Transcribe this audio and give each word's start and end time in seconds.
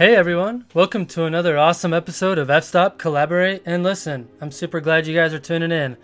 Hey 0.00 0.16
everyone, 0.16 0.64
welcome 0.72 1.04
to 1.08 1.24
another 1.24 1.58
awesome 1.58 1.92
episode 1.92 2.38
of 2.38 2.48
F 2.48 2.64
Stop 2.64 2.96
Collaborate 2.96 3.60
and 3.66 3.82
Listen. 3.82 4.30
I'm 4.40 4.50
super 4.50 4.80
glad 4.80 5.06
you 5.06 5.14
guys 5.14 5.34
are 5.34 5.38
tuning 5.38 5.72
in. 5.72 5.98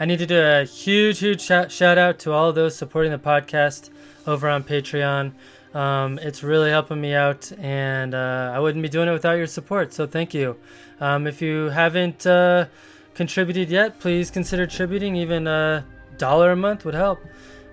I 0.00 0.06
need 0.06 0.20
to 0.20 0.26
do 0.26 0.40
a 0.40 0.64
huge, 0.64 1.18
huge 1.18 1.42
shout, 1.42 1.82
out 1.82 2.18
to 2.20 2.32
all 2.32 2.54
those 2.54 2.74
supporting 2.74 3.12
the 3.12 3.18
podcast 3.18 3.90
over 4.26 4.48
on 4.48 4.64
Patreon. 4.64 5.34
Um, 5.74 6.18
it's 6.20 6.42
really 6.42 6.70
helping 6.70 6.98
me 6.98 7.12
out, 7.12 7.52
and 7.58 8.14
uh, 8.14 8.52
I 8.54 8.58
wouldn't 8.58 8.82
be 8.82 8.88
doing 8.88 9.06
it 9.10 9.12
without 9.12 9.34
your 9.34 9.46
support. 9.46 9.92
So 9.92 10.06
thank 10.06 10.32
you. 10.32 10.56
Um, 10.98 11.26
if 11.26 11.42
you 11.42 11.68
haven't 11.68 12.26
uh, 12.26 12.68
contributed 13.12 13.68
yet, 13.68 14.00
please 14.00 14.30
consider 14.30 14.66
contributing. 14.66 15.14
Even 15.14 15.46
a 15.46 15.84
dollar 16.16 16.52
a 16.52 16.56
month 16.56 16.86
would 16.86 16.94
help. 16.94 17.20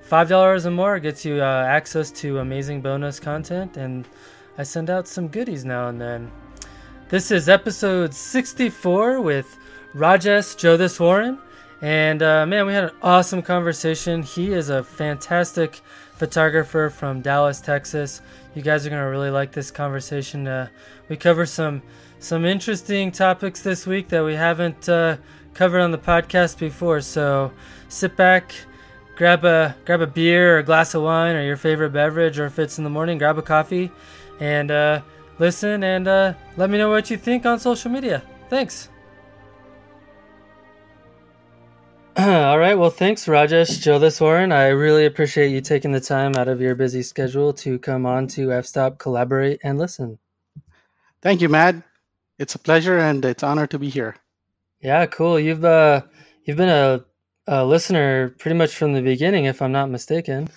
Five 0.01 0.27
dollars 0.27 0.65
or 0.65 0.71
more 0.71 0.99
gets 0.99 1.23
you 1.23 1.41
uh, 1.41 1.63
access 1.65 2.11
to 2.19 2.39
amazing 2.39 2.81
bonus 2.81 3.17
content, 3.17 3.77
and 3.77 4.05
I 4.59 4.63
send 4.63 4.89
out 4.89 5.07
some 5.07 5.29
goodies 5.29 5.63
now 5.63 5.87
and 5.87 6.01
then. 6.01 6.29
This 7.07 7.31
is 7.31 7.47
episode 7.47 8.13
64 8.13 9.21
with 9.21 9.57
Rajesh 9.95 10.57
Jyotiswaran. 10.57 11.39
And 11.81 12.21
uh, 12.21 12.45
man, 12.45 12.65
we 12.65 12.73
had 12.73 12.83
an 12.83 12.91
awesome 13.01 13.41
conversation. 13.41 14.21
He 14.21 14.51
is 14.51 14.67
a 14.67 14.83
fantastic 14.83 15.79
photographer 16.11 16.89
from 16.89 17.21
Dallas, 17.21 17.61
Texas. 17.61 18.21
You 18.53 18.61
guys 18.61 18.85
are 18.85 18.89
gonna 18.89 19.09
really 19.09 19.29
like 19.29 19.53
this 19.53 19.71
conversation. 19.71 20.45
Uh, 20.45 20.67
we 21.07 21.15
cover 21.15 21.45
some 21.45 21.81
some 22.19 22.43
interesting 22.43 23.13
topics 23.13 23.61
this 23.61 23.87
week 23.87 24.09
that 24.09 24.25
we 24.25 24.35
haven't 24.35 24.89
uh, 24.89 25.15
covered 25.53 25.79
on 25.79 25.91
the 25.91 25.97
podcast 25.97 26.59
before. 26.59 26.99
So 26.99 27.53
sit 27.87 28.17
back, 28.17 28.53
grab 29.15 29.45
a 29.45 29.77
grab 29.85 30.01
a 30.01 30.07
beer 30.07 30.55
or 30.55 30.57
a 30.57 30.63
glass 30.63 30.93
of 30.95 31.03
wine 31.03 31.37
or 31.37 31.43
your 31.43 31.55
favorite 31.55 31.91
beverage, 31.91 32.37
or 32.37 32.45
if 32.47 32.59
it's 32.59 32.77
in 32.77 32.83
the 32.83 32.89
morning, 32.89 33.17
grab 33.17 33.37
a 33.37 33.41
coffee, 33.41 33.89
and 34.39 34.71
uh, 34.71 35.01
listen 35.37 35.83
and 35.83 36.07
uh, 36.07 36.33
let 36.57 36.69
me 36.69 36.77
know 36.77 36.89
what 36.89 37.09
you 37.09 37.17
think 37.17 37.45
on 37.45 37.59
social 37.59 37.91
media. 37.91 38.23
Thanks. 38.49 38.89
All 42.17 42.59
right. 42.59 42.77
Well, 42.77 42.89
thanks, 42.89 43.27
Rajesh 43.27 43.79
Jyotiswaran. 43.79 44.51
I 44.51 44.67
really 44.67 45.05
appreciate 45.05 45.51
you 45.51 45.61
taking 45.61 45.91
the 45.91 46.01
time 46.01 46.35
out 46.35 46.47
of 46.47 46.59
your 46.59 46.75
busy 46.75 47.01
schedule 47.01 47.53
to 47.53 47.79
come 47.79 48.05
on 48.05 48.27
to 48.29 48.51
F 48.51 48.65
Stop, 48.65 48.97
collaborate, 48.97 49.61
and 49.63 49.77
listen. 49.77 50.19
Thank 51.21 51.41
you, 51.41 51.49
Matt. 51.49 51.75
It's 52.37 52.55
a 52.55 52.59
pleasure 52.59 52.97
and 52.97 53.23
it's 53.23 53.43
an 53.43 53.49
honor 53.49 53.67
to 53.67 53.79
be 53.79 53.89
here. 53.89 54.15
Yeah, 54.81 55.05
cool. 55.05 55.39
You've 55.39 55.63
uh, 55.63 56.01
you've 56.43 56.57
been 56.57 56.69
a, 56.69 57.05
a 57.47 57.65
listener 57.65 58.29
pretty 58.29 58.57
much 58.57 58.75
from 58.75 58.93
the 58.93 59.01
beginning, 59.01 59.45
if 59.45 59.61
I'm 59.61 59.71
not 59.71 59.89
mistaken. 59.89 60.49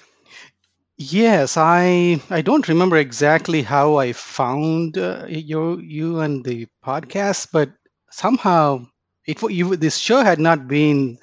Yes, 0.99 1.57
I 1.57 2.21
I 2.31 2.41
don't 2.43 2.69
remember 2.69 2.97
exactly 2.97 3.63
how 3.63 3.97
I 3.97 4.13
found 4.13 4.97
uh, 4.99 5.27
you 5.29 5.79
you 5.81 6.21
and 6.21 6.45
the 6.45 6.67
podcast, 6.85 7.49
but 7.53 7.73
somehow 8.11 8.87
it 9.27 9.41
you 9.51 9.77
this 9.77 9.97
show 9.97 10.23
had 10.23 10.39
not 10.39 10.69
been 10.69 11.19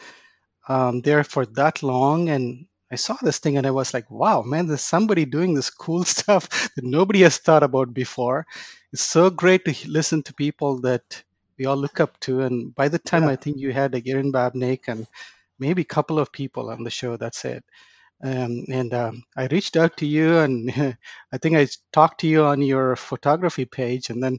um, 0.69 1.01
there 1.01 1.23
for 1.23 1.45
that 1.45 1.83
long 1.83 2.29
and 2.29 2.65
i 2.91 2.95
saw 2.95 3.15
this 3.21 3.39
thing 3.39 3.57
and 3.57 3.67
i 3.67 3.71
was 3.71 3.93
like 3.93 4.09
wow 4.11 4.41
man 4.43 4.67
there's 4.67 4.81
somebody 4.81 5.25
doing 5.25 5.53
this 5.55 5.69
cool 5.69 6.03
stuff 6.17 6.49
that 6.75 6.83
nobody 6.85 7.21
has 7.21 7.37
thought 7.37 7.63
about 7.63 7.93
before 7.93 8.45
it's 8.93 9.03
so 9.03 9.29
great 9.29 9.65
to 9.65 9.73
listen 9.89 10.23
to 10.23 10.33
people 10.33 10.79
that 10.81 11.23
we 11.59 11.65
all 11.65 11.77
look 11.77 11.99
up 11.99 12.19
to 12.21 12.41
and 12.41 12.73
by 12.75 12.87
the 12.89 12.99
time 12.99 13.23
yeah. 13.23 13.29
i 13.31 13.35
think 13.35 13.57
you 13.57 13.71
had 13.73 13.93
like 13.93 14.07
Erin 14.07 14.31
Babnik 14.33 14.87
and 14.87 15.07
maybe 15.59 15.81
a 15.83 15.95
couple 15.95 16.19
of 16.19 16.31
people 16.31 16.69
on 16.69 16.83
the 16.83 16.91
show 16.91 17.17
that's 17.17 17.45
it 17.45 17.63
um, 18.23 18.65
and 18.69 18.93
um, 18.93 19.23
i 19.37 19.45
reached 19.47 19.77
out 19.77 19.95
to 19.97 20.05
you 20.05 20.37
and 20.39 20.71
i 21.33 21.37
think 21.37 21.55
i 21.55 21.67
talked 21.93 22.19
to 22.19 22.27
you 22.27 22.43
on 22.43 22.61
your 22.61 22.95
photography 22.95 23.65
page 23.65 24.09
and 24.09 24.21
then 24.21 24.37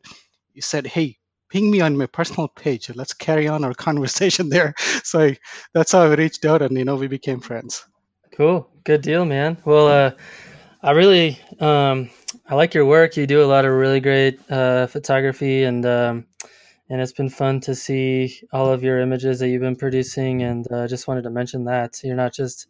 you 0.55 0.63
said 0.63 0.87
hey 0.87 1.17
ping 1.51 1.71
me 1.71 1.81
on 1.81 1.97
my 1.97 2.07
personal 2.07 2.49
page. 2.49 2.91
Let's 2.95 3.13
carry 3.13 3.49
on 3.49 3.65
our 3.65 3.75
conversation 3.87 4.49
there. 4.49 4.75
So 5.03 5.21
I, 5.21 5.37
that's 5.75 5.93
how 5.93 6.03
I 6.03 6.15
reached 6.15 6.45
out, 6.45 6.63
and 6.63 6.77
you 6.79 6.85
know, 6.85 6.97
we 6.97 7.09
became 7.09 7.41
friends. 7.41 7.85
Cool, 8.33 8.71
good 8.85 9.03
deal, 9.03 9.25
man. 9.25 9.59
Well, 9.65 9.89
uh, 9.89 10.11
I 10.83 10.93
really 10.93 11.39
um, 11.59 12.09
I 12.49 12.55
like 12.55 12.73
your 12.73 12.87
work. 12.87 13.17
You 13.17 13.27
do 13.27 13.43
a 13.43 13.47
lot 13.47 13.65
of 13.65 13.73
really 13.73 14.01
great 14.01 14.41
uh, 14.51 14.87
photography, 14.87 15.65
and 15.65 15.85
um, 15.85 16.27
and 16.89 17.01
it's 17.01 17.13
been 17.13 17.29
fun 17.29 17.61
to 17.63 17.75
see 17.75 18.41
all 18.53 18.73
of 18.73 18.83
your 18.83 19.01
images 19.01 19.41
that 19.41 19.49
you've 19.49 19.61
been 19.61 19.77
producing. 19.77 20.43
And 20.43 20.71
uh, 20.73 20.89
just 20.89 21.09
wanted 21.09 21.23
to 21.23 21.31
mention 21.31 21.65
that 21.65 22.01
you're 22.03 22.17
not 22.17 22.33
just 22.33 22.69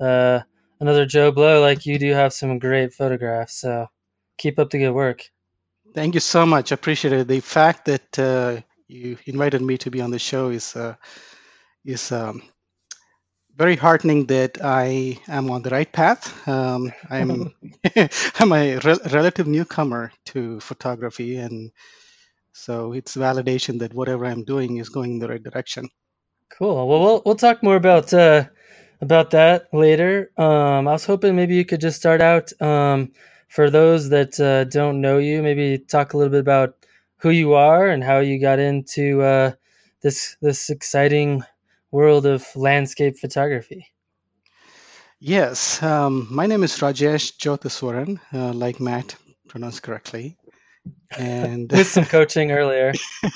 uh, 0.00 0.40
another 0.80 1.06
Joe 1.06 1.30
Blow. 1.30 1.60
Like 1.60 1.86
you 1.86 1.98
do 1.98 2.12
have 2.12 2.32
some 2.32 2.58
great 2.58 2.92
photographs. 2.92 3.60
So 3.60 3.86
keep 4.36 4.58
up 4.58 4.70
the 4.70 4.78
good 4.78 4.92
work. 4.92 5.22
Thank 5.94 6.14
you 6.14 6.20
so 6.20 6.44
much. 6.46 6.72
I 6.72 6.74
appreciate 6.74 7.12
it. 7.12 7.28
The 7.28 7.40
fact 7.40 7.86
that 7.86 8.18
uh, 8.18 8.60
you 8.88 9.16
invited 9.26 9.62
me 9.62 9.78
to 9.78 9.90
be 9.90 10.00
on 10.00 10.10
the 10.10 10.18
show 10.18 10.50
is 10.50 10.76
uh, 10.76 10.94
is 11.84 12.12
um, 12.12 12.42
very 13.56 13.74
heartening 13.74 14.26
that 14.26 14.58
I 14.62 15.18
am 15.28 15.50
on 15.50 15.62
the 15.62 15.70
right 15.70 15.90
path. 15.90 16.46
Um, 16.46 16.92
I'm 17.10 17.52
I'm 18.38 18.52
a 18.52 18.78
re- 18.78 19.04
relative 19.12 19.46
newcomer 19.46 20.12
to 20.26 20.60
photography, 20.60 21.36
and 21.38 21.72
so 22.52 22.92
it's 22.92 23.16
validation 23.16 23.78
that 23.80 23.94
whatever 23.94 24.26
I'm 24.26 24.44
doing 24.44 24.76
is 24.76 24.88
going 24.88 25.12
in 25.12 25.18
the 25.18 25.28
right 25.28 25.42
direction. 25.42 25.88
Cool. 26.50 26.86
Well, 26.88 27.00
we'll 27.00 27.22
we'll 27.24 27.34
talk 27.34 27.62
more 27.62 27.76
about 27.76 28.12
uh, 28.14 28.44
about 29.00 29.30
that 29.30 29.72
later. 29.72 30.30
Um, 30.36 30.88
I 30.88 30.92
was 30.92 31.04
hoping 31.04 31.36
maybe 31.36 31.54
you 31.54 31.64
could 31.64 31.80
just 31.80 31.98
start 31.98 32.20
out. 32.20 32.52
Um, 32.60 33.12
for 33.48 33.70
those 33.70 34.10
that 34.10 34.38
uh, 34.38 34.64
don't 34.64 35.00
know 35.00 35.18
you, 35.18 35.42
maybe 35.42 35.78
talk 35.78 36.12
a 36.12 36.16
little 36.16 36.30
bit 36.30 36.40
about 36.40 36.74
who 37.16 37.30
you 37.30 37.54
are 37.54 37.88
and 37.88 38.04
how 38.04 38.18
you 38.18 38.38
got 38.38 38.58
into 38.58 39.22
uh, 39.22 39.52
this 40.02 40.36
this 40.40 40.70
exciting 40.70 41.42
world 41.90 42.26
of 42.26 42.46
landscape 42.54 43.18
photography. 43.18 43.86
Yes, 45.20 45.82
um, 45.82 46.28
my 46.30 46.46
name 46.46 46.62
is 46.62 46.76
Rajesh 46.76 47.38
Jyotiswaran, 47.38 48.20
uh, 48.32 48.52
like 48.52 48.78
Matt 48.78 49.16
pronounced 49.48 49.82
correctly. 49.82 50.36
And 51.18 51.70
with 51.72 51.88
some 51.88 52.04
coaching 52.04 52.52
earlier, 52.52 52.92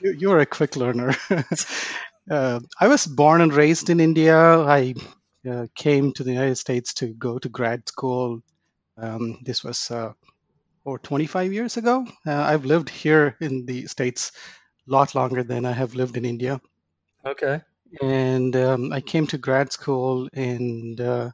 you, 0.00 0.12
you're 0.18 0.38
a 0.38 0.46
quick 0.46 0.76
learner. 0.76 1.14
Uh, 2.30 2.60
I 2.80 2.88
was 2.88 3.06
born 3.06 3.40
and 3.40 3.52
raised 3.52 3.90
in 3.90 4.00
India. 4.00 4.36
I 4.36 4.94
uh, 5.48 5.66
came 5.74 6.12
to 6.12 6.22
the 6.22 6.32
United 6.32 6.56
States 6.56 6.94
to 6.94 7.08
go 7.14 7.38
to 7.38 7.48
grad 7.48 7.88
school. 7.88 8.40
Um, 8.96 9.38
this 9.42 9.64
was 9.64 9.90
uh, 9.90 10.12
over 10.86 10.98
25 10.98 11.52
years 11.52 11.76
ago. 11.76 12.06
Uh, 12.26 12.42
I've 12.42 12.64
lived 12.64 12.88
here 12.88 13.36
in 13.40 13.66
the 13.66 13.86
States 13.86 14.32
a 14.88 14.92
lot 14.92 15.14
longer 15.14 15.42
than 15.42 15.64
I 15.64 15.72
have 15.72 15.94
lived 15.94 16.16
in 16.16 16.24
India. 16.24 16.60
Okay. 17.26 17.60
And 18.00 18.56
um, 18.56 18.92
I 18.92 19.00
came 19.00 19.26
to 19.28 19.38
grad 19.38 19.72
school 19.72 20.28
and 20.32 21.00
uh, 21.00 21.30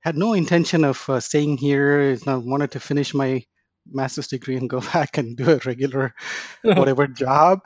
had 0.00 0.16
no 0.16 0.34
intention 0.34 0.84
of 0.84 1.08
uh, 1.08 1.20
staying 1.20 1.58
here. 1.58 2.16
I 2.26 2.36
wanted 2.36 2.70
to 2.72 2.80
finish 2.80 3.12
my 3.12 3.42
master's 3.90 4.28
degree 4.28 4.56
and 4.56 4.70
go 4.70 4.80
back 4.92 5.18
and 5.18 5.36
do 5.36 5.50
a 5.50 5.60
regular 5.66 6.14
whatever 6.62 7.06
job 7.06 7.60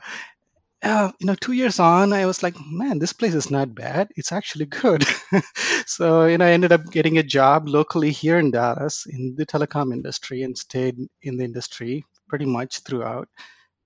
uh, 0.83 1.11
you 1.19 1.25
know, 1.25 1.35
two 1.35 1.53
years 1.53 1.79
on, 1.79 2.13
I 2.13 2.25
was 2.25 2.43
like, 2.43 2.55
man, 2.69 2.99
this 2.99 3.13
place 3.13 3.33
is 3.33 3.49
not 3.49 3.73
bad. 3.73 4.09
It's 4.15 4.31
actually 4.31 4.65
good. 4.65 5.03
so, 5.87 6.25
you 6.25 6.37
know, 6.37 6.45
I 6.45 6.51
ended 6.51 6.71
up 6.71 6.91
getting 6.91 7.17
a 7.17 7.23
job 7.23 7.67
locally 7.67 8.11
here 8.11 8.37
in 8.37 8.51
Dallas 8.51 9.05
in 9.09 9.35
the 9.35 9.45
telecom 9.45 9.91
industry 9.91 10.43
and 10.43 10.57
stayed 10.57 10.97
in 11.23 11.37
the 11.37 11.43
industry 11.43 12.05
pretty 12.27 12.45
much 12.45 12.79
throughout, 12.79 13.27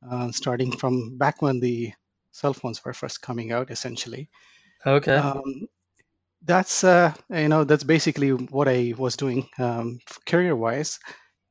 uh, 0.09 0.31
starting 0.31 0.71
from 0.71 1.17
back 1.17 1.41
when 1.41 1.59
the 1.59 1.93
cell 2.31 2.53
phones 2.53 2.83
were 2.83 2.93
first 2.93 3.21
coming 3.21 3.51
out, 3.51 3.71
essentially. 3.71 4.29
Okay. 4.85 5.15
Um, 5.15 5.67
that's 6.43 6.83
uh, 6.83 7.13
you 7.29 7.47
know 7.47 7.63
that's 7.63 7.83
basically 7.83 8.31
what 8.31 8.67
I 8.67 8.93
was 8.97 9.15
doing 9.15 9.47
um, 9.59 9.99
career 10.25 10.55
wise, 10.55 10.99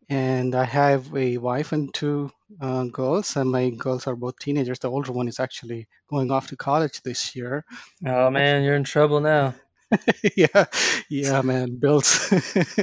and 0.09 0.55
I 0.55 0.65
have 0.65 1.15
a 1.15 1.39
wife 1.39 1.71
and 1.73 1.93
two 1.95 2.31
uh, 2.61 2.85
girls, 2.85 3.37
and 3.37 3.51
my 3.51 3.71
girls 3.71 4.07
are 4.07 4.17
both 4.17 4.39
teenagers. 4.39 4.79
The 4.79 4.91
older 4.91 5.13
one 5.13 5.29
is 5.29 5.41
actually 5.41 5.89
going 6.09 6.31
off 6.31 6.47
to 6.49 6.57
college 6.57 7.03
this 7.03 7.35
year. 7.37 7.65
Oh 8.07 8.31
man, 8.31 8.63
you're 8.63 8.77
in 8.77 8.85
trouble 8.85 9.21
now. 9.21 9.55
yeah, 10.37 10.67
yeah, 11.09 11.43
man, 11.43 11.77
bills. 11.77 12.33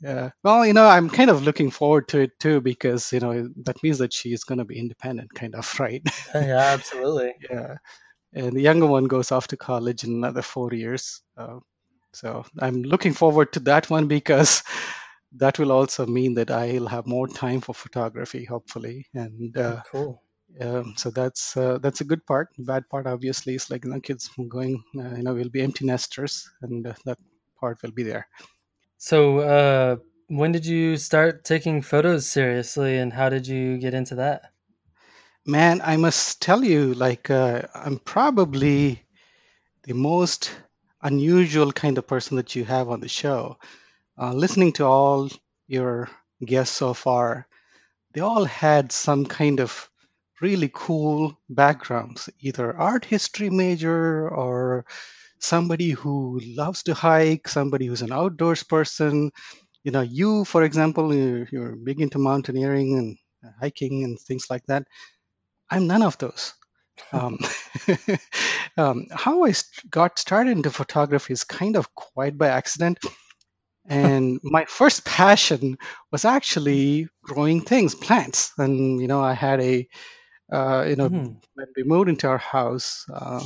yeah. 0.00 0.30
Well, 0.42 0.66
you 0.66 0.72
know, 0.72 0.86
I'm 0.88 1.08
kind 1.08 1.30
of 1.30 1.42
looking 1.42 1.70
forward 1.70 2.08
to 2.08 2.20
it 2.20 2.38
too 2.40 2.60
because 2.60 3.12
you 3.12 3.20
know 3.20 3.48
that 3.64 3.82
means 3.82 3.98
that 3.98 4.12
she 4.12 4.32
is 4.32 4.44
going 4.44 4.58
to 4.58 4.64
be 4.64 4.78
independent, 4.78 5.32
kind 5.34 5.54
of, 5.54 5.72
right? 5.80 6.02
yeah, 6.34 6.72
absolutely. 6.74 7.34
yeah, 7.50 7.76
and 8.32 8.56
the 8.56 8.62
younger 8.62 8.86
one 8.86 9.04
goes 9.04 9.30
off 9.30 9.46
to 9.48 9.56
college 9.56 10.04
in 10.04 10.10
another 10.10 10.42
four 10.42 10.72
years. 10.72 11.22
Uh, 11.36 11.58
so 12.12 12.44
I'm 12.58 12.82
looking 12.82 13.12
forward 13.12 13.52
to 13.52 13.60
that 13.60 13.90
one 13.90 14.08
because 14.08 14.62
that 15.32 15.58
will 15.58 15.72
also 15.72 16.06
mean 16.06 16.34
that 16.34 16.50
I'll 16.50 16.86
have 16.86 17.06
more 17.06 17.28
time 17.28 17.60
for 17.60 17.74
photography, 17.74 18.44
hopefully. 18.44 19.06
And 19.14 19.56
uh, 19.56 19.82
cool. 19.90 20.22
Um, 20.60 20.94
so 20.96 21.10
that's 21.10 21.56
uh, 21.56 21.78
that's 21.78 22.00
a 22.00 22.04
good 22.04 22.24
part. 22.26 22.48
Bad 22.58 22.88
part, 22.88 23.06
obviously, 23.06 23.54
is 23.54 23.70
like 23.70 23.84
you 23.84 23.90
know, 23.90 24.00
kids 24.00 24.30
going. 24.48 24.82
Uh, 24.98 25.16
you 25.16 25.22
know, 25.22 25.34
we'll 25.34 25.50
be 25.50 25.62
empty 25.62 25.84
nesters, 25.84 26.48
and 26.62 26.86
uh, 26.86 26.94
that 27.04 27.18
part 27.60 27.82
will 27.82 27.92
be 27.92 28.02
there. 28.02 28.26
So, 28.96 29.40
uh, 29.40 29.96
when 30.28 30.52
did 30.52 30.66
you 30.66 30.96
start 30.96 31.44
taking 31.44 31.82
photos 31.82 32.26
seriously, 32.26 32.98
and 32.98 33.12
how 33.12 33.28
did 33.28 33.46
you 33.46 33.78
get 33.78 33.94
into 33.94 34.14
that? 34.16 34.52
Man, 35.46 35.80
I 35.82 35.96
must 35.96 36.42
tell 36.42 36.64
you, 36.64 36.94
like, 36.94 37.30
uh, 37.30 37.62
I'm 37.74 37.98
probably 37.98 39.02
the 39.84 39.94
most 39.94 40.50
unusual 41.02 41.72
kind 41.72 41.96
of 41.96 42.06
person 42.06 42.36
that 42.36 42.56
you 42.56 42.64
have 42.64 42.88
on 42.88 43.00
the 43.00 43.08
show. 43.08 43.56
Uh, 44.20 44.32
listening 44.32 44.72
to 44.72 44.84
all 44.84 45.28
your 45.68 46.08
guests 46.44 46.76
so 46.76 46.92
far, 46.92 47.46
they 48.14 48.20
all 48.20 48.44
had 48.44 48.92
some 48.92 49.24
kind 49.26 49.60
of 49.60 49.90
really 50.42 50.70
cool 50.74 51.38
backgrounds, 51.50 52.28
either 52.40 52.76
art 52.76 53.04
history 53.04 53.50
major 53.50 54.28
or 54.30 54.86
somebody 55.40 55.90
who 55.90 56.40
loves 56.44 56.82
to 56.84 56.94
hike, 56.94 57.48
somebody 57.48 57.86
who's 57.86 58.02
an 58.02 58.12
outdoors 58.12 58.62
person. 58.62 59.30
You 59.84 59.92
know, 59.92 60.02
you, 60.02 60.44
for 60.46 60.64
example, 60.64 61.14
you're, 61.14 61.48
you're 61.52 61.76
big 61.76 62.00
into 62.00 62.18
mountaineering 62.18 62.98
and 62.98 63.18
hiking 63.60 64.04
and 64.04 64.18
things 64.20 64.46
like 64.50 64.66
that. 64.66 64.84
I'm 65.70 65.86
none 65.86 66.02
of 66.02 66.18
those. 66.18 66.54
Um, 67.12 67.38
um, 68.78 69.06
how 69.12 69.44
I 69.44 69.54
got 69.90 70.18
started 70.18 70.52
into 70.56 70.70
photography 70.70 71.32
is 71.32 71.44
kind 71.44 71.76
of 71.76 71.94
quite 71.94 72.38
by 72.38 72.48
accident. 72.48 72.98
And 73.88 74.40
my 74.42 74.64
first 74.66 75.04
passion 75.04 75.78
was 76.12 76.24
actually 76.24 77.08
growing 77.22 77.60
things, 77.62 77.94
plants. 77.94 78.52
And, 78.58 79.00
you 79.00 79.08
know, 79.08 79.20
I 79.22 79.32
had 79.34 79.60
a, 79.60 79.88
uh, 80.52 80.84
you 80.88 80.96
know, 80.96 81.08
Mhm. 81.08 81.40
when 81.54 81.66
we 81.76 81.82
moved 81.84 82.08
into 82.08 82.28
our 82.28 82.38
house, 82.38 83.04
uh, 83.12 83.44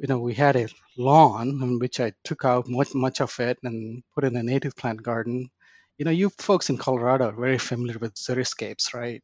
you 0.00 0.08
know, 0.08 0.18
we 0.18 0.34
had 0.34 0.56
a 0.56 0.68
lawn 0.96 1.48
in 1.62 1.78
which 1.78 2.00
I 2.00 2.12
took 2.24 2.44
out 2.44 2.68
much, 2.68 2.94
much 2.94 3.20
of 3.20 3.38
it 3.40 3.58
and 3.62 4.02
put 4.14 4.24
in 4.24 4.36
a 4.36 4.42
native 4.42 4.76
plant 4.76 5.02
garden. 5.02 5.50
You 5.98 6.04
know, 6.06 6.10
you 6.10 6.30
folks 6.30 6.70
in 6.70 6.78
Colorado 6.78 7.28
are 7.28 7.32
very 7.40 7.58
familiar 7.58 7.98
with 7.98 8.14
xeriscapes, 8.14 8.94
right? 8.94 9.22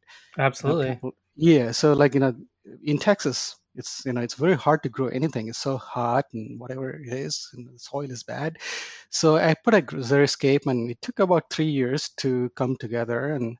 You 0.61 0.67
know, 0.69 0.75
Absolutely. 0.77 0.89
people, 0.89 1.13
yeah. 1.35 1.71
So, 1.71 1.93
like, 1.93 2.13
you 2.13 2.19
know, 2.19 2.35
in 2.83 2.97
Texas, 2.99 3.55
it's 3.77 4.03
you 4.05 4.13
know 4.13 4.21
it's 4.21 4.35
very 4.35 4.55
hard 4.55 4.83
to 4.83 4.89
grow 4.89 5.07
anything. 5.07 5.47
It's 5.49 5.59
so 5.59 5.77
hot 5.77 6.25
and 6.33 6.59
whatever 6.59 6.89
it 6.91 7.13
is, 7.13 7.49
and 7.53 7.67
the 7.67 7.79
soil 7.79 8.09
is 8.11 8.23
bad. 8.23 8.57
So 9.09 9.37
I 9.37 9.55
put 9.63 9.73
a 9.73 9.81
xeriscape, 9.81 10.65
and 10.67 10.91
it 10.91 11.01
took 11.01 11.19
about 11.19 11.49
three 11.49 11.69
years 11.69 12.09
to 12.17 12.49
come 12.55 12.75
together. 12.77 13.33
And 13.33 13.57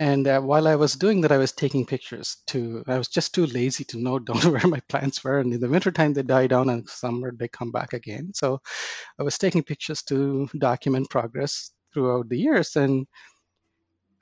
and 0.00 0.28
uh, 0.28 0.40
while 0.40 0.68
I 0.68 0.76
was 0.76 0.94
doing 0.94 1.20
that, 1.22 1.32
I 1.32 1.38
was 1.38 1.50
taking 1.52 1.84
pictures 1.84 2.36
too. 2.46 2.84
I 2.86 2.98
was 2.98 3.08
just 3.08 3.34
too 3.34 3.46
lazy 3.46 3.84
to 3.84 3.98
note 3.98 4.24
down 4.26 4.52
where 4.52 4.66
my 4.66 4.80
plants 4.88 5.24
were. 5.24 5.40
And 5.40 5.52
in 5.52 5.60
the 5.60 5.68
wintertime, 5.68 6.12
they 6.14 6.22
die 6.22 6.46
down, 6.46 6.68
and 6.70 6.88
summer 6.88 7.32
they 7.32 7.48
come 7.48 7.72
back 7.72 7.92
again. 7.92 8.32
So 8.34 8.60
I 9.18 9.22
was 9.24 9.38
taking 9.38 9.62
pictures 9.62 10.02
to 10.04 10.48
document 10.58 11.10
progress 11.10 11.72
throughout 11.92 12.28
the 12.28 12.38
years. 12.38 12.76
And 12.76 13.06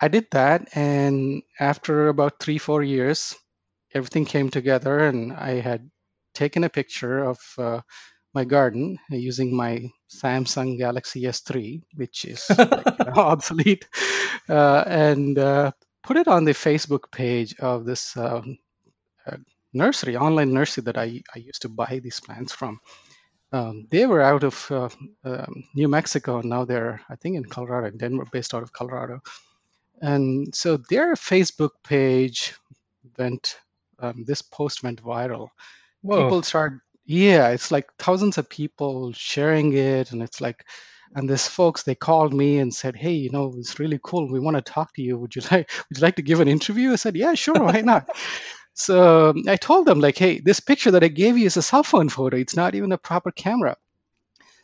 I 0.00 0.08
did 0.08 0.26
that. 0.32 0.68
And 0.74 1.42
after 1.60 2.08
about 2.08 2.40
three, 2.40 2.58
four 2.58 2.82
years, 2.82 3.34
everything 3.94 4.24
came 4.24 4.50
together, 4.50 5.06
and 5.06 5.32
I 5.32 5.60
had 5.60 5.90
taken 6.34 6.64
a 6.64 6.68
picture 6.68 7.24
of 7.24 7.38
uh, 7.58 7.80
my 8.34 8.44
garden 8.44 8.98
using 9.10 9.54
my 9.56 9.90
Samsung 10.10 10.78
Galaxy 10.78 11.22
S3, 11.22 11.82
which 11.94 12.24
is 12.24 12.44
like 12.50 12.98
know, 12.98 13.12
obsolete, 13.16 13.88
uh, 14.48 14.84
and 14.86 15.38
uh, 15.38 15.72
put 16.02 16.16
it 16.16 16.28
on 16.28 16.44
the 16.44 16.52
Facebook 16.52 17.10
page 17.10 17.54
of 17.60 17.84
this 17.86 18.16
um, 18.16 18.58
uh, 19.26 19.36
nursery, 19.72 20.16
online 20.16 20.52
nursery 20.52 20.82
that 20.84 20.98
I, 20.98 21.22
I 21.34 21.38
used 21.38 21.62
to 21.62 21.68
buy 21.68 22.00
these 22.02 22.20
plants 22.20 22.52
from. 22.52 22.78
Um, 23.52 23.86
they 23.90 24.06
were 24.06 24.22
out 24.22 24.44
of 24.44 24.66
uh, 24.70 24.88
um, 25.24 25.64
New 25.74 25.88
Mexico, 25.88 26.38
and 26.40 26.50
now 26.50 26.64
they're, 26.64 27.00
I 27.08 27.16
think, 27.16 27.36
in 27.36 27.44
Colorado, 27.44 27.88
in 27.88 27.96
Denver, 27.96 28.26
based 28.32 28.54
out 28.54 28.62
of 28.62 28.72
Colorado. 28.72 29.20
And 30.02 30.54
so 30.54 30.76
their 30.76 31.14
Facebook 31.14 31.70
page 31.84 32.54
went, 33.18 33.56
um, 33.98 34.24
this 34.26 34.42
post 34.42 34.82
went 34.82 35.02
viral. 35.02 35.48
Whoa. 36.02 36.24
People 36.24 36.42
start, 36.42 36.80
yeah, 37.04 37.48
it's 37.48 37.70
like 37.70 37.88
thousands 37.98 38.38
of 38.38 38.48
people 38.48 39.12
sharing 39.12 39.72
it. 39.74 40.12
And 40.12 40.22
it's 40.22 40.40
like, 40.40 40.64
and 41.14 41.28
this 41.28 41.46
folks, 41.46 41.82
they 41.82 41.94
called 41.94 42.34
me 42.34 42.58
and 42.58 42.74
said, 42.74 42.96
hey, 42.96 43.12
you 43.12 43.30
know, 43.30 43.54
it's 43.56 43.78
really 43.78 44.00
cool. 44.02 44.30
We 44.30 44.40
want 44.40 44.56
to 44.56 44.62
talk 44.62 44.92
to 44.94 45.02
you. 45.02 45.18
Would 45.18 45.36
you 45.36 45.42
like, 45.50 45.70
would 45.88 45.98
you 45.98 46.02
like 46.02 46.16
to 46.16 46.22
give 46.22 46.40
an 46.40 46.48
interview? 46.48 46.92
I 46.92 46.96
said, 46.96 47.16
yeah, 47.16 47.34
sure, 47.34 47.62
why 47.62 47.80
not? 47.80 48.08
So 48.74 49.30
um, 49.30 49.42
I 49.48 49.56
told 49.56 49.86
them, 49.86 50.00
like, 50.00 50.18
hey, 50.18 50.38
this 50.38 50.60
picture 50.60 50.90
that 50.90 51.02
I 51.02 51.08
gave 51.08 51.38
you 51.38 51.46
is 51.46 51.56
a 51.56 51.62
cell 51.62 51.82
phone 51.82 52.10
photo. 52.10 52.36
It's 52.36 52.56
not 52.56 52.74
even 52.74 52.92
a 52.92 52.98
proper 52.98 53.30
camera. 53.30 53.74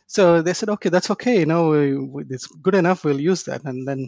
So 0.05 0.43
they 0.43 0.53
said, 0.53 0.69
okay, 0.69 0.89
that's 0.89 1.09
okay. 1.09 1.39
You 1.39 1.47
know, 1.47 2.21
it's 2.29 2.45
good 2.45 2.75
enough. 2.75 3.03
We'll 3.03 3.19
use 3.19 3.41
that. 3.43 3.63
And 3.63 3.87
then 3.87 4.07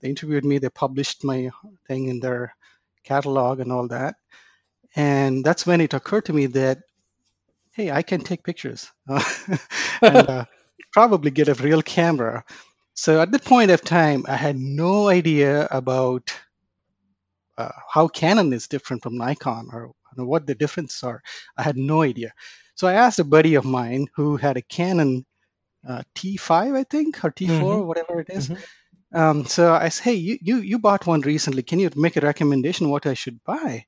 they 0.00 0.08
interviewed 0.08 0.44
me. 0.44 0.58
They 0.58 0.68
published 0.68 1.24
my 1.24 1.50
thing 1.88 2.06
in 2.06 2.20
their 2.20 2.54
catalog 3.02 3.58
and 3.58 3.72
all 3.72 3.88
that. 3.88 4.14
And 4.96 5.44
that's 5.44 5.66
when 5.66 5.80
it 5.80 5.94
occurred 5.94 6.26
to 6.26 6.32
me 6.32 6.46
that, 6.46 6.78
hey, 7.72 7.90
I 7.90 8.02
can 8.02 8.20
take 8.22 8.44
pictures 8.44 8.90
and 10.04 10.28
uh, 10.28 10.44
probably 10.92 11.30
get 11.30 11.48
a 11.48 11.54
real 11.54 11.82
camera. 11.82 12.44
So 12.94 13.20
at 13.20 13.32
that 13.32 13.44
point 13.44 13.70
of 13.70 13.82
time, 13.82 14.24
I 14.28 14.36
had 14.36 14.56
no 14.58 15.08
idea 15.08 15.66
about 15.70 16.32
uh, 17.58 17.70
how 17.88 18.08
Canon 18.08 18.52
is 18.52 18.68
different 18.68 19.02
from 19.02 19.16
Nikon 19.18 19.68
or 19.72 19.92
what 20.16 20.46
the 20.46 20.54
differences 20.54 21.02
are. 21.02 21.22
I 21.56 21.62
had 21.62 21.76
no 21.76 22.02
idea. 22.02 22.32
So 22.74 22.88
I 22.88 22.94
asked 22.94 23.18
a 23.18 23.24
buddy 23.24 23.54
of 23.54 23.64
mine 23.64 24.06
who 24.14 24.36
had 24.36 24.56
a 24.56 24.62
Canon 24.62 25.24
uh, 25.88 26.02
T5, 26.14 26.74
I 26.74 26.84
think, 26.84 27.24
or 27.24 27.30
T4, 27.30 27.84
Mhm. 27.84 27.86
whatever 27.86 28.20
it 28.20 28.28
is. 28.30 28.50
Mhm. 28.50 28.62
Um, 29.14 29.46
so 29.46 29.74
I 29.74 29.88
said, 29.88 30.04
hey, 30.04 30.14
you, 30.14 30.38
you 30.42 30.56
you 30.58 30.78
bought 30.78 31.06
one 31.06 31.20
recently. 31.22 31.62
Can 31.62 31.78
you 31.80 31.90
make 31.96 32.16
a 32.16 32.20
recommendation 32.20 32.90
what 32.90 33.06
I 33.06 33.14
should 33.14 33.42
buy? 33.44 33.84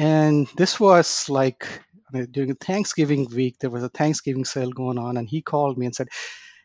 And 0.00 0.46
this 0.56 0.80
was 0.80 1.28
like 1.28 1.68
I 2.14 2.24
during 2.30 2.54
Thanksgiving 2.54 3.28
week. 3.34 3.58
There 3.58 3.68
was 3.68 3.82
a 3.82 3.90
Thanksgiving 3.90 4.46
sale 4.46 4.70
going 4.70 4.96
on, 4.96 5.18
and 5.18 5.28
he 5.28 5.42
called 5.42 5.76
me 5.76 5.84
and 5.84 5.94
said, 5.94 6.08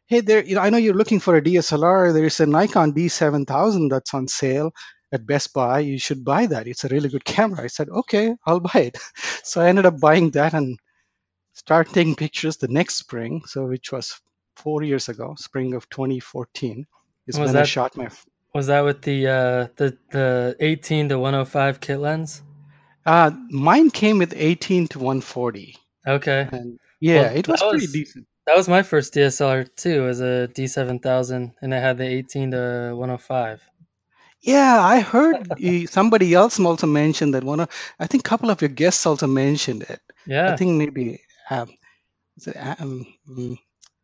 "Hey, 0.07 0.21
there, 0.21 0.41
you 0.45 0.55
know, 0.55 0.61
I 0.61 0.69
know 0.69 0.77
you're 0.77 1.01
looking 1.01 1.19
for 1.19 1.35
a 1.35 1.41
DSLR. 1.41 2.13
There 2.13 2.23
is 2.23 2.39
a 2.39 2.45
Nikon 2.45 2.93
D7000 2.93 3.89
that's 3.89 4.13
on 4.13 4.29
sale 4.29 4.71
at 5.11 5.27
Best 5.27 5.53
Buy. 5.53 5.79
You 5.79 5.99
should 5.99 6.23
buy 6.23 6.45
that. 6.45 6.65
It's 6.65 6.85
a 6.85 6.87
really 6.87 7.09
good 7.09 7.25
camera." 7.25 7.65
I 7.65 7.67
said, 7.67 7.89
"Okay, 7.89 8.33
I'll 8.45 8.61
buy 8.61 8.79
it." 8.89 8.97
So 9.43 9.59
I 9.61 9.67
ended 9.67 9.85
up 9.85 9.99
buying 9.99 10.31
that 10.31 10.53
and 10.53 10.79
started 11.51 11.93
taking 11.93 12.15
pictures 12.15 12.55
the 12.55 12.69
next 12.69 12.95
spring. 12.95 13.43
So 13.47 13.67
which 13.67 13.91
was 13.91 14.21
four 14.55 14.81
years 14.81 15.09
ago, 15.09 15.35
spring 15.37 15.73
of 15.73 15.89
2014, 15.89 16.87
is 17.27 17.37
Was 17.37 17.47
when 17.47 17.57
I 17.57 17.59
that 17.59 17.67
shot 17.67 17.97
my 17.97 18.09
was 18.53 18.67
that 18.67 18.85
with 18.85 19.01
the 19.01 19.27
uh 19.27 19.67
the 19.75 19.97
the 20.11 20.55
18 20.61 21.09
to 21.09 21.19
105 21.19 21.81
kit 21.81 21.99
lens? 21.99 22.41
Uh, 23.05 23.31
mine 23.49 23.89
came 23.91 24.17
with 24.17 24.33
18 24.35 24.87
to 24.89 24.99
140, 24.99 25.75
Okay. 26.07 26.47
and 26.51 26.79
yeah, 26.99 27.21
Well, 27.21 27.35
it 27.37 27.45
that 27.45 27.51
was 27.51 27.61
pretty 27.61 27.87
decent. 27.87 28.27
that 28.47 28.57
was 28.57 28.67
my 28.67 28.81
first 28.83 29.13
DSLR 29.13 29.63
too, 29.75 30.07
as 30.07 30.21
a 30.21 30.47
D7000, 30.55 31.53
and 31.61 31.73
I 31.73 31.79
had 31.79 31.97
the 31.97 32.05
18 32.05 32.51
to 32.51 32.93
105. 32.95 33.61
Yeah, 34.41 34.79
I 34.81 34.99
heard 34.99 35.35
somebody 35.89 36.33
else 36.33 36.59
also 36.59 36.87
mentioned 36.87 37.33
that 37.33 37.43
one 37.43 37.59
of, 37.61 37.69
I 37.99 38.05
think 38.07 38.25
a 38.27 38.29
couple 38.29 38.49
of 38.51 38.61
your 38.61 38.69
guests 38.69 39.05
also 39.05 39.27
mentioned 39.27 39.83
it. 39.83 39.99
Yeah. 40.27 40.51
I 40.53 40.55
think 40.55 40.71
maybe, 40.77 41.19
um, 41.49 41.69
is 42.37 42.47
it? 42.47 42.55
Mm, 42.55 43.57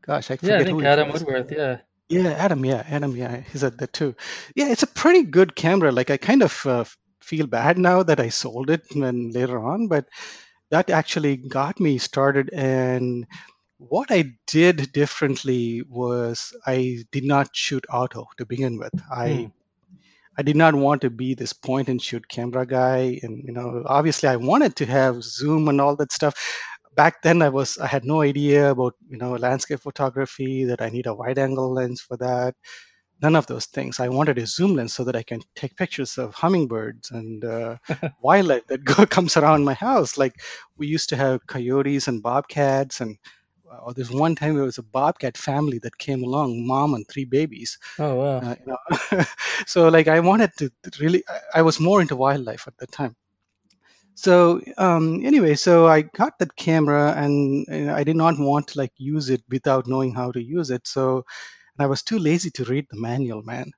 gosh, 0.06 0.32
I 0.32 0.38
Yeah, 0.42 0.56
I 0.56 0.58
forget 0.60 0.68
think 0.68 0.84
Adam 0.84 1.12
was. 1.12 1.24
Woodworth, 1.24 1.52
yeah. 1.52 1.78
Yeah, 2.10 2.32
Adam. 2.32 2.66
Yeah, 2.66 2.84
Adam. 2.90 3.16
Yeah, 3.16 3.42
he 3.52 3.58
said 3.58 3.78
that 3.78 3.94
too. 3.94 4.16
Yeah, 4.56 4.68
it's 4.70 4.84
a 4.84 4.88
pretty 4.88 5.24
good 5.24 5.56
camera. 5.56 5.92
Like 5.92 6.10
I 6.10 6.18
kind 6.18 6.42
of 6.44 6.66
uh, 6.66 6.84
feel 7.32 7.48
bad 7.48 7.78
now 7.78 8.04
that 8.04 8.20
I 8.20 8.30
sold 8.30 8.70
it 8.70 8.84
and 8.96 9.34
later 9.34 9.60
on, 9.74 9.88
but 9.88 10.06
that 10.72 10.90
actually 10.90 11.38
got 11.38 11.80
me 11.80 11.98
started. 11.98 12.50
And 12.54 13.26
what 13.78 14.12
I 14.12 14.22
did 14.48 14.92
differently 14.94 15.84
was 15.90 16.54
I 16.68 17.04
did 17.12 17.26
not 17.26 17.56
shoot 17.56 17.86
auto 17.92 18.28
to 18.38 18.46
begin 18.46 18.78
with. 18.80 18.94
I 19.12 19.32
Hmm. 19.32 19.52
I 20.38 20.44
did 20.44 20.56
not 20.56 20.76
want 20.76 21.02
to 21.02 21.10
be 21.10 21.34
this 21.36 21.54
point 21.54 21.90
and 21.90 22.02
shoot 22.02 22.28
camera 22.30 22.66
guy, 22.66 23.20
and 23.24 23.44
you 23.46 23.54
know, 23.54 23.84
obviously, 23.86 24.30
I 24.30 24.38
wanted 24.38 24.76
to 24.78 24.86
have 24.86 25.24
zoom 25.24 25.68
and 25.68 25.82
all 25.82 25.96
that 25.98 26.12
stuff. 26.12 26.36
Back 26.96 27.22
then, 27.24 27.42
I 27.42 27.50
was 27.50 27.78
I 27.78 27.88
had 27.88 28.06
no 28.06 28.22
idea 28.22 28.72
about 28.72 28.96
you 29.10 29.18
know 29.18 29.34
landscape 29.36 29.82
photography 29.82 30.66
that 30.66 30.82
I 30.82 30.90
need 30.90 31.08
a 31.08 31.14
wide 31.16 31.38
angle 31.40 31.72
lens 31.74 32.02
for 32.02 32.18
that. 32.18 32.56
None 33.22 33.36
of 33.36 33.46
those 33.48 33.66
things. 33.68 34.00
I 34.00 34.10
wanted 34.10 34.38
a 34.38 34.46
zoom 34.48 34.76
lens 34.76 34.94
so 34.94 35.04
that 35.04 35.16
I 35.16 35.24
can 35.24 35.42
take 35.56 35.76
pictures 35.78 36.18
of 36.18 36.34
hummingbirds 36.34 37.12
and 37.12 37.44
uh, 37.46 37.78
wildlife 38.22 38.66
that 38.68 38.84
go, 38.84 39.06
comes 39.18 39.38
around 39.38 39.64
my 39.64 39.74
house. 39.76 40.18
Like 40.18 40.42
we 40.78 40.88
used 40.88 41.10
to 41.10 41.16
have 41.18 41.46
coyotes 41.48 42.08
and 42.08 42.22
bobcats, 42.24 43.00
and 43.02 43.18
uh, 43.72 43.94
there's 43.94 44.12
one 44.12 44.36
time 44.36 44.56
there 44.56 44.64
was 44.66 44.78
a 44.80 44.84
bobcat 44.84 45.38
family 45.38 45.80
that 45.80 45.98
came 46.00 46.24
along, 46.24 46.66
mom 46.68 46.94
and 46.96 47.08
three 47.08 47.26
babies. 47.26 47.78
Oh 47.98 48.16
wow. 48.16 48.44
Uh, 48.44 48.56
you 48.60 48.66
know, 48.68 49.24
so 49.68 49.88
like 49.90 50.08
I 50.08 50.20
wanted 50.20 50.52
to 50.58 50.72
really, 51.00 51.24
I 51.30 51.60
I 51.60 51.62
was 51.62 51.80
more 51.80 52.02
into 52.02 52.16
wildlife 52.16 52.68
at 52.68 52.78
that 52.78 52.92
time. 52.92 53.16
So 54.16 54.62
um, 54.78 55.26
anyway, 55.26 55.56
so 55.56 55.88
I 55.88 56.02
got 56.04 56.38
that 56.40 56.56
camera, 56.56 57.14
and, 57.18 57.66
and 57.70 57.90
I 57.92 58.04
did 58.04 58.16
not 58.16 58.38
want 58.38 58.68
to 58.70 58.78
like 58.78 58.92
use 58.98 59.30
it 59.30 59.42
without 59.50 59.88
knowing 59.88 60.14
how 60.14 60.32
to 60.32 60.42
use 60.44 60.70
it. 60.70 60.88
So 60.88 61.24
and 61.78 61.84
I 61.86 61.88
was 61.88 62.04
too 62.04 62.20
lazy 62.20 62.50
to 62.52 62.66
read 62.66 62.88
the 62.90 63.00
manual, 63.00 63.42
man. 63.44 63.72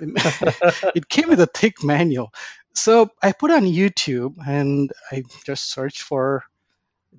it 0.94 1.08
came 1.08 1.28
with 1.28 1.40
a 1.40 1.46
thick 1.46 1.82
manual. 1.82 2.32
So 2.74 3.08
I 3.22 3.32
put 3.32 3.50
on 3.50 3.64
YouTube 3.64 4.34
and 4.46 4.90
I 5.12 5.22
just 5.44 5.70
searched 5.72 6.02
for 6.02 6.44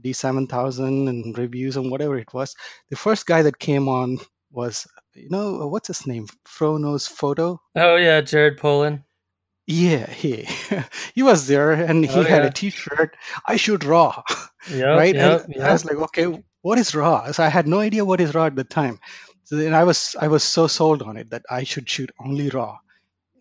D7000 0.01 1.09
and 1.09 1.37
reviews 1.37 1.77
and 1.77 1.91
whatever 1.91 2.17
it 2.17 2.33
was. 2.33 2.55
The 2.89 2.95
first 2.97 3.25
guy 3.25 3.41
that 3.43 3.59
came 3.59 3.87
on 3.87 4.17
was, 4.51 4.87
you 5.13 5.29
know, 5.29 5.61
uh, 5.61 5.67
what's 5.67 5.87
his 5.87 6.05
name? 6.07 6.27
FroKnowsPhoto. 6.45 7.59
Oh, 7.75 7.95
yeah, 7.95 8.21
Jared 8.21 8.57
Polin. 8.57 9.05
Yeah, 9.67 10.09
he 10.09 10.47
he 11.15 11.23
was 11.23 11.47
there 11.47 11.71
and 11.71 12.05
he 12.05 12.21
Oh, 12.21 12.23
had 12.23 12.43
yeah. 12.43 12.45
a 12.45 12.49
T-shirt. 12.51 13.15
I 13.47 13.55
shoot 13.57 13.83
raw, 13.83 14.21
Yep, 14.67 14.83
right? 14.91 15.15
yep, 15.15 15.41
And 15.47 15.63
I 15.63 15.71
was 15.71 15.85
like, 15.85 15.97
okay, 15.97 16.43
what 16.61 16.77
is 16.77 16.93
raw? 16.95 17.31
So 17.31 17.43
I 17.43 17.47
had 17.49 17.67
no 17.67 17.79
idea 17.79 18.05
what 18.05 18.21
is 18.21 18.33
raw 18.35 18.45
at 18.45 18.55
the 18.55 18.63
time. 18.63 18.99
So 19.45 19.55
then 19.57 19.73
I 19.73 19.83
was 19.85 20.15
I 20.19 20.27
was 20.27 20.43
so 20.43 20.67
sold 20.67 21.01
on 21.01 21.17
it 21.17 21.29
that 21.31 21.45
I 21.49 21.63
should 21.63 21.89
shoot 21.89 22.11
only 22.19 22.49
raw. 22.49 22.79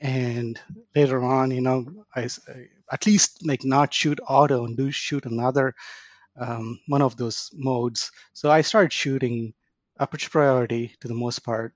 And 0.01 0.61
later 0.97 1.23
on, 1.25 1.51
you 1.53 1.61
know, 1.63 2.07
I 2.17 2.23
I- 2.49 2.69
at 2.93 3.07
least 3.07 3.47
like 3.47 3.65
not 3.65 3.95
shoot 3.95 4.21
auto 4.29 4.65
and 4.67 4.77
do 4.77 4.91
shoot 4.93 5.27
another 5.27 5.75
um, 6.41 6.81
one 6.89 7.03
of 7.03 7.17
those 7.17 7.51
modes. 7.55 8.11
So 8.35 8.51
I 8.51 8.63
started 8.63 8.93
shooting 8.93 9.55
aperture 10.01 10.31
priority 10.31 10.95
to 11.01 11.09
the 11.09 11.15
most 11.15 11.41
part, 11.41 11.75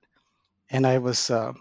and 0.69 0.85
I 0.87 0.97
was 0.99 1.29
uh, 1.29 1.53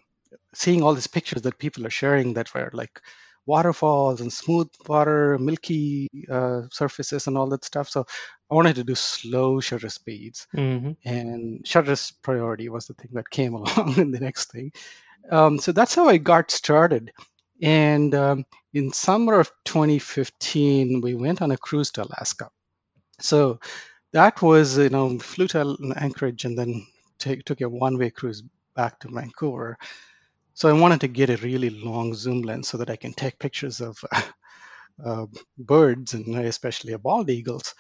seeing 0.54 0.82
all 0.82 0.94
these 0.94 1.06
pictures 1.08 1.42
that 1.42 1.58
people 1.58 1.87
are 1.87 1.90
sharing 2.02 2.34
that 2.34 2.52
were 2.54 2.70
like 2.75 3.00
waterfalls 3.49 4.21
and 4.21 4.33
smooth 4.33 4.69
water, 4.87 5.38
milky 5.38 6.09
uh, 6.31 6.62
surfaces, 6.71 7.26
and 7.26 7.37
all 7.38 7.49
that 7.49 7.64
stuff. 7.64 7.88
So 7.88 8.07
I 8.50 8.55
wanted 8.55 8.76
to 8.76 8.85
do 8.85 8.95
slow 8.95 9.61
shutter 9.61 9.88
speeds, 9.88 10.47
hmm 10.55 10.93
and 11.05 11.67
shutter 11.67 11.97
priority 12.23 12.69
was 12.69 12.87
the 12.87 12.95
thing 12.95 13.11
that 13.14 13.31
came 13.31 13.55
along 13.59 13.99
in 13.99 14.12
the 14.12 14.21
next 14.21 14.52
thing. 14.52 14.73
Um, 15.31 15.59
so 15.59 15.73
that's 15.73 15.95
how 15.95 16.09
I 16.09 16.19
got 16.19 16.50
started. 16.50 17.12
And 17.62 18.14
um, 18.14 18.45
in 18.75 18.93
summer 18.93 19.40
of 19.40 19.50
2015, 19.64 21.00
we 21.00 21.14
went 21.14 21.43
on 21.43 21.50
a 21.50 21.57
cruise 21.57 21.90
to 21.93 22.05
Alaska. 22.05 22.50
So 23.21 23.59
that 24.12 24.43
was, 24.43 24.78
you 24.78 24.90
know, 24.90 25.19
flew 25.19 25.49
to 25.49 25.76
Anchorage 25.97 26.45
and 26.45 26.59
then 26.59 26.87
take, 27.19 27.45
took 27.45 27.61
a 27.61 27.69
one-way 27.69 28.11
cruise 28.11 28.43
back 28.76 29.00
to 29.00 29.09
Vancouver. 29.09 29.76
So 30.59 30.69
I 30.69 30.73
wanted 30.73 31.00
to 31.03 31.09
get 31.09 31.31
a 31.31 31.37
really 31.38 31.71
long 31.71 32.15
zoom 32.15 32.43
lens 32.43 32.69
so 32.69 32.79
that 32.79 32.91
I 32.91 32.97
can 32.97 33.12
take 33.15 33.38
pictures 33.38 33.81
of 33.81 33.97
uh, 35.07 35.27
birds 35.59 36.15
and 36.15 36.37
especially 36.38 36.93
a 36.95 36.99
bald 36.99 37.31
eagles. 37.31 37.75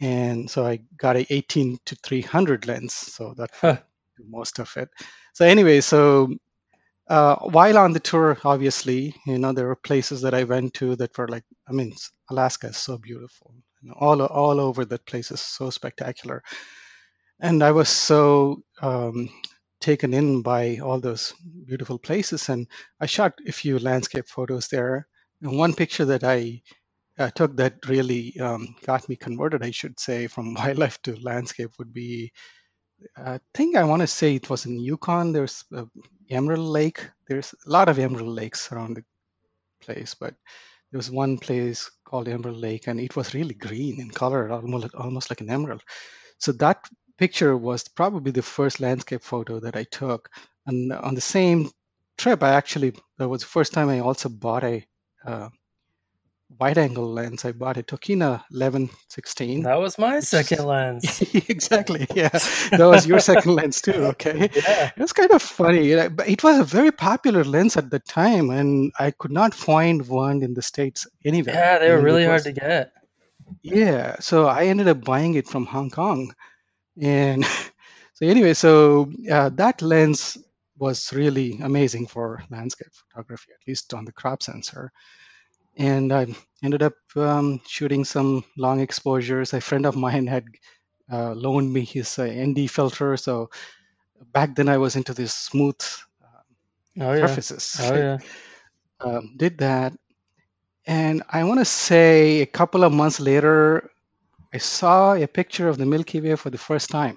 And 0.00 0.50
so 0.50 0.66
I 0.66 0.80
got 0.98 1.16
a 1.16 1.26
18 1.34 1.78
to 1.86 1.96
300 1.96 2.66
lens, 2.66 2.94
so 2.94 3.34
that 3.38 3.50
Huh. 3.60 3.78
most 4.28 4.58
of 4.60 4.72
it. 4.76 4.88
So 5.34 5.46
anyway, 5.46 5.80
so 5.82 6.34
uh, 7.08 7.36
while 7.36 7.78
on 7.78 7.92
the 7.92 8.00
tour, 8.00 8.38
obviously, 8.44 9.14
you 9.26 9.38
know, 9.38 9.52
there 9.52 9.66
were 9.68 9.76
places 9.76 10.22
that 10.22 10.34
I 10.34 10.44
went 10.44 10.74
to 10.74 10.96
that 10.96 11.16
were 11.18 11.28
like, 11.28 11.44
I 11.68 11.72
mean, 11.72 11.94
Alaska 12.30 12.68
is 12.68 12.78
so 12.78 12.98
beautiful. 12.98 13.54
You 13.82 13.90
know, 13.90 13.96
all 14.00 14.22
all 14.22 14.60
over 14.60 14.84
that 14.86 15.06
place 15.06 15.30
is 15.30 15.40
so 15.40 15.70
spectacular, 15.70 16.42
and 17.40 17.62
I 17.62 17.72
was 17.72 17.88
so 17.88 18.62
um, 18.82 19.28
taken 19.84 20.14
in 20.14 20.42
by 20.42 20.78
all 20.78 20.98
those 20.98 21.34
beautiful 21.66 21.98
places. 21.98 22.48
And 22.48 22.66
I 23.00 23.06
shot 23.06 23.34
a 23.46 23.52
few 23.52 23.78
landscape 23.78 24.26
photos 24.26 24.68
there. 24.68 25.06
And 25.42 25.58
one 25.58 25.74
picture 25.74 26.06
that 26.06 26.24
I 26.24 26.62
uh, 27.18 27.30
took 27.30 27.56
that 27.58 27.74
really 27.86 28.38
um, 28.40 28.74
got 28.86 29.08
me 29.08 29.16
converted, 29.16 29.62
I 29.62 29.70
should 29.70 30.00
say, 30.00 30.26
from 30.26 30.54
wildlife 30.58 31.00
to 31.02 31.16
landscape 31.20 31.70
would 31.78 31.92
be 31.92 32.32
I 33.16 33.38
think 33.52 33.76
I 33.76 33.84
want 33.84 34.00
to 34.00 34.06
say 34.06 34.34
it 34.34 34.48
was 34.48 34.64
in 34.66 34.78
Yukon. 34.78 35.32
There's 35.32 35.64
Emerald 36.30 36.66
Lake. 36.66 37.10
There's 37.28 37.54
a 37.66 37.70
lot 37.70 37.88
of 37.88 37.98
Emerald 37.98 38.28
Lakes 38.28 38.72
around 38.72 38.96
the 38.96 39.04
place, 39.82 40.14
but 40.14 40.34
there 40.90 40.98
was 40.98 41.10
one 41.10 41.36
place 41.38 41.90
called 42.04 42.28
Emerald 42.28 42.56
Lake, 42.56 42.86
and 42.86 43.00
it 43.00 43.16
was 43.16 43.34
really 43.34 43.54
green 43.54 44.00
in 44.00 44.10
color, 44.10 44.50
almost 44.50 44.94
almost 44.94 45.30
like 45.30 45.40
an 45.42 45.50
emerald. 45.50 45.82
So 46.38 46.52
that 46.52 46.88
picture 47.18 47.56
was 47.56 47.86
probably 47.88 48.32
the 48.32 48.42
first 48.42 48.80
landscape 48.80 49.22
photo 49.22 49.60
that 49.60 49.76
I 49.76 49.84
took. 49.84 50.28
And 50.66 50.92
on 50.92 51.14
the 51.14 51.20
same 51.20 51.70
trip, 52.18 52.42
I 52.42 52.50
actually 52.50 52.92
that 53.18 53.28
was 53.28 53.40
the 53.42 53.46
first 53.48 53.72
time 53.72 53.88
I 53.88 54.00
also 54.00 54.28
bought 54.28 54.64
a 54.64 54.84
uh, 55.26 55.48
wide-angle 56.58 57.10
lens. 57.12 57.44
I 57.44 57.52
bought 57.52 57.76
a 57.78 57.82
Tokina 57.82 58.42
1116 58.50 59.62
That 59.62 59.78
was 59.80 59.98
my 59.98 60.16
which 60.16 60.24
second 60.24 60.64
lens. 60.66 61.22
exactly 61.48 62.06
yeah 62.14 62.28
that 62.28 62.86
was 62.86 63.06
your 63.06 63.18
second 63.18 63.54
lens 63.58 63.80
too 63.80 63.92
okay 64.12 64.48
Yeah. 64.54 64.90
it 64.96 65.00
was 65.00 65.12
kind 65.12 65.30
of 65.32 65.42
funny 65.42 65.94
but 66.08 66.28
it 66.28 66.42
was 66.44 66.58
a 66.58 66.64
very 66.64 66.92
popular 66.92 67.44
lens 67.44 67.76
at 67.76 67.90
the 67.90 67.98
time 68.00 68.50
and 68.50 68.92
i 68.98 69.10
could 69.10 69.32
not 69.32 69.54
find 69.54 70.06
one 70.08 70.42
in 70.42 70.54
the 70.54 70.62
states 70.62 71.06
anywhere 71.24 71.54
Yeah, 71.54 71.78
they 71.78 71.90
were 71.90 71.96
and 71.96 72.04
really 72.04 72.24
hard 72.24 72.42
to 72.44 72.52
get. 72.52 72.92
yeah 73.62 74.16
so 74.20 74.46
i 74.46 74.64
ended 74.66 74.88
up 74.88 75.04
buying 75.04 75.34
it 75.34 75.48
from 75.48 75.66
hong 75.66 75.90
kong 75.90 76.32
and 77.00 77.44
so 78.14 78.26
anyway 78.26 78.54
so 78.54 79.10
uh, 79.30 79.48
that 79.50 79.82
lens 79.82 80.38
was 80.78 81.12
really 81.12 81.58
amazing 81.62 82.06
for 82.06 82.42
landscape 82.50 82.92
photography 82.92 83.50
at 83.52 83.66
least 83.68 83.94
on 83.94 84.04
the 84.04 84.12
crop 84.12 84.42
sensor 84.42 84.92
and 85.76 86.12
I 86.12 86.26
ended 86.62 86.82
up 86.82 86.94
um, 87.16 87.60
shooting 87.66 88.04
some 88.04 88.44
long 88.56 88.80
exposures. 88.80 89.52
A 89.52 89.60
friend 89.60 89.86
of 89.86 89.96
mine 89.96 90.26
had 90.26 90.44
uh, 91.12 91.32
loaned 91.32 91.72
me 91.72 91.84
his 91.84 92.18
uh, 92.18 92.24
ND 92.24 92.68
filter, 92.68 93.16
so 93.16 93.50
back 94.32 94.54
then 94.54 94.68
I 94.68 94.78
was 94.78 94.96
into 94.96 95.14
these 95.14 95.32
smooth 95.32 95.80
uh, 96.22 96.42
Oh 97.00 97.12
yeah. 97.14 97.38
Oh 97.78 97.94
yeah. 97.94 98.18
um, 99.00 99.34
did 99.36 99.58
that, 99.58 99.92
and 100.86 101.22
I 101.30 101.44
want 101.44 101.60
to 101.60 101.64
say 101.64 102.40
a 102.42 102.46
couple 102.46 102.84
of 102.84 102.92
months 102.92 103.20
later, 103.20 103.90
I 104.54 104.58
saw 104.58 105.14
a 105.14 105.26
picture 105.26 105.68
of 105.68 105.78
the 105.78 105.86
Milky 105.86 106.20
Way 106.20 106.36
for 106.36 106.48
the 106.48 106.58
first 106.58 106.88
time. 106.88 107.16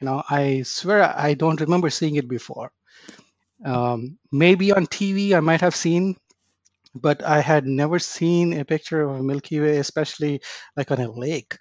You 0.00 0.06
know, 0.06 0.24
I 0.28 0.62
swear 0.62 1.16
I 1.16 1.34
don't 1.34 1.60
remember 1.60 1.90
seeing 1.90 2.16
it 2.16 2.28
before. 2.28 2.72
Um, 3.64 4.18
maybe 4.32 4.72
on 4.72 4.86
TV 4.86 5.32
I 5.32 5.38
might 5.38 5.60
have 5.60 5.76
seen, 5.76 6.16
but 6.92 7.22
I 7.22 7.40
had 7.40 7.66
never 7.66 8.00
seen 8.00 8.52
a 8.54 8.64
picture 8.64 9.02
of 9.02 9.20
a 9.20 9.22
Milky 9.22 9.60
Way, 9.60 9.76
especially 9.76 10.42
like 10.76 10.90
on 10.90 11.00
a 11.00 11.08
lake. 11.08 11.56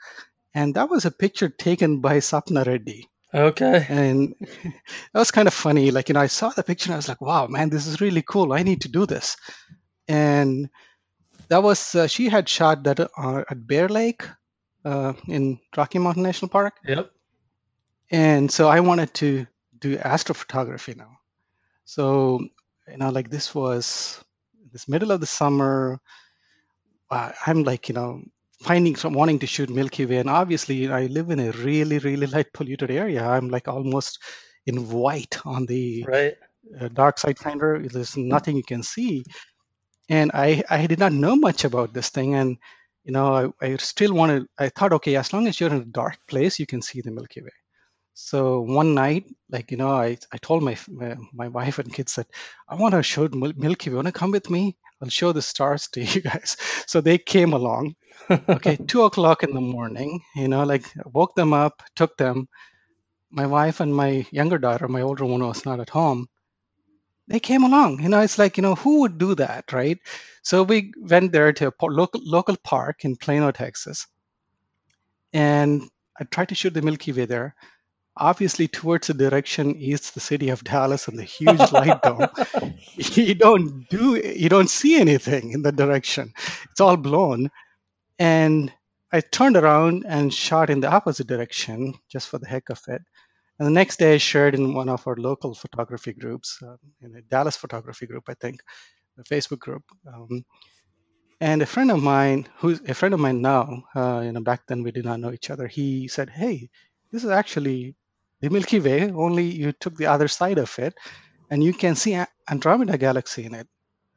And 0.56 0.74
that 0.74 0.90
was 0.90 1.06
a 1.06 1.12
picture 1.12 1.50
taken 1.50 2.02
by 2.02 2.18
Sapna 2.18 2.66
Reddy. 2.66 3.08
Okay. 3.32 3.86
And 3.90 4.34
that 4.42 5.20
was 5.20 5.30
kind 5.30 5.48
of 5.48 5.54
funny. 5.54 5.92
Like, 5.92 6.10
you 6.10 6.14
know, 6.14 6.22
I 6.22 6.28
saw 6.28 6.50
the 6.50 6.64
picture 6.64 6.88
and 6.88 6.96
I 6.96 6.98
was 6.98 7.08
like, 7.08 7.22
wow, 7.22 7.46
man, 7.46 7.70
this 7.70 7.86
is 7.86 8.02
really 8.02 8.24
cool. 8.24 8.54
I 8.54 8.64
need 8.64 8.82
to 8.82 8.90
do 8.90 9.06
this. 9.06 9.38
And 10.08 10.68
that 11.50 11.62
was, 11.62 11.94
uh, 11.94 12.08
she 12.08 12.28
had 12.28 12.50
shot 12.50 12.84
that 12.86 13.00
uh, 13.00 13.44
at 13.52 13.68
Bear 13.68 13.88
Lake 13.88 14.24
uh, 14.86 15.14
in 15.28 15.60
Rocky 15.76 16.00
Mountain 16.00 16.24
National 16.24 16.50
Park. 16.50 16.80
Yep. 16.88 17.12
And 18.12 18.52
so 18.52 18.68
I 18.68 18.80
wanted 18.80 19.14
to 19.16 19.46
do 19.80 19.98
astrophotography 19.98 20.96
now. 20.98 21.18
So, 21.86 22.40
you 22.88 22.98
know, 22.98 23.10
like 23.10 23.30
this 23.30 23.56
was 23.56 24.24
this 24.72 24.88
middle 24.88 25.12
of 25.12 25.20
the 25.20 25.26
summer. 25.28 26.00
Uh, 27.10 27.32
I'm 27.46 27.64
like, 27.64 27.90
you 27.90 27.96
know, 27.96 28.22
finding 28.62 28.96
some 28.96 29.14
wanting 29.14 29.40
to 29.40 29.48
shoot 29.48 29.70
Milky 29.70 30.06
Way, 30.06 30.18
and 30.18 30.30
obviously 30.30 30.90
I 30.92 31.08
live 31.08 31.30
in 31.30 31.40
a 31.40 31.52
really, 31.52 31.98
really 32.00 32.28
light 32.28 32.54
polluted 32.54 32.92
area. 32.92 33.26
I'm 33.28 33.50
like 33.50 33.68
almost 33.68 34.20
in 34.66 34.90
white 34.90 35.38
on 35.46 35.66
the 35.66 36.06
Right. 36.08 36.36
uh, 36.80 36.88
dark 36.90 37.18
site 37.18 37.40
finder. 37.40 37.82
There's 37.92 38.16
nothing 38.18 38.56
you 38.56 38.64
can 38.64 38.84
see, 38.84 39.24
and 40.10 40.32
I 40.34 40.64
I 40.70 40.88
did 40.88 41.00
not 41.00 41.14
know 41.14 41.36
much 41.36 41.66
about 41.66 41.94
this 41.94 42.10
thing, 42.10 42.36
and 42.36 42.58
you 43.04 43.12
know 43.12 43.54
I, 43.62 43.66
I 43.66 43.76
still 43.78 44.14
wanted. 44.14 44.46
I 44.60 44.70
thought, 44.70 44.94
okay, 44.94 45.16
as 45.16 45.34
long 45.34 45.48
as 45.48 45.60
you're 45.60 45.72
in 45.74 45.82
a 45.82 45.86
dark 45.86 46.18
place, 46.28 46.60
you 46.60 46.66
can 46.66 46.82
see 46.82 47.02
the 47.02 47.12
Milky 47.12 47.42
Way. 47.42 47.52
So 48.14 48.62
one 48.62 48.94
night, 48.94 49.26
like 49.50 49.72
you 49.72 49.78
know, 49.78 49.90
I, 49.92 50.18
I 50.32 50.38
told 50.38 50.64
my, 50.64 50.78
my 50.90 51.16
my 51.34 51.48
wife 51.48 51.80
and 51.80 51.94
kids 51.94 52.16
that 52.16 52.28
I 52.70 52.76
want 52.76 52.94
to 52.94 53.04
show 53.04 53.28
Mil- 53.32 53.54
Milky 53.58 53.90
Way. 53.90 53.96
Want 53.98 54.08
to 54.08 54.12
come 54.12 54.32
with 54.32 54.50
me? 54.50 54.78
I'll 55.02 55.10
show 55.10 55.32
the 55.32 55.42
stars 55.42 55.88
to 55.90 56.04
you 56.14 56.22
guys. 56.22 56.58
So 56.88 57.02
they 57.02 57.18
came 57.18 57.54
along. 57.54 57.96
Okay, 58.54 58.78
two 58.88 59.04
o'clock 59.04 59.44
in 59.44 59.54
the 59.54 59.62
morning. 59.62 60.22
You 60.36 60.48
know, 60.48 60.64
like 60.64 60.86
woke 61.06 61.36
them 61.36 61.54
up, 61.54 61.84
took 61.96 62.18
them. 62.18 62.48
My 63.32 63.46
wife 63.48 63.80
and 63.80 63.96
my 63.96 64.26
younger 64.32 64.58
daughter, 64.58 64.88
my 64.88 65.02
older 65.02 65.26
one 65.26 65.44
was 65.46 65.66
not 65.66 65.80
at 65.80 65.90
home. 65.90 66.28
They 67.32 67.40
came 67.40 67.64
along. 67.64 68.02
You 68.02 68.10
know, 68.10 68.20
it's 68.20 68.38
like 68.38 68.58
you 68.58 68.62
know 68.62 68.76
who 68.76 69.00
would 69.02 69.18
do 69.18 69.36
that, 69.36 69.72
right? 69.72 69.98
So 70.44 70.64
we 70.64 70.92
went 70.98 71.32
there 71.32 71.54
to 71.54 71.68
a 71.68 71.86
local 71.86 72.22
local 72.24 72.58
park 72.64 73.06
in 73.06 73.16
Plano, 73.16 73.52
Texas, 73.52 74.08
and 75.34 75.84
I 76.20 76.26
tried 76.26 76.50
to 76.50 76.56
shoot 76.56 76.74
the 76.74 76.82
Milky 76.82 77.12
Way 77.12 77.26
there 77.26 77.56
obviously 78.18 78.68
towards 78.68 79.08
the 79.08 79.14
direction 79.14 79.76
is 79.76 80.12
the 80.12 80.20
city 80.20 80.50
of 80.50 80.64
Dallas 80.64 81.08
and 81.08 81.18
the 81.18 81.24
huge 81.24 81.72
light 81.72 82.02
dome. 82.04 82.28
You 82.96 83.36
don't 83.36 83.88
do 83.90 84.18
you 84.18 84.50
don't 84.50 84.70
see 84.70 85.00
anything 85.00 85.52
in 85.52 85.62
that 85.64 85.76
direction. 85.76 86.34
It's 86.70 86.82
all 86.82 86.98
blown. 86.98 87.50
And 88.20 88.72
I 89.12 89.22
turned 89.22 89.58
around 89.58 90.06
and 90.08 90.34
shot 90.34 90.70
in 90.70 90.82
the 90.82 90.92
opposite 90.92 91.28
direction 91.28 91.94
just 92.10 92.30
for 92.30 92.38
the 92.38 92.48
heck 92.48 92.70
of 92.70 92.82
it. 92.88 93.02
And 93.62 93.68
the 93.68 93.80
next 93.80 94.00
day, 94.00 94.16
I 94.16 94.18
shared 94.18 94.56
in 94.56 94.74
one 94.74 94.90
of 94.90 95.06
our 95.06 95.16
local 95.18 95.54
photography 95.54 96.14
groups, 96.14 96.58
uh, 96.64 96.78
in 97.00 97.16
a 97.16 97.22
Dallas 97.22 97.56
photography 97.56 98.08
group, 98.08 98.24
I 98.28 98.34
think, 98.34 98.60
a 99.20 99.24
Facebook 99.24 99.60
group. 99.60 99.84
Um, 100.12 100.44
and 101.40 101.62
a 101.62 101.68
friend 101.68 101.92
of 101.92 102.02
mine, 102.02 102.50
who's 102.58 102.82
a 102.90 102.96
friend 102.96 103.14
of 103.14 103.20
mine 103.20 103.40
now, 103.40 103.84
uh, 103.94 104.22
you 104.26 104.32
know, 104.32 104.42
back 104.42 104.66
then 104.66 104.82
we 104.82 104.90
did 104.90 105.06
not 105.06 105.20
know 105.20 105.32
each 105.32 105.52
other. 105.52 105.68
He 105.68 106.08
said, 106.08 106.32
"Hey, 106.32 106.72
this 107.12 107.24
is 107.24 107.30
actually 107.30 107.96
the 108.40 108.50
Milky 108.50 108.80
Way. 108.80 109.12
Only 109.12 109.46
you 109.46 109.74
took 109.74 109.96
the 109.96 110.08
other 110.08 110.28
side 110.28 110.58
of 110.58 110.80
it, 110.80 110.96
and 111.52 111.64
you 111.64 111.72
can 111.72 111.94
see 111.96 112.20
Andromeda 112.50 112.98
Galaxy 112.98 113.46
in 113.46 113.54
it." 113.54 113.68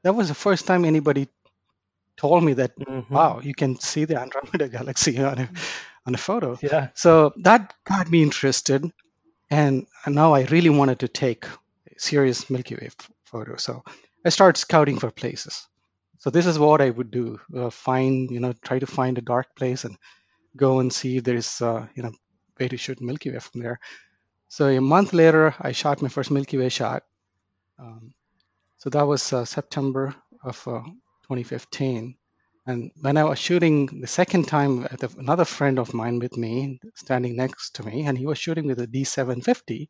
That 0.05 0.15
was 0.15 0.29
the 0.29 0.41
first 0.47 0.67
time 0.67 0.87
anybody 0.87 1.29
told 2.17 2.45
me 2.45 2.55
that. 2.55 2.73
Mm-hmm. 2.79 3.13
Wow, 3.13 3.41
you 3.41 3.55
can 3.55 3.79
see 3.79 4.07
the 4.07 4.19
Andromeda 4.25 4.69
Galaxy 4.71 5.23
on 5.23 5.39
a 5.39 5.49
on 6.07 6.15
a 6.15 6.19
photo. 6.29 6.59
Yeah. 6.63 6.89
So 6.95 7.35
that 7.43 7.75
got 7.85 8.11
me 8.11 8.23
interested, 8.23 8.91
and 9.55 10.15
now 10.15 10.35
I 10.35 10.45
really 10.45 10.71
wanted 10.71 10.99
to 11.01 11.09
take 11.09 11.47
serious 11.97 12.51
Milky 12.51 12.75
Way 12.75 12.91
photo. 13.25 13.57
So 13.57 13.83
I 14.25 14.31
started 14.31 14.59
scouting 14.59 14.99
for 14.99 15.11
places. 15.11 15.67
So 16.19 16.31
this 16.31 16.47
is 16.47 16.59
what 16.59 16.81
I 16.81 16.91
would 16.91 17.11
do: 17.11 17.39
uh, 17.57 17.71
find, 17.71 18.31
you 18.31 18.41
know, 18.41 18.53
try 18.63 18.79
to 18.79 18.87
find 18.87 19.19
a 19.19 19.23
dark 19.23 19.55
place 19.57 19.85
and 19.85 19.97
go 20.57 20.81
and 20.81 20.93
see 20.93 21.19
if 21.19 21.25
there's, 21.25 21.61
uh, 21.61 21.87
you 21.95 22.03
know, 22.03 22.13
way 22.59 22.69
to 22.69 22.77
shoot 22.77 23.01
Milky 23.01 23.31
Way 23.31 23.41
from 23.41 23.61
there. 23.61 23.79
So 24.49 24.69
a 24.69 24.81
month 24.81 25.13
later, 25.13 25.55
I 25.61 25.73
shot 25.73 26.03
my 26.03 26.09
first 26.09 26.31
Milky 26.31 26.57
Way 26.59 26.69
shot. 26.69 27.03
Um, 27.79 28.15
so 28.79 28.91
that 28.91 29.07
was 29.07 29.33
uh, 29.33 29.45
September 29.45 30.15
of 30.45 30.57
uh, 30.69 30.83
2015. 31.25 32.17
And 32.67 32.91
when 33.01 33.17
I 33.17 33.25
was 33.25 33.39
shooting 33.39 34.01
the 34.01 34.07
second 34.07 34.49
time, 34.49 34.85
uh, 34.85 34.89
at 34.91 35.15
another 35.15 35.45
friend 35.45 35.79
of 35.79 35.93
mine 35.93 36.19
with 36.19 36.37
me, 36.37 36.81
standing 36.95 37.37
next 37.37 37.75
to 37.77 37.85
me, 37.85 38.07
and 38.07 38.17
he 38.17 38.27
was 38.27 38.39
shooting 38.39 38.67
with 38.67 38.81
a 38.81 38.87
D750, 38.87 39.89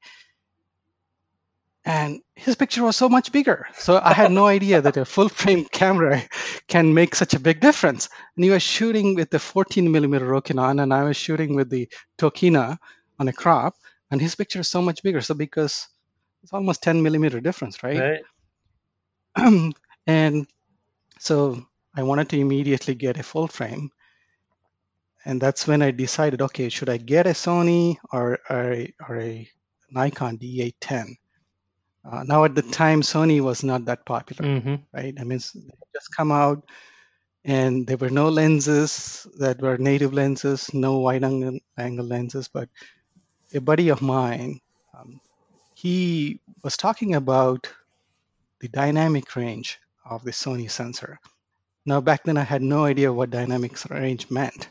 and 1.85 2.21
his 2.35 2.57
picture 2.57 2.83
was 2.83 2.97
so 2.97 3.09
much 3.09 3.31
bigger. 3.31 3.69
So 3.75 4.01
I 4.03 4.13
had 4.13 4.33
no 4.33 4.47
idea 4.59 4.81
that 4.81 4.97
a 4.97 5.05
full 5.05 5.29
frame 5.29 5.67
camera 5.67 6.23
can 6.67 6.95
make 6.95 7.15
such 7.15 7.35
a 7.35 7.41
big 7.41 7.61
difference. 7.61 8.09
And 8.35 8.45
he 8.45 8.51
was 8.51 8.63
shooting 8.63 9.15
with 9.15 9.31
the 9.31 9.39
14 9.39 9.91
millimeter 9.93 10.27
Rokinon, 10.27 10.83
and 10.83 10.93
I 10.93 11.05
was 11.05 11.17
shooting 11.17 11.55
with 11.55 11.71
the 11.71 11.89
Tokina 12.19 12.79
on 13.21 13.29
a 13.29 13.33
crop, 13.33 13.77
and 14.11 14.21
his 14.21 14.35
picture 14.35 14.61
is 14.61 14.69
so 14.69 14.83
much 14.83 15.03
bigger. 15.03 15.21
So 15.21 15.35
because 15.35 15.87
it's 16.43 16.53
almost 16.53 16.83
10 16.83 17.03
millimeter 17.03 17.41
difference, 17.41 17.83
right? 17.83 18.21
Right. 19.37 19.75
and 20.07 20.47
so 21.19 21.65
I 21.97 22.03
wanted 22.03 22.29
to 22.31 22.39
immediately 22.39 22.95
get 22.95 23.19
a 23.19 23.23
full 23.23 23.47
frame. 23.47 23.91
And 25.25 25.41
that's 25.41 25.67
when 25.67 25.81
I 25.81 25.91
decided, 25.91 26.43
okay, 26.43 26.69
should 26.69 26.91
I 26.91 26.99
get 26.99 27.27
a 27.27 27.31
Sony 27.31 27.97
or, 28.13 28.39
or, 28.51 28.73
a, 28.73 28.95
or 29.09 29.21
a 29.21 29.49
Nikon 29.91 30.39
D810? 30.39 31.17
Uh, 32.05 32.23
now, 32.25 32.45
at 32.45 32.55
the 32.55 32.63
time, 32.63 33.01
Sony 33.01 33.41
was 33.41 33.65
not 33.65 33.87
that 33.87 34.05
popular, 34.05 34.45
Mm-hmm. 34.45 34.75
right? 34.93 35.15
I 35.19 35.25
mean, 35.25 35.39
just 35.39 36.15
come 36.15 36.31
out, 36.31 36.69
and 37.47 37.87
there 37.87 37.97
were 37.97 38.11
no 38.11 38.29
lenses 38.29 39.27
that 39.39 39.61
were 39.63 39.79
native 39.79 40.13
lenses, 40.13 40.73
no 40.75 40.99
wide 40.99 41.25
angle, 41.25 41.59
angle 41.79 42.05
lenses. 42.05 42.47
But 42.47 42.69
a 43.55 43.61
buddy 43.61 43.89
of 43.89 44.03
mine, 44.03 44.61
um, 44.93 45.19
he 45.73 46.41
was 46.63 46.77
talking 46.77 47.15
about 47.15 47.73
the 48.61 48.69
dynamic 48.69 49.35
range 49.37 49.79
of 50.05 50.23
the 50.25 50.31
Sony 50.31 50.71
sensor. 50.71 51.19
Now, 51.87 52.01
back 52.01 52.25
then, 52.25 52.37
I 52.37 52.43
had 52.45 52.63
no 52.63 52.85
idea 52.85 53.13
what 53.13 53.31
dynamic 53.31 53.83
range 53.91 54.31
meant, 54.31 54.69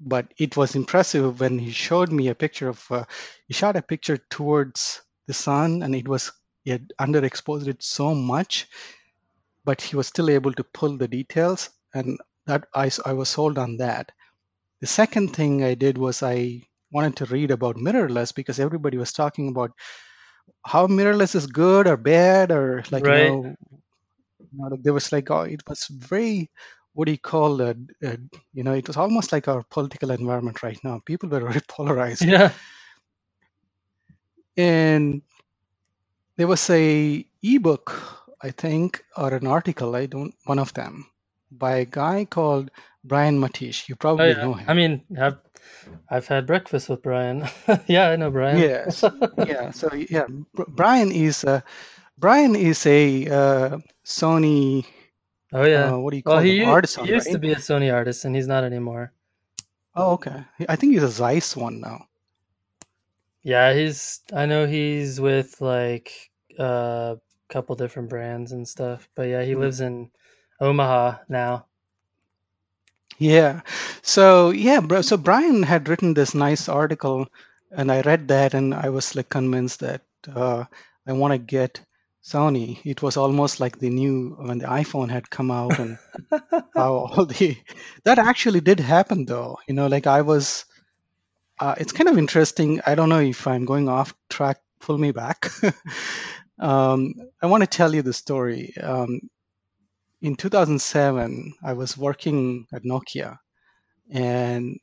but 0.00 0.32
it 0.38 0.56
was 0.56 0.74
impressive 0.76 1.40
when 1.40 1.58
he 1.58 1.70
showed 1.70 2.10
me 2.12 2.28
a 2.28 2.34
picture 2.34 2.68
of. 2.68 2.84
Uh, 2.90 3.04
he 3.46 3.54
shot 3.54 3.76
a 3.76 3.82
picture 3.82 4.16
towards 4.30 5.02
the 5.26 5.34
sun, 5.34 5.82
and 5.82 5.94
it 5.94 6.08
was 6.08 6.32
he 6.64 6.70
had 6.70 6.92
underexposed 7.00 7.66
it 7.68 7.82
so 7.82 8.14
much, 8.14 8.66
but 9.64 9.80
he 9.80 9.96
was 9.96 10.06
still 10.08 10.30
able 10.30 10.52
to 10.52 10.64
pull 10.64 10.96
the 10.96 11.08
details, 11.08 11.70
and 11.94 12.18
that 12.46 12.66
I, 12.74 12.90
I 13.06 13.12
was 13.12 13.28
sold 13.28 13.58
on 13.58 13.76
that. 13.78 14.12
The 14.80 14.88
second 14.88 15.34
thing 15.34 15.64
I 15.64 15.74
did 15.74 15.98
was 15.98 16.22
I 16.22 16.62
wanted 16.92 17.16
to 17.18 17.26
read 17.26 17.50
about 17.50 17.76
mirrorless 17.76 18.34
because 18.34 18.60
everybody 18.60 18.98
was 18.98 19.12
talking 19.12 19.48
about 19.48 19.72
how 20.66 20.86
mirrorless 20.86 21.34
is 21.34 21.46
good 21.46 21.86
or 21.86 21.96
bad 21.96 22.52
or 22.52 22.84
like 22.90 23.06
Right. 23.06 23.08
you 23.08 23.16
know, 23.52 23.56
you 24.52 24.58
know 24.58 24.68
like 24.68 24.82
there 24.82 24.92
was 24.92 25.12
like 25.12 25.30
oh, 25.30 25.42
it 25.42 25.62
was 25.68 25.86
very 25.88 26.50
what 26.94 27.06
do 27.06 27.12
you 27.12 27.18
call 27.18 27.60
it 27.60 27.76
uh, 28.04 28.16
you 28.52 28.62
know 28.64 28.72
it 28.72 28.86
was 28.86 28.96
almost 28.96 29.32
like 29.32 29.46
our 29.48 29.62
political 29.70 30.10
environment 30.10 30.62
right 30.62 30.78
now 30.82 31.00
people 31.04 31.28
were 31.28 31.40
very 31.50 31.60
polarized 31.68 32.22
Yeah. 32.22 32.50
and 34.56 35.22
there 36.36 36.46
was 36.46 36.68
a 36.70 37.24
ebook 37.42 37.92
i 38.42 38.50
think 38.50 39.04
or 39.16 39.32
an 39.34 39.46
article 39.46 39.94
i 39.94 40.06
don't 40.06 40.34
one 40.44 40.58
of 40.58 40.72
them 40.74 41.06
by 41.50 41.76
a 41.76 41.84
guy 41.84 42.24
called 42.24 42.70
brian 43.04 43.38
Matiash 43.40 43.88
you 43.88 43.94
Oh 43.94 43.98
probably 44.00 44.28
yeah. 44.30 44.44
know 44.44 44.54
him 44.54 44.68
I 44.68 44.74
mean, 44.74 45.02
I've 45.20 45.38
I've 46.10 46.26
had 46.26 46.46
breakfast 46.46 46.88
with 46.88 47.02
Brian. 47.02 47.46
yeah, 47.86 48.08
I 48.10 48.16
know 48.16 48.30
Brian. 48.30 48.58
yes 48.58 49.04
yeah 49.46 49.70
so 49.70 49.88
yeah 49.94 50.26
Br- 50.54 50.64
brian 50.68 51.12
is 51.12 51.44
uh, 51.44 51.60
brian 52.18 52.54
is 52.56 52.86
a 52.86 53.26
uh, 53.28 53.78
sony 54.04 54.84
oh 55.52 55.64
yeah. 55.64 55.92
uh, 55.92 55.98
what 55.98 56.10
do 56.10 56.16
you 56.16 56.22
Well, 56.24 56.38
call 56.38 56.40
he, 56.40 56.52
them 56.56 56.60
u- 56.60 56.66
artisan 56.66 57.06
he 57.06 57.12
used 57.12 57.30
to 57.32 57.38
be 57.38 57.52
a 57.52 57.56
Sony 57.56 57.92
artist, 57.92 58.24
and 58.24 58.34
he's 58.36 58.46
not 58.48 58.64
anymore. 58.64 59.12
oh 59.96 60.12
okay 60.12 60.44
i 60.68 60.76
think 60.76 60.92
he's 60.94 61.02
a 61.02 61.08
zeiss 61.08 61.56
one 61.56 61.80
now 61.80 62.06
Yeah, 63.42 63.72
he's. 63.72 64.20
I 64.32 64.46
know 64.46 64.66
he's 64.66 65.20
with 65.20 65.60
like 65.60 66.12
a 66.58 67.18
couple 67.48 67.76
different 67.76 68.08
brands 68.10 68.52
and 68.52 68.66
stuff. 68.68 69.08
But 69.14 69.28
yeah, 69.28 69.42
he 69.44 69.54
Mm. 69.54 69.60
lives 69.60 69.80
in 69.80 70.10
Omaha 70.60 71.18
now. 71.28 71.66
Yeah. 73.18 73.62
So 74.02 74.50
yeah, 74.50 74.80
bro. 74.80 75.02
So 75.02 75.16
Brian 75.16 75.62
had 75.62 75.88
written 75.88 76.14
this 76.14 76.34
nice 76.34 76.68
article, 76.68 77.26
and 77.72 77.90
I 77.92 78.00
read 78.02 78.28
that, 78.28 78.54
and 78.54 78.74
I 78.74 78.88
was 78.90 79.14
like 79.14 79.28
convinced 79.30 79.80
that 79.80 80.02
uh, 80.34 80.64
I 81.06 81.12
want 81.12 81.32
to 81.32 81.38
get 81.38 81.80
Sony. 82.32 82.80
It 82.84 83.02
was 83.02 83.16
almost 83.16 83.60
like 83.60 83.78
the 83.78 83.90
new 83.90 84.36
when 84.38 84.58
the 84.58 84.66
iPhone 84.66 85.10
had 85.10 85.30
come 85.30 85.50
out, 85.50 85.78
and 85.78 85.98
how 86.76 86.92
all 86.94 87.26
the 87.26 87.56
that 88.04 88.18
actually 88.18 88.60
did 88.60 88.80
happen, 88.80 89.26
though. 89.26 89.58
You 89.68 89.74
know, 89.74 89.86
like 89.88 90.06
I 90.06 90.22
was. 90.22 90.64
Uh, 91.60 91.74
it's 91.78 91.92
kind 91.92 92.08
of 92.08 92.18
interesting. 92.18 92.80
I 92.86 92.94
don't 92.94 93.08
know 93.08 93.20
if 93.20 93.46
I'm 93.46 93.64
going 93.64 93.88
off 93.88 94.14
track. 94.30 94.58
Pull 94.80 94.98
me 94.98 95.12
back. 95.12 95.50
um, 96.60 97.14
I 97.42 97.46
want 97.46 97.62
to 97.62 97.66
tell 97.68 97.94
you 97.94 98.02
the 98.02 98.12
story. 98.12 98.72
Um, 98.82 99.20
in 100.22 100.36
2007, 100.36 101.54
I 101.62 101.72
was 101.74 101.96
working 101.98 102.66
at 102.72 102.84
Nokia, 102.84 103.38
and 104.10 104.78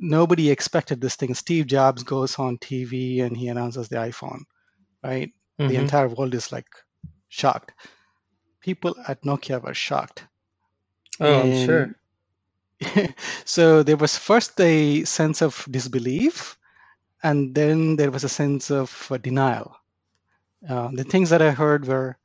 nobody 0.00 0.50
expected 0.50 1.00
this 1.00 1.16
thing. 1.16 1.34
Steve 1.34 1.66
Jobs 1.66 2.02
goes 2.04 2.38
on 2.38 2.58
TV 2.58 3.20
and 3.22 3.36
he 3.36 3.48
announces 3.48 3.88
the 3.88 3.96
iPhone, 3.96 4.40
right? 5.04 5.30
The 5.66 5.76
hmm 5.76 5.76
entire 5.76 6.08
world 6.08 6.34
is 6.34 6.52
like 6.52 6.66
shocked. 7.34 7.72
People 8.60 8.94
at 9.08 9.22
Nokia 9.22 9.60
were 9.62 9.74
shocked. 9.74 10.26
Oh, 11.20 11.40
I'm 11.42 11.66
sure. 11.66 11.94
So 13.44 13.82
there 13.82 13.96
was 13.96 14.18
first 14.18 14.60
a 14.60 15.04
sense 15.04 15.42
of 15.42 15.66
disbelief, 15.70 16.56
and 17.22 17.54
then 17.54 17.96
there 17.96 18.10
was 18.10 18.24
a 18.24 18.28
sense 18.28 18.70
of 18.70 19.08
uh, 19.10 19.16
denial. 19.18 19.76
Uh, 20.68 20.90
the 20.92 21.04
things 21.04 21.30
that 21.30 21.42
I 21.42 21.50
heard 21.50 21.86
were, 21.86 22.16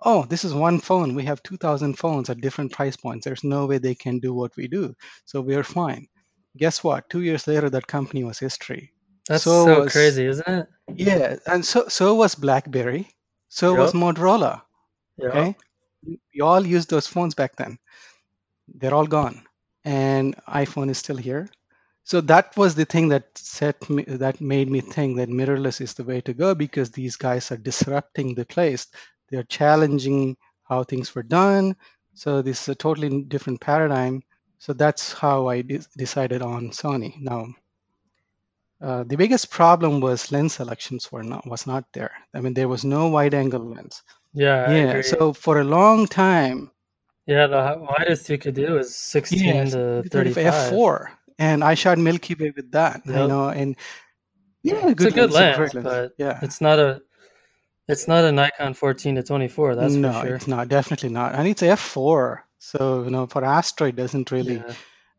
oh, 0.00 0.24
this 0.26 0.44
is 0.44 0.54
one 0.54 0.80
phone. 0.80 1.14
We 1.14 1.24
have 1.24 1.42
2,000 1.42 1.94
phones 1.98 2.30
at 2.30 2.40
different 2.40 2.72
price 2.72 2.96
points. 2.96 3.24
There's 3.24 3.44
no 3.44 3.66
way 3.66 3.78
they 3.78 3.94
can 3.94 4.18
do 4.18 4.34
what 4.34 4.56
we 4.56 4.66
do. 4.68 4.94
So 5.24 5.40
we're 5.40 5.64
fine. 5.64 6.06
Guess 6.56 6.82
what? 6.84 7.08
Two 7.10 7.22
years 7.22 7.46
later, 7.46 7.70
that 7.70 7.86
company 7.86 8.24
was 8.24 8.38
history. 8.38 8.92
That's 9.28 9.44
So 9.44 9.66
so 9.66 9.80
was, 9.82 9.92
crazy, 9.92 10.26
isn't 10.26 10.48
it? 10.48 10.66
yeah, 10.96 11.36
and 11.46 11.64
so, 11.64 11.86
so 11.88 12.14
was 12.14 12.34
BlackBerry. 12.34 13.08
So 13.48 13.74
it 13.74 13.78
was. 13.78 13.92
Motorola. 13.92 14.62
Yep. 15.18 15.30
Okay. 15.34 15.56
We 16.34 16.40
all 16.40 16.66
used 16.66 16.90
those 16.90 17.06
phones 17.06 17.34
back 17.34 17.56
then. 17.56 17.78
They're 18.68 18.94
all 18.94 19.06
gone. 19.06 19.42
And 19.84 20.36
iPhone 20.48 20.90
is 20.90 20.98
still 20.98 21.16
here. 21.16 21.48
So 22.04 22.20
that 22.22 22.56
was 22.56 22.74
the 22.74 22.86
thing 22.86 23.08
that 23.08 23.36
set 23.36 23.88
me, 23.90 24.04
that 24.04 24.40
made 24.40 24.70
me 24.70 24.80
think 24.80 25.16
that 25.18 25.28
mirrorless 25.28 25.80
is 25.80 25.94
the 25.94 26.04
way 26.04 26.20
to 26.22 26.32
go 26.34 26.54
because 26.54 26.90
these 26.90 27.16
guys 27.16 27.52
are 27.52 27.56
disrupting 27.58 28.34
the 28.34 28.46
place. 28.46 28.86
They're 29.30 29.44
challenging 29.44 30.36
how 30.64 30.84
things 30.84 31.14
were 31.14 31.22
done. 31.22 31.76
So 32.14 32.42
this 32.42 32.62
is 32.62 32.68
a 32.70 32.74
totally 32.74 33.22
different 33.24 33.60
paradigm. 33.60 34.22
So 34.58 34.72
that's 34.72 35.12
how 35.12 35.48
I 35.48 35.62
de- 35.62 35.80
decided 35.96 36.42
on 36.42 36.70
Sony. 36.70 37.20
Now, 37.20 37.46
uh, 38.80 39.04
the 39.04 39.16
biggest 39.16 39.50
problem 39.50 40.00
was 40.00 40.30
lens 40.30 40.54
selections 40.54 41.10
were 41.10 41.22
not 41.22 41.46
was 41.46 41.66
not 41.66 41.84
there. 41.92 42.12
I 42.34 42.40
mean, 42.40 42.54
there 42.54 42.68
was 42.68 42.84
no 42.84 43.08
wide 43.08 43.34
angle 43.34 43.64
lens. 43.64 44.02
Yeah, 44.32 44.70
Yeah. 44.70 45.02
So 45.02 45.32
for 45.32 45.60
a 45.60 45.64
long 45.64 46.06
time, 46.06 46.70
Yeah, 47.26 47.46
the 47.46 47.76
widest 47.78 48.28
you 48.30 48.38
could 48.38 48.54
do 48.54 48.78
is 48.78 48.94
16 48.94 49.44
yes, 49.44 49.72
to 49.72 50.02
35 50.10 50.34
35. 50.34 50.72
f4, 50.72 51.06
and 51.38 51.64
I 51.64 51.74
shot 51.74 51.98
Milky 51.98 52.34
Way 52.34 52.52
with 52.56 52.70
that. 52.72 53.02
You 53.04 53.26
know, 53.28 53.48
and 53.48 53.76
Yeah, 54.62 54.88
It's 54.88 55.04
a 55.04 55.10
good 55.10 55.30
lens, 55.30 55.74
lens, 55.74 55.84
but 55.84 56.12
Yeah. 56.18 56.38
it's 56.42 56.60
not 56.60 56.78
a 56.78 57.00
it's 57.88 58.06
not 58.06 58.24
a 58.24 58.30
Nikon 58.32 58.74
14 58.74 59.14
to 59.16 59.22
24. 59.22 59.74
That's 59.74 59.94
no, 59.94 60.12
for 60.12 60.26
sure. 60.26 60.36
it's 60.36 60.46
not. 60.46 60.68
Definitely 60.68 61.08
not. 61.08 61.34
And 61.34 61.48
it's 61.48 61.62
f4. 61.62 62.44
So, 62.58 63.02
you 63.04 63.10
know, 63.10 63.26
for 63.26 63.44
Astro, 63.44 63.86
it 63.88 63.96
doesn't 63.96 64.30
really 64.30 64.56
Yeah. 64.56 64.74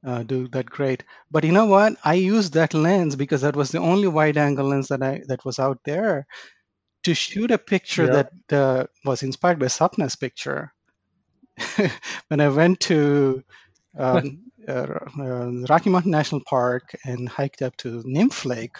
Uh, 0.05 0.23
do 0.23 0.47
that 0.49 0.69
great. 0.69 1.03
But 1.31 1.43
you 1.43 1.51
know 1.51 1.65
what? 1.65 1.95
I 2.03 2.13
used 2.15 2.53
that 2.53 2.73
lens 2.73 3.15
because 3.15 3.41
that 3.41 3.55
was 3.55 3.71
the 3.71 3.79
only 3.79 4.07
wide 4.07 4.37
angle 4.37 4.67
lens 4.67 4.87
that 4.89 5.01
I 5.03 5.21
that 5.27 5.45
was 5.45 5.59
out 5.59 5.79
there 5.85 6.25
to 7.03 7.13
shoot 7.13 7.51
a 7.51 7.57
picture 7.57 8.07
Yep. 8.07 8.09
that 8.09 8.31
uh, 8.51 8.85
was 9.05 9.23
inspired 9.23 9.59
by 9.59 9.67
Sapna's 9.67 10.15
picture. 10.15 10.73
when 12.27 12.39
I 12.41 12.49
went 12.49 12.79
to 12.81 13.43
um, 13.97 14.41
uh, 14.67 14.87
uh, 15.19 15.51
Rocky 15.69 15.89
Mountain 15.89 16.11
National 16.11 16.41
Park 16.47 16.95
and 17.05 17.27
hiked 17.29 17.61
up 17.61 17.75
to 17.77 18.01
Nymph 18.05 18.45
Lake 18.45 18.77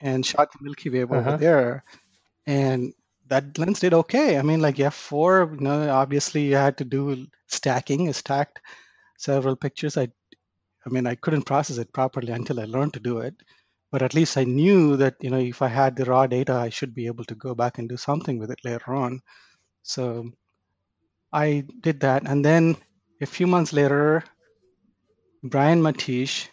and 0.00 0.24
shot 0.24 0.50
the 0.52 0.58
Milky 0.62 0.90
Way 0.90 1.04
over 1.04 1.20
Uh-huh. 1.20 1.38
there, 1.38 1.84
and 2.46 2.92
that 3.28 3.58
lens 3.58 3.80
did 3.80 3.94
okay. 3.94 4.38
I 4.38 4.42
mean, 4.42 4.60
like 4.60 4.78
f4, 4.78 5.46
you 5.52 5.60
know, 5.60 5.90
obviously 5.90 6.42
you 6.46 6.56
had 6.56 6.76
to 6.78 6.84
do 6.84 7.26
stacking. 7.48 8.12
Stacked 8.12 8.60
several 9.20 9.56
pictures. 9.56 9.96
I, 9.96 10.08
I 10.86 10.88
mean, 10.88 11.06
I 11.06 11.14
couldn't 11.14 11.42
process 11.42 11.78
it 11.78 11.92
properly 11.92 12.32
until 12.32 12.60
I 12.60 12.64
learned 12.64 12.94
to 12.94 13.00
do 13.00 13.18
it. 13.18 13.34
But 13.92 14.02
at 14.02 14.14
least 14.14 14.38
I 14.38 14.44
knew 14.44 14.96
that 14.96 15.16
you 15.20 15.30
know 15.30 15.38
if 15.38 15.62
I 15.62 15.68
had 15.68 15.96
the 15.96 16.04
raw 16.04 16.26
data, 16.26 16.54
I 16.54 16.68
should 16.68 16.94
be 16.94 17.06
able 17.06 17.24
to 17.24 17.34
go 17.34 17.54
back 17.54 17.78
and 17.78 17.88
do 17.88 17.96
something 17.96 18.38
with 18.38 18.50
it 18.50 18.64
later 18.64 18.94
on. 18.94 19.20
So 19.82 20.30
I 21.32 21.64
did 21.80 22.00
that, 22.00 22.22
and 22.26 22.44
then 22.44 22.76
a 23.20 23.26
few 23.26 23.48
months 23.48 23.72
later, 23.72 24.22
Brian 25.42 25.82
Matiash 25.82 26.48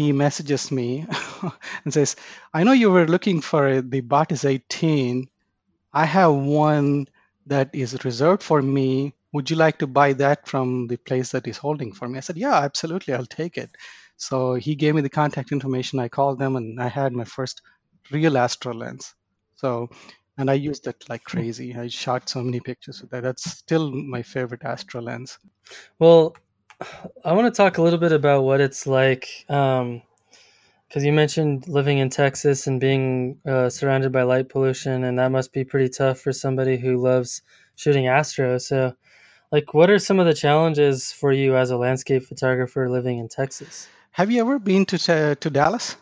he 0.00 0.12
messages 0.12 0.70
me 0.70 1.04
and 1.84 1.92
says, 1.92 2.16
"I 2.54 2.64
know 2.64 2.72
you 2.72 2.90
were 2.90 3.06
looking 3.06 3.42
for 3.42 3.82
the 3.82 4.00
Batis 4.00 4.44
18. 4.44 5.28
I 5.92 6.04
have 6.06 6.32
one 6.32 7.06
that 7.46 7.68
is 7.74 8.04
reserved 8.04 8.42
for 8.42 8.62
me. 8.62 9.14
Would 9.32 9.50
you 9.50 9.56
like 9.56 9.78
to 9.78 9.86
buy 9.86 10.12
that 10.14 10.48
from 10.48 10.88
the 10.88 10.96
place 10.96 11.30
that 11.32 11.46
is 11.46 11.58
holding 11.58 11.92
for 11.92 12.08
me?" 12.08 12.18
I 12.18 12.20
said, 12.20 12.36
"Yeah, 12.36 12.58
absolutely. 12.58 13.14
I'll 13.14 13.26
take 13.26 13.56
it." 13.56 13.70
So 14.16 14.54
he 14.54 14.74
gave 14.74 14.94
me 14.94 15.02
the 15.02 15.08
contact 15.08 15.52
information. 15.52 15.98
I 15.98 16.08
called 16.08 16.38
them, 16.38 16.56
and 16.56 16.80
I 16.82 16.88
had 16.88 17.12
my 17.12 17.24
first 17.24 17.62
real 18.10 18.36
Astro 18.36 18.74
lens. 18.74 19.14
So, 19.56 19.88
and 20.38 20.50
I 20.50 20.54
used 20.54 20.86
it 20.86 21.04
like 21.08 21.24
crazy. 21.24 21.74
I 21.74 21.88
shot 21.88 22.28
so 22.28 22.42
many 22.42 22.60
pictures 22.60 23.00
with 23.00 23.10
that. 23.10 23.22
That's 23.22 23.50
still 23.50 23.90
my 23.90 24.22
favorite 24.22 24.64
Astro 24.64 25.00
lens. 25.02 25.38
Well, 25.98 26.36
I 27.24 27.32
want 27.32 27.46
to 27.52 27.56
talk 27.56 27.78
a 27.78 27.82
little 27.82 27.98
bit 27.98 28.12
about 28.12 28.44
what 28.44 28.60
it's 28.60 28.86
like, 28.86 29.26
because 29.46 30.02
you 30.96 31.12
mentioned 31.12 31.68
living 31.68 31.98
in 31.98 32.10
Texas 32.10 32.66
and 32.66 32.80
being 32.80 33.38
uh, 33.46 33.68
surrounded 33.70 34.12
by 34.12 34.22
light 34.22 34.48
pollution, 34.48 35.04
and 35.04 35.18
that 35.18 35.30
must 35.30 35.52
be 35.52 35.64
pretty 35.64 35.88
tough 35.88 36.20
for 36.20 36.32
somebody 36.32 36.76
who 36.78 36.96
loves 36.96 37.42
shooting 37.76 38.06
astro. 38.08 38.58
So, 38.58 38.94
like, 39.52 39.74
what 39.74 39.90
are 39.90 39.98
some 39.98 40.18
of 40.18 40.26
the 40.26 40.34
challenges 40.34 41.12
for 41.12 41.32
you 41.32 41.56
as 41.56 41.70
a 41.70 41.76
landscape 41.76 42.24
photographer 42.24 42.88
living 42.88 43.18
in 43.18 43.28
Texas? 43.28 43.88
Have 44.12 44.30
you 44.30 44.40
ever 44.40 44.58
been 44.58 44.84
to 44.86 45.12
uh, 45.12 45.34
to 45.36 45.50
Dallas? 45.50 45.96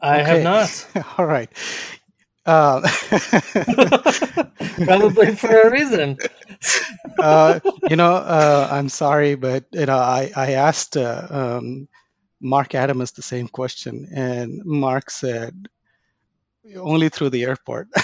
I 0.00 0.18
have 0.18 0.42
not. 0.42 0.86
All 1.18 1.26
right. 1.26 1.50
Uh, 2.44 2.80
Probably 4.84 5.34
for 5.36 5.60
a 5.60 5.70
reason. 5.70 6.18
uh, 7.18 7.60
you 7.88 7.94
know, 7.94 8.16
uh, 8.16 8.68
I'm 8.70 8.88
sorry, 8.88 9.36
but 9.36 9.64
you 9.72 9.86
know, 9.86 9.96
I 9.96 10.32
I 10.34 10.52
asked 10.52 10.96
uh, 10.96 11.26
um, 11.30 11.88
Mark 12.40 12.70
Adamus 12.70 13.14
the 13.14 13.22
same 13.22 13.48
question, 13.48 14.08
and 14.12 14.60
Mark 14.64 15.10
said 15.10 15.68
only 16.76 17.08
through 17.08 17.30
the 17.30 17.44
airport. 17.44 17.88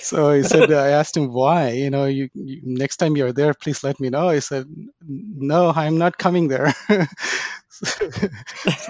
so 0.00 0.32
he 0.32 0.42
said, 0.42 0.72
I 0.72 0.88
asked 0.88 1.16
him 1.16 1.32
why. 1.32 1.70
You 1.70 1.90
know, 1.90 2.06
you, 2.06 2.28
you 2.34 2.60
next 2.64 2.96
time 2.96 3.16
you're 3.16 3.32
there, 3.32 3.54
please 3.54 3.84
let 3.84 4.00
me 4.00 4.08
know. 4.10 4.30
He 4.30 4.40
said, 4.40 4.66
No, 5.06 5.72
I'm 5.74 5.98
not 5.98 6.18
coming 6.18 6.48
there. 6.48 6.72
so 7.68 7.90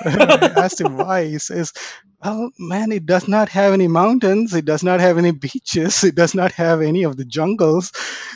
I 0.04 0.50
asked 0.56 0.80
him 0.80 0.96
why. 0.96 1.26
He 1.26 1.38
says, 1.38 1.72
Well, 2.24 2.50
man, 2.58 2.92
it 2.92 3.06
does 3.06 3.28
not 3.28 3.48
have 3.48 3.72
any 3.72 3.88
mountains. 3.88 4.54
It 4.54 4.64
does 4.64 4.82
not 4.82 5.00
have 5.00 5.18
any 5.18 5.32
beaches. 5.32 6.04
It 6.04 6.14
does 6.14 6.34
not 6.34 6.52
have 6.52 6.80
any 6.80 7.02
of 7.02 7.16
the 7.16 7.24
jungles. 7.24 7.92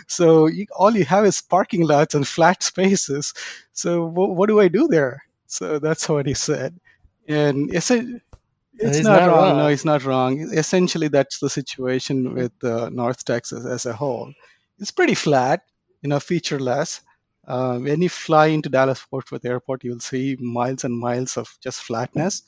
So 0.08 0.46
you, 0.46 0.66
all 0.76 0.94
you 0.96 1.04
have 1.04 1.24
is 1.24 1.40
parking 1.40 1.86
lots 1.86 2.14
and 2.14 2.26
flat 2.26 2.62
spaces. 2.62 3.32
So 3.72 4.08
wh- 4.08 4.36
what 4.36 4.48
do 4.48 4.60
I 4.60 4.68
do 4.68 4.88
there? 4.88 5.22
So 5.46 5.78
that's 5.78 6.08
what 6.08 6.26
he 6.26 6.34
said. 6.34 6.78
And 7.28 7.72
it's 7.74 7.90
a, 7.90 8.20
it's 8.82 8.98
he's 8.98 9.06
not, 9.06 9.20
not 9.20 9.28
wrong. 9.28 9.56
No, 9.56 9.62
wrong. 9.62 9.70
he's 9.70 9.84
not 9.84 10.04
wrong. 10.04 10.40
Essentially, 10.52 11.08
that's 11.08 11.38
the 11.38 11.50
situation 11.50 12.34
with 12.34 12.52
uh, 12.64 12.88
North 12.90 13.24
Texas 13.24 13.64
as 13.66 13.86
a 13.86 13.92
whole. 13.92 14.32
It's 14.78 14.90
pretty 14.90 15.14
flat, 15.14 15.62
you 16.02 16.08
know, 16.08 16.20
featureless. 16.20 17.00
Uh, 17.46 17.78
when 17.78 18.02
you 18.02 18.08
fly 18.08 18.46
into 18.46 18.68
Dallas 18.68 19.00
Fort 19.00 19.30
Worth 19.30 19.44
Airport, 19.44 19.84
you'll 19.84 20.00
see 20.00 20.36
miles 20.40 20.84
and 20.84 20.96
miles 20.98 21.36
of 21.36 21.56
just 21.60 21.80
flatness, 21.82 22.42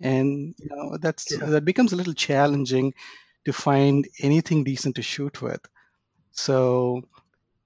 and 0.00 0.54
you 0.58 0.68
know 0.70 0.96
that's 0.98 1.30
Yeah. 1.30 1.46
that 1.46 1.64
becomes 1.64 1.92
a 1.92 1.96
little 1.96 2.14
challenging 2.14 2.94
to 3.44 3.52
find 3.52 4.06
anything 4.20 4.62
decent 4.64 4.94
to 4.96 5.02
shoot 5.02 5.42
with. 5.42 5.60
So 6.32 7.02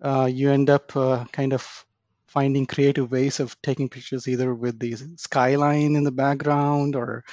uh, 0.02 0.28
you 0.32 0.50
end 0.50 0.70
up 0.70 0.96
uh, 0.96 1.24
kind 1.32 1.52
of 1.52 1.84
finding 2.26 2.66
creative 2.66 3.10
ways 3.12 3.40
of 3.40 3.60
taking 3.62 3.88
pictures 3.88 4.26
either 4.26 4.54
with 4.54 4.78
the 4.80 4.96
skyline 5.16 5.94
in 5.96 6.02
the 6.04 6.10
background 6.10 6.96
or 6.96 7.24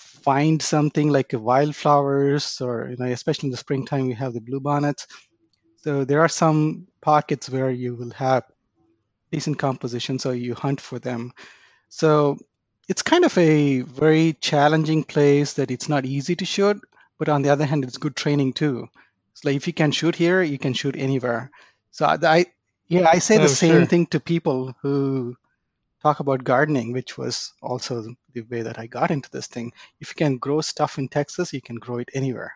find 0.00 0.60
something 0.62 1.08
like 1.10 1.30
wildflowers 1.32 2.60
or 2.60 2.88
you 2.90 2.96
know 2.98 3.06
especially 3.06 3.48
in 3.48 3.50
the 3.50 3.56
springtime 3.56 4.06
we 4.06 4.14
have 4.14 4.32
the 4.34 4.40
bluebonnets 4.40 5.06
so 5.76 6.04
there 6.04 6.20
are 6.20 6.28
some 6.28 6.86
pockets 7.00 7.48
where 7.48 7.70
you 7.70 7.94
will 7.94 8.10
have 8.10 8.44
decent 9.32 9.58
composition 9.58 10.18
so 10.18 10.30
you 10.32 10.54
hunt 10.54 10.80
for 10.80 10.98
them. 10.98 11.32
So 11.88 12.38
it's 12.88 13.02
kind 13.02 13.24
of 13.24 13.36
a 13.38 13.80
very 13.80 14.34
challenging 14.40 15.04
place 15.04 15.54
that 15.54 15.70
it's 15.70 15.88
not 15.88 16.04
easy 16.04 16.36
to 16.36 16.44
shoot 16.44 16.80
but 17.18 17.28
on 17.28 17.42
the 17.42 17.48
other 17.50 17.64
hand 17.64 17.84
it's 17.84 17.96
good 17.96 18.16
training 18.16 18.52
too. 18.52 18.88
It's 19.32 19.44
like 19.44 19.56
if 19.56 19.66
you 19.66 19.72
can 19.72 19.90
shoot 19.92 20.16
here 20.16 20.42
you 20.42 20.58
can 20.58 20.74
shoot 20.74 20.96
anywhere. 20.96 21.50
So 21.92 22.06
i, 22.06 22.18
I 22.22 22.46
yeah 22.88 23.08
i 23.10 23.18
say 23.18 23.38
Oh, 23.38 23.42
the 23.42 23.48
same 23.48 23.86
sure. 23.86 23.86
thing 23.86 24.06
to 24.08 24.20
people 24.20 24.74
who 24.82 25.36
talk 26.02 26.20
about 26.20 26.44
gardening 26.44 26.92
which 26.92 27.18
was 27.18 27.52
also 27.62 28.02
the 28.34 28.42
way 28.50 28.62
that 28.62 28.78
i 28.78 28.86
got 28.86 29.10
into 29.10 29.30
this 29.30 29.46
thing 29.46 29.72
if 30.00 30.10
you 30.10 30.14
can 30.14 30.38
grow 30.38 30.60
stuff 30.60 30.98
in 30.98 31.08
texas 31.08 31.52
you 31.52 31.62
can 31.62 31.76
grow 31.76 31.98
it 31.98 32.08
anywhere 32.14 32.52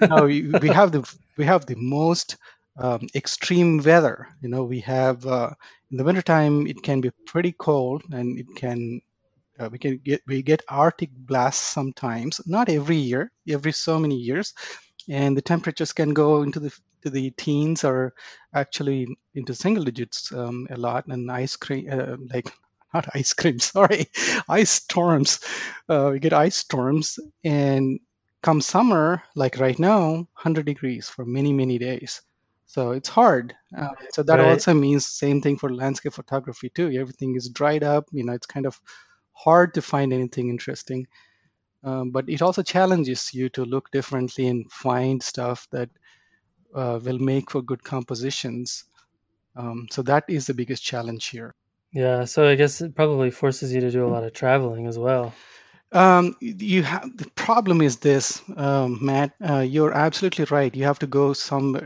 no, 0.00 0.24
we, 0.24 0.48
we 0.48 0.68
have 0.68 0.92
the 0.92 1.16
we 1.36 1.44
have 1.44 1.66
the 1.66 1.76
most 1.76 2.36
um, 2.78 3.06
extreme 3.14 3.78
weather. 3.78 4.28
You 4.42 4.48
know, 4.48 4.64
we 4.64 4.80
have 4.80 5.26
uh, 5.26 5.50
in 5.90 5.96
the 5.96 6.04
wintertime 6.04 6.66
it 6.66 6.82
can 6.82 7.00
be 7.00 7.10
pretty 7.26 7.52
cold, 7.52 8.02
and 8.12 8.38
it 8.38 8.46
can 8.56 9.00
uh, 9.58 9.68
we 9.70 9.78
can 9.78 9.98
get 9.98 10.22
we 10.26 10.42
get 10.42 10.62
Arctic 10.68 11.10
blasts 11.12 11.64
sometimes. 11.64 12.40
Not 12.46 12.68
every 12.68 12.96
year, 12.96 13.30
every 13.48 13.72
so 13.72 13.98
many 13.98 14.16
years, 14.16 14.52
and 15.08 15.36
the 15.36 15.42
temperatures 15.42 15.92
can 15.92 16.12
go 16.12 16.42
into 16.42 16.60
the 16.60 16.76
the 17.10 17.30
teens 17.32 17.84
are 17.84 18.12
actually 18.54 19.06
into 19.34 19.54
single 19.54 19.84
digits 19.84 20.32
um, 20.32 20.66
a 20.70 20.76
lot. 20.76 21.06
And 21.08 21.30
ice 21.30 21.56
cream, 21.56 21.88
uh, 21.90 22.16
like 22.32 22.50
not 22.94 23.08
ice 23.14 23.32
cream, 23.32 23.58
sorry, 23.60 24.06
ice 24.48 24.70
storms. 24.70 25.40
Uh, 25.88 26.10
we 26.12 26.18
get 26.18 26.32
ice 26.32 26.56
storms, 26.56 27.18
and 27.44 27.98
come 28.42 28.60
summer, 28.60 29.22
like 29.36 29.58
right 29.58 29.78
now, 29.78 30.08
100 30.10 30.66
degrees 30.66 31.08
for 31.08 31.24
many, 31.24 31.52
many 31.52 31.78
days. 31.78 32.22
So 32.66 32.90
it's 32.92 33.08
hard. 33.08 33.54
Uh, 33.76 33.88
so 34.12 34.22
that 34.24 34.40
Right. 34.40 34.40
also 34.40 34.74
means 34.74 35.06
same 35.06 35.40
thing 35.40 35.56
for 35.58 35.72
landscape 35.72 36.12
photography 36.14 36.70
too. 36.70 36.90
Everything 36.90 37.36
is 37.36 37.48
dried 37.48 37.84
up. 37.84 38.06
You 38.12 38.24
know, 38.24 38.32
it's 38.32 38.46
kind 38.46 38.66
of 38.66 38.80
hard 39.32 39.74
to 39.74 39.82
find 39.82 40.12
anything 40.12 40.48
interesting. 40.50 41.06
Um, 41.84 42.10
but 42.10 42.28
it 42.28 42.42
also 42.42 42.62
challenges 42.62 43.32
you 43.34 43.48
to 43.50 43.64
look 43.64 43.90
differently 43.90 44.48
and 44.48 44.70
find 44.72 45.22
stuff 45.22 45.68
that 45.72 45.90
uh, 46.74 47.00
will 47.02 47.18
make 47.18 47.50
for 47.50 47.62
good 47.62 47.82
compositions. 47.82 48.84
Um, 49.56 49.86
so 49.90 50.02
that 50.02 50.24
is 50.28 50.46
the 50.46 50.54
biggest 50.54 50.82
challenge 50.84 51.28
here. 51.28 51.54
Yeah, 51.92 52.24
so 52.24 52.46
I 52.46 52.56
guess 52.56 52.80
it 52.82 52.94
probably 52.94 53.30
forces 53.30 53.72
you 53.72 53.80
to 53.80 53.90
do 53.90 54.04
a 54.06 54.08
lot 54.08 54.24
of 54.24 54.32
traveling 54.34 54.86
as 54.86 54.98
well. 54.98 55.34
Um, 55.92 56.34
you 56.40 56.82
have 56.82 57.16
the 57.16 57.30
problem 57.36 57.80
is 57.80 57.98
this, 57.98 58.42
um, 58.56 58.98
Matt. 59.00 59.32
Uh, 59.40 59.60
you're 59.60 59.92
absolutely 59.92 60.44
right. 60.46 60.74
You 60.74 60.84
have 60.84 60.98
to 60.98 61.06
go 61.06 61.32
some, 61.32 61.76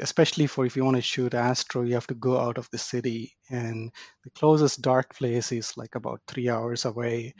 especially 0.00 0.48
for 0.48 0.66
if 0.66 0.76
you 0.76 0.84
want 0.84 0.96
to 0.96 1.02
shoot 1.02 1.32
astro, 1.34 1.82
you 1.82 1.94
have 1.94 2.08
to 2.08 2.14
go 2.14 2.38
out 2.38 2.58
of 2.58 2.68
the 2.72 2.78
city, 2.78 3.36
and 3.50 3.92
the 4.24 4.30
closest 4.30 4.82
dark 4.82 5.14
place 5.16 5.52
is 5.52 5.76
like 5.76 5.94
about 5.94 6.20
three 6.26 6.48
hours 6.48 6.84
away, 6.86 7.34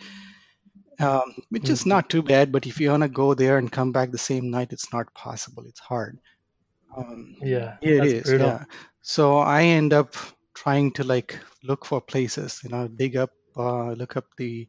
um, 1.01 1.35
which 1.51 1.69
is 1.71 1.83
Mhm. 1.83 1.87
not 1.87 2.09
too 2.09 2.23
bad. 2.23 2.53
But 2.53 2.67
if 2.67 2.81
you 2.81 2.91
want 2.91 3.03
to 3.03 3.09
go 3.09 3.35
there 3.35 3.59
and 3.59 3.71
come 3.73 3.93
back 3.93 4.11
the 4.13 4.19
same 4.19 4.51
night, 4.51 4.73
it's 4.73 4.93
not 4.93 5.13
possible. 5.15 5.65
It's 5.67 5.81
hard. 5.81 6.19
Um, 6.97 7.37
Yeah, 7.43 7.77
yeah, 7.81 8.03
it 8.03 8.25
brutal. 8.25 8.49
Yeah. 8.49 8.65
So 9.03 9.39
I 9.39 9.63
end 9.63 9.93
up 9.93 10.15
trying 10.55 10.93
to 10.93 11.05
like 11.05 11.39
look 11.63 11.85
for 11.85 12.01
places, 12.01 12.61
you 12.65 12.71
know, 12.71 12.89
dig 12.89 13.17
up 13.17 13.31
uh, 13.57 13.93
look 13.93 14.17
up 14.17 14.27
the 14.37 14.69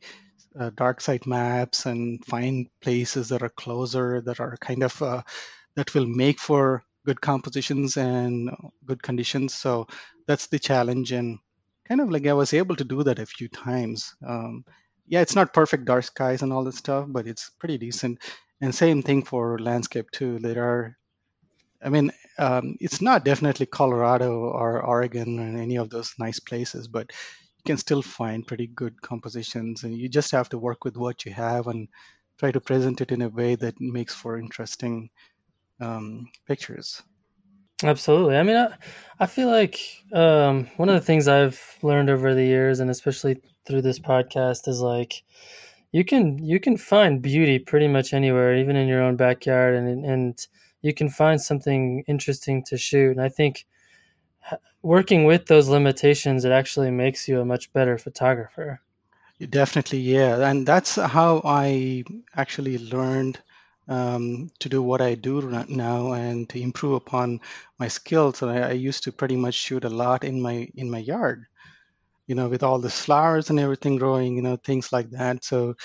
uh, 0.59 0.71
dark 0.75 1.01
site 1.01 1.25
maps 1.27 1.85
and 1.85 2.23
find 2.25 2.67
places 2.81 3.29
that 3.29 3.41
are 3.43 3.49
closer 3.49 4.21
that 4.21 4.39
are 4.39 4.57
kind 4.57 4.83
of 4.83 5.01
uh, 5.01 5.21
that 5.75 5.93
will 5.93 6.07
make 6.07 6.39
for 6.39 6.83
good 7.05 7.21
compositions 7.21 7.97
and 7.97 8.49
good 8.85 9.01
conditions. 9.03 9.53
So 9.53 9.87
that's 10.27 10.47
the 10.47 10.59
challenge, 10.59 11.11
and 11.11 11.39
kind 11.87 12.01
of 12.01 12.11
like 12.11 12.27
I 12.27 12.33
was 12.33 12.53
able 12.53 12.75
to 12.75 12.83
do 12.83 13.03
that 13.03 13.19
a 13.19 13.25
few 13.25 13.47
times. 13.49 14.15
Um, 14.27 14.65
yeah, 15.07 15.21
it's 15.21 15.35
not 15.35 15.53
perfect 15.53 15.85
dark 15.85 16.03
skies 16.03 16.41
and 16.41 16.51
all 16.51 16.63
that 16.65 16.75
stuff, 16.75 17.05
but 17.09 17.27
it's 17.27 17.49
pretty 17.51 17.77
decent. 17.77 18.19
And 18.61 18.73
same 18.73 19.01
thing 19.03 19.23
for 19.23 19.59
landscape 19.59 20.11
too. 20.11 20.39
There 20.39 20.63
are, 20.63 20.97
I 21.83 21.89
mean, 21.89 22.11
um, 22.39 22.75
it's 22.79 23.01
not 23.01 23.25
definitely 23.25 23.65
Colorado 23.67 24.31
or 24.39 24.81
Oregon 24.83 25.39
or 25.39 25.61
any 25.61 25.77
of 25.77 25.89
those 25.89 26.13
nice 26.19 26.39
places, 26.39 26.87
but 26.87 27.11
you 27.57 27.63
can 27.65 27.77
still 27.77 28.01
find 28.01 28.47
pretty 28.47 28.67
good 28.67 29.01
compositions, 29.01 29.83
and 29.83 29.97
you 29.97 30.09
just 30.09 30.31
have 30.31 30.49
to 30.49 30.57
work 30.57 30.83
with 30.83 30.97
what 30.97 31.25
you 31.25 31.33
have 31.33 31.67
and 31.67 31.87
try 32.39 32.51
to 32.51 32.61
present 32.61 33.01
it 33.01 33.11
in 33.11 33.21
a 33.21 33.29
way 33.29 33.55
that 33.55 33.79
makes 33.79 34.13
for 34.13 34.37
interesting 34.37 35.09
um, 35.81 36.27
pictures. 36.47 37.01
Absolutely. 37.83 38.37
I 38.37 38.43
mean, 38.43 38.55
I, 38.55 38.75
I 39.19 39.25
feel 39.27 39.49
like 39.49 39.79
um, 40.13 40.67
one 40.77 40.89
of 40.89 40.95
the 40.95 41.01
things 41.05 41.27
I've 41.27 41.61
learned 41.83 42.09
over 42.09 42.33
the 42.33 42.43
years, 42.43 42.79
and 42.79 42.89
especially 42.89 43.39
through 43.65 43.83
this 43.83 43.99
podcast, 43.99 44.67
is 44.67 44.79
like 44.81 45.23
you 45.91 46.03
can 46.03 46.39
you 46.43 46.59
can 46.59 46.77
find 46.77 47.21
beauty 47.21 47.59
pretty 47.59 47.87
much 47.87 48.13
anywhere, 48.13 48.55
even 48.57 48.75
in 48.75 48.87
your 48.87 49.01
own 49.03 49.15
backyard, 49.15 49.75
and 49.75 50.05
and 50.05 50.47
you 50.88 50.93
can 50.93 51.10
find 51.10 51.39
something 51.39 52.04
interesting 52.08 52.63
to 52.63 52.78
shoot. 52.78 53.12
And 53.12 53.21
I 53.21 53.28
think 53.28 53.65
working 54.82 55.26
with 55.26 55.45
those 55.45 55.67
limitations, 55.67 56.45
it 56.45 56.54
actually 56.54 56.91
makes 56.91 57.28
you 57.28 57.41
a 57.41 57.45
much 57.45 57.73
better 57.73 57.97
photographer. 57.97 58.82
Definitely, 59.50 60.00
yeah, 60.00 60.50
and 60.50 60.65
that's 60.65 60.95
how 60.95 61.41
I 61.43 62.04
actually 62.36 62.78
learned 62.80 63.39
um, 63.88 64.50
to 64.60 64.69
do 64.69 64.82
what 64.82 65.02
I 65.02 65.13
do 65.15 65.41
now 65.69 66.13
and 66.13 66.50
to 66.50 66.60
improve 66.60 66.93
upon 66.93 67.41
my 67.80 67.88
skills. 67.88 68.41
And 68.41 68.52
I, 68.52 68.69
I, 68.69 68.71
used 68.71 69.04
to 69.04 69.12
pretty 69.12 69.36
much 69.36 69.54
shoot 69.54 69.86
a 69.86 69.89
lot 69.89 70.23
in 70.23 70.41
my 70.41 70.67
in 70.76 70.89
my 70.89 70.97
yard, 70.97 71.45
you 72.26 72.36
know, 72.36 72.50
with 72.50 72.63
all 72.63 72.80
the 72.80 72.89
flowers 72.89 73.50
and 73.50 73.60
everything 73.60 73.97
growing, 73.97 74.36
you 74.36 74.41
know, 74.41 74.58
things 74.58 74.91
like 74.91 75.10
that. 75.12 75.45
So 75.45 75.76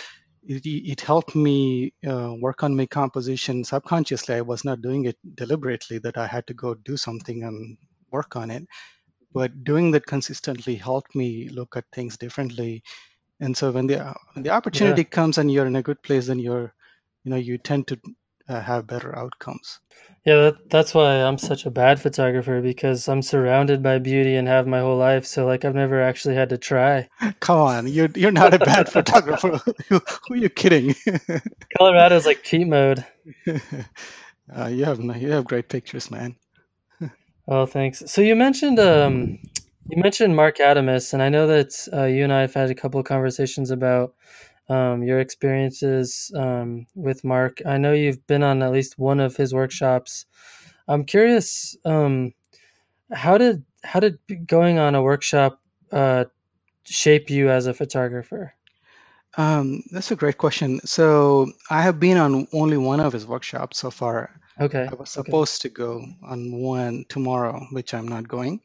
it, 0.43 0.67
it 0.67 1.01
helped 1.01 1.35
me 1.35 1.93
uh, 2.07 2.35
work 2.41 2.63
on 2.63 2.77
my 2.77 2.87
composition 2.87 3.65
subconsciously. 3.65 4.35
I 4.35 4.41
was 4.41 4.65
not 4.65 4.83
doing 4.83 5.05
it 5.07 5.17
deliberately; 5.35 5.99
that 5.99 6.19
I 6.19 6.27
had 6.27 6.47
to 6.49 6.55
go 6.55 6.75
do 6.75 6.97
something 6.97 7.43
and 7.45 7.77
work 8.11 8.37
on 8.37 8.51
it. 8.51 8.65
But 9.33 9.65
doing 9.65 9.93
that 9.93 10.07
consistently 10.07 10.75
helped 10.75 11.15
me 11.15 11.49
look 11.49 11.77
at 11.77 11.85
things 11.93 12.19
differently. 12.19 12.83
And 13.41 13.57
so 13.57 13.71
when 13.71 13.87
the 13.87 14.15
when 14.35 14.43
the 14.43 14.51
opportunity 14.51 15.03
yeah. 15.03 15.09
comes 15.09 15.39
and 15.39 15.51
you're 15.51 15.67
in 15.67 15.77
a 15.77 15.83
good 15.83 16.03
place, 16.03 16.27
then 16.27 16.39
you're 16.39 16.75
you 17.25 17.31
know 17.31 17.37
you 17.37 17.59
tend 17.59 17.89
to 17.89 17.99
uh, 18.49 18.61
have 18.61 18.87
better 18.87 19.17
outcomes. 19.17 19.81
Yeah 20.25 20.37
that, 20.37 20.71
that's 20.71 20.95
why 20.95 21.17
i'm 21.17 21.37
such 21.37 21.67
a 21.67 21.71
bad 21.71 22.01
photographer 22.01 22.61
because 22.61 23.09
i'm 23.09 23.23
surrounded 23.23 23.83
by 23.83 23.99
beauty 23.99 24.37
and 24.37 24.47
have 24.47 24.69
my 24.69 24.79
whole 24.79 24.97
life 24.97 25.27
so 25.27 25.45
like 25.47 25.65
i've 25.65 25.75
never 25.75 26.01
actually 26.01 26.37
had 26.37 26.49
to 26.51 26.59
try. 26.59 27.09
Come 27.41 27.59
on 27.59 27.89
you're 27.89 28.09
you're 28.15 28.31
not 28.31 28.55
a 28.55 28.59
bad 28.59 28.89
photographer. 28.97 29.61
Who, 29.89 30.01
are 30.31 30.37
you 30.37 30.49
kidding? 30.49 30.95
Colorado's 31.77 32.27
like 32.27 32.45
cheat 32.45 32.69
mode. 32.69 33.05
Uh, 34.55 34.67
you 34.67 34.85
have 34.85 35.01
you 35.01 35.31
have 35.31 35.45
great 35.45 35.69
pictures 35.69 36.11
man. 36.11 36.37
Oh 37.49 37.67
thanks. 37.67 38.03
So 38.07 38.23
you 38.23 38.37
mentioned 38.37 38.79
um 38.79 39.39
you 39.89 40.01
mentioned 40.01 40.37
Mark 40.37 40.59
adamus 40.59 41.13
and 41.13 41.23
i 41.23 41.29
know 41.29 41.47
that 41.47 41.75
uh, 41.93 42.05
you 42.05 42.23
and 42.23 42.33
i 42.33 42.41
have 42.41 42.55
had 42.55 42.71
a 42.71 42.75
couple 42.75 43.01
of 43.01 43.07
conversations 43.07 43.71
about 43.71 44.15
um, 44.73 45.03
your 45.03 45.21
experiences 45.21 46.33
um, 46.35 46.87
with 46.95 47.25
Mark. 47.25 47.61
I 47.67 47.77
know 47.77 47.93
you've 47.93 48.27
been 48.27 48.43
on 48.43 48.63
at 48.63 48.73
least 48.73 48.99
one 48.99 49.21
of 49.21 49.37
his 49.37 49.53
workshops. 49.53 50.25
I'm 50.89 51.05
curious, 51.05 51.77
um, 51.85 52.33
how 53.13 53.37
did 53.39 53.65
how 53.85 54.01
did 54.01 54.19
going 54.47 54.79
on 54.79 54.95
a 54.95 55.03
workshop 55.03 55.61
uh, 55.91 56.25
shape 56.85 57.29
you 57.29 57.51
as 57.51 57.67
a 57.67 57.75
photographer? 57.75 58.55
Um, 59.37 59.83
that's 59.91 60.11
a 60.11 60.17
great 60.17 60.39
question. 60.39 60.81
So 60.85 61.53
I 61.71 61.83
have 61.83 61.99
been 61.99 62.17
on 62.17 62.47
only 62.53 62.77
one 62.79 63.01
of 63.01 63.13
his 63.13 63.27
workshops 63.27 63.79
so 63.79 63.91
far. 63.91 64.31
Okay. 64.61 64.87
I 64.91 64.95
was 64.95 65.11
supposed 65.11 65.61
okay. 65.61 65.69
to 65.69 65.75
go 65.75 66.05
on 66.23 66.53
one 66.53 67.05
tomorrow, 67.09 67.67
which 67.73 67.95
I'm 67.95 68.09
not 68.09 68.29
going, 68.29 68.61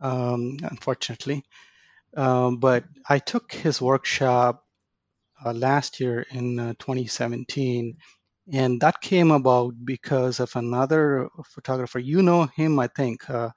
um, 0.00 0.58
unfortunately. 0.62 1.44
Um, 2.16 2.58
but 2.58 2.84
I 3.08 3.18
took 3.20 3.52
his 3.52 3.80
workshop 3.80 4.64
uh, 5.44 5.52
last 5.52 6.00
year 6.00 6.26
in 6.30 6.58
uh, 6.58 6.74
2017. 6.78 7.96
And 8.52 8.80
that 8.80 9.00
came 9.00 9.30
about 9.30 9.74
because 9.84 10.40
of 10.40 10.54
another 10.56 11.28
photographer. 11.44 11.98
You 11.98 12.22
know 12.22 12.46
him, 12.46 12.78
I 12.78 12.88
think, 12.88 13.28
uh, 13.30 13.50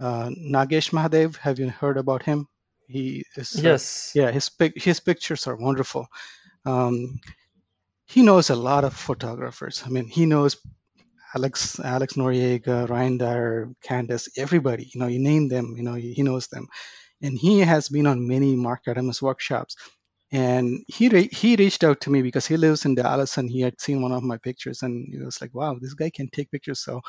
uh 0.00 0.30
Nagesh 0.30 0.90
Mahadev. 0.90 1.36
Have 1.36 1.58
you 1.58 1.68
heard 1.68 1.96
about 1.96 2.22
him? 2.22 2.48
He 2.88 3.24
is, 3.36 3.56
uh, 3.56 3.62
yes. 3.62 4.12
yeah, 4.14 4.30
his 4.30 4.50
his 4.74 5.00
pictures 5.00 5.46
are 5.46 5.56
wonderful. 5.56 6.08
Um, 6.66 7.20
he 8.06 8.22
knows 8.22 8.50
a 8.50 8.56
lot 8.56 8.84
of 8.84 8.94
photographers. 8.94 9.82
I 9.86 9.88
mean, 9.88 10.08
he 10.08 10.26
knows 10.26 10.56
Alex 11.34 11.78
Alex 11.80 12.14
Noriega, 12.14 12.88
Ryan 12.88 13.18
Dyer, 13.18 13.68
Candace, 13.82 14.28
everybody. 14.36 14.90
You 14.92 15.00
know, 15.00 15.06
you 15.06 15.20
name 15.20 15.48
them. 15.48 15.74
You 15.76 15.84
know, 15.84 15.94
he 15.94 16.22
knows 16.22 16.48
them, 16.48 16.66
and 17.22 17.38
he 17.38 17.60
has 17.60 17.88
been 17.88 18.06
on 18.06 18.26
many 18.26 18.56
Mark 18.56 18.84
Adamus 18.86 19.22
workshops 19.22 19.76
and 20.32 20.82
he 20.88 21.08
re- 21.10 21.28
he 21.32 21.56
reached 21.56 21.84
out 21.84 22.00
to 22.02 22.10
me 22.10 22.22
because 22.22 22.46
he 22.46 22.56
lives 22.56 22.84
in 22.86 22.94
Dallas 22.96 23.38
and 23.38 23.50
he 23.50 23.60
had 23.60 23.80
seen 23.80 24.02
one 24.02 24.12
of 24.12 24.22
my 24.22 24.38
pictures 24.38 24.82
and 24.82 25.06
he 25.12 25.18
was 25.20 25.40
like, 25.40 25.54
"Wow, 25.54 25.76
this 25.80 25.94
guy 25.94 26.10
can 26.10 26.28
take 26.30 26.50
pictures." 26.50 26.80
So, 26.80 27.00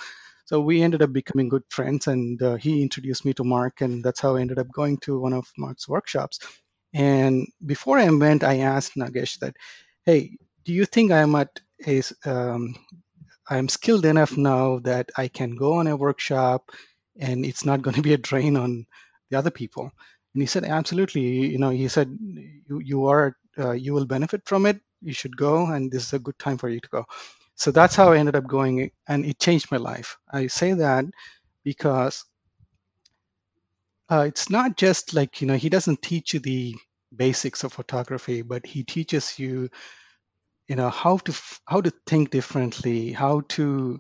so 0.46 0.62
we 0.62 0.82
ended 0.84 1.02
up 1.04 1.14
becoming 1.14 1.50
good 1.50 1.64
friends, 1.70 2.08
and 2.08 2.42
uh, 2.44 2.56
he 2.56 2.82
introduced 2.84 3.26
me 3.26 3.34
to 3.36 3.44
Mark, 3.46 3.82
and 3.82 4.04
that's 4.04 4.22
how 4.22 4.36
I 4.38 4.42
ended 4.42 4.60
up 4.60 4.72
going 4.74 4.98
to 5.00 5.20
one 5.20 5.34
of 5.34 5.48
Mark's 5.58 5.88
workshops. 5.90 6.40
And 6.94 7.48
before 7.66 8.00
I 8.00 8.10
went, 8.10 8.44
I 8.44 8.60
asked 8.60 8.96
Nagesh 8.98 9.40
that, 9.40 9.56
"Hey, 10.06 10.38
do 10.66 10.74
you 10.74 10.86
think 10.86 11.12
I'm 11.12 11.36
at 11.36 11.60
a 11.88 12.02
um, 12.26 12.76
I'm 13.50 13.70
skilled 13.70 14.06
enough 14.06 14.38
now 14.38 14.80
that 14.80 15.10
I 15.18 15.28
can 15.28 15.56
go 15.56 15.74
on 15.76 15.88
a 15.88 15.96
workshop, 15.98 16.72
and 17.20 17.46
it's 17.46 17.66
not 17.66 17.82
going 17.82 17.96
to 17.96 18.02
be 18.02 18.14
a 18.14 18.18
drain 18.18 18.58
on 18.58 18.86
the 19.30 19.38
other 19.38 19.52
people?" 19.52 19.92
And 20.34 20.42
he 20.42 20.48
said, 20.48 20.64
absolutely. 20.66 21.22
You 21.22 21.58
know, 21.60 21.70
he 21.70 21.88
said, 21.88 22.18
you, 22.68 22.80
you 22.80 23.06
are, 23.08 23.38
uh, 23.58 23.72
you 23.72 23.94
will 23.94 24.06
benefit 24.06 24.42
from 24.46 24.66
it. 24.66 24.80
You 25.02 25.14
should 25.14 25.36
go, 25.38 25.68
and 25.68 25.92
this 25.92 26.04
is 26.08 26.14
a 26.14 26.20
good 26.20 26.40
time 26.40 26.58
for 26.58 26.70
you 26.70 26.80
to 26.80 26.90
go. 26.90 27.06
So 27.56 27.72
that's 27.72 27.96
how 27.96 28.12
I 28.14 28.18
ended 28.18 28.36
up 28.36 28.48
going, 28.48 28.90
and 29.08 29.26
it 29.26 29.40
changed 29.40 29.72
my 29.72 29.78
life. 29.78 30.18
I 30.32 30.48
say 30.48 30.74
that 30.74 31.06
because 31.64 32.26
uh, 34.10 34.26
it's 34.28 34.50
not 34.50 34.78
just 34.78 35.14
like 35.14 35.42
you 35.42 35.48
know 35.48 35.56
he 35.58 35.70
doesn't 35.70 36.02
teach 36.02 36.34
you 36.34 36.40
the 36.40 36.76
basics 37.16 37.64
of 37.64 37.74
photography, 37.74 38.42
but 38.42 38.66
he 38.66 38.84
teaches 38.84 39.38
you, 39.40 39.70
you 40.68 40.76
know, 40.76 40.90
how 40.90 41.18
to 41.18 41.34
how 41.68 41.82
to 41.82 41.92
think 42.08 42.30
differently, 42.32 43.12
how 43.12 43.42
to 43.50 44.00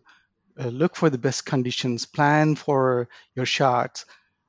uh, 0.60 0.68
look 0.70 0.96
for 0.96 1.10
the 1.10 1.18
best 1.18 1.46
conditions, 1.46 2.06
plan 2.06 2.56
for 2.56 3.10
your 3.36 3.46
shots, 3.46 4.06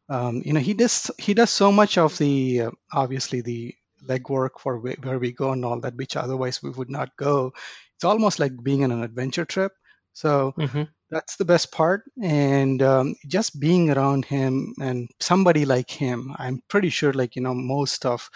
um, 0.08 0.42
you 0.44 0.52
know 0.52 0.60
he 0.60 0.74
does 0.74 1.10
he 1.18 1.34
does 1.34 1.50
so 1.50 1.72
much 1.72 1.98
of 1.98 2.16
the 2.18 2.62
uh, 2.62 2.70
obviously 2.92 3.40
the 3.40 3.74
legwork 4.06 4.58
for 4.58 4.78
where, 4.78 4.96
where 5.02 5.18
we 5.18 5.32
go 5.32 5.52
and 5.52 5.64
all 5.64 5.80
that 5.80 5.96
which 5.96 6.16
otherwise 6.16 6.62
we 6.62 6.70
would 6.70 6.90
not 6.90 7.16
go. 7.16 7.52
It's 7.94 8.04
almost 8.04 8.38
like 8.38 8.52
being 8.62 8.84
on 8.84 8.92
an 8.92 9.02
adventure 9.02 9.44
trip. 9.44 9.72
So 10.12 10.52
mm-hmm. 10.58 10.82
that's 11.10 11.36
the 11.36 11.44
best 11.44 11.72
part. 11.72 12.04
And 12.22 12.82
um, 12.82 13.14
just 13.26 13.58
being 13.58 13.90
around 13.90 14.24
him 14.24 14.74
and 14.80 15.08
somebody 15.20 15.64
like 15.64 15.90
him 15.90 16.34
i'm 16.38 16.62
pretty 16.68 16.90
sure 16.90 17.12
like 17.12 17.36
you 17.36 17.42
know 17.42 17.54
most 17.54 18.04
of 18.04 18.28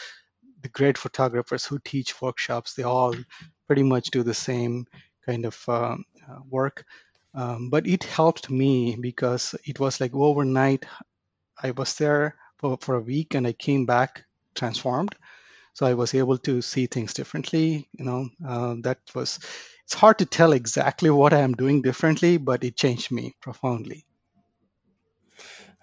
the 0.63 0.69
great 0.71 0.99
photographers 0.99 1.65
who 1.65 1.79
teach 1.85 2.21
workshops 2.21 2.75
they 2.75 2.83
all 2.83 3.15
pretty 3.69 3.83
much 3.83 4.11
do 4.11 4.23
the 4.23 4.35
same 4.35 4.87
kind 5.25 5.45
of 5.45 5.63
uh, 5.69 5.97
uh, 6.29 6.39
work. 6.49 6.85
Um, 7.35 7.69
but 7.71 7.87
it 7.87 8.03
helped 8.03 8.51
me 8.51 8.97
because 9.01 9.55
it 9.65 9.79
was 9.79 10.01
like 10.01 10.15
overnight 10.15 10.87
I 11.63 11.73
was 11.73 11.95
there 11.95 12.37
for, 12.59 12.79
for 12.81 12.97
a 12.97 13.01
week 13.01 13.35
and 13.35 13.47
I 13.47 13.53
came 13.53 13.87
back 13.87 14.25
transformed. 14.55 15.15
So 15.75 15.87
I 15.87 15.95
was 15.95 16.15
able 16.15 16.39
to 16.39 16.61
see 16.61 16.87
things 16.87 17.15
differently. 17.15 17.89
You 17.93 18.05
know, 18.05 18.29
uh, 18.47 18.75
that 18.83 18.99
was, 19.15 19.39
it's 19.85 19.95
hard 19.95 20.19
to 20.19 20.27
tell 20.27 20.53
exactly 20.53 21.11
what 21.11 21.33
I 21.33 21.39
am 21.41 21.53
doing 21.55 21.83
differently, 21.83 22.37
but 22.37 22.65
it 22.65 22.77
changed 22.77 23.13
me 23.13 23.37
profoundly. 23.41 24.05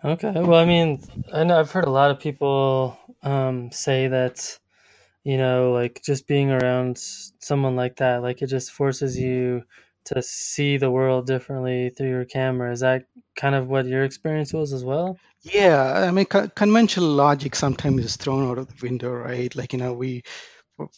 Okay. 0.03 0.33
Well, 0.35 0.59
I 0.59 0.65
mean, 0.65 1.01
I 1.33 1.43
know 1.43 1.59
I've 1.59 1.71
heard 1.71 1.85
a 1.85 1.89
lot 1.89 2.11
of 2.11 2.19
people 2.19 2.97
um, 3.23 3.71
say 3.71 4.07
that, 4.07 4.59
you 5.23 5.37
know, 5.37 5.71
like 5.71 6.01
just 6.03 6.27
being 6.27 6.51
around 6.51 6.97
someone 6.97 7.75
like 7.75 7.95
that, 7.97 8.21
like 8.21 8.41
it 8.41 8.47
just 8.47 8.71
forces 8.71 9.17
you 9.17 9.63
to 10.05 10.21
see 10.21 10.77
the 10.77 10.91
world 10.91 11.25
differently 11.25 11.89
through 11.89 12.09
your 12.09 12.25
camera. 12.25 12.71
Is 12.71 12.81
that 12.81 13.05
kind 13.35 13.55
of 13.55 13.67
what 13.67 13.87
your 13.87 14.03
experience 14.03 14.53
was 14.53 14.73
as 14.73 14.83
well? 14.83 15.17
Yeah, 15.45 15.93
I 16.07 16.11
mean, 16.11 16.25
co- 16.25 16.49
conventional 16.49 17.07
logic 17.09 17.55
sometimes 17.55 18.03
is 18.03 18.15
thrown 18.17 18.49
out 18.49 18.57
of 18.57 18.67
the 18.67 18.75
window, 18.81 19.11
right? 19.11 19.55
Like, 19.55 19.73
you 19.73 19.79
know, 19.79 19.93
we, 19.93 20.23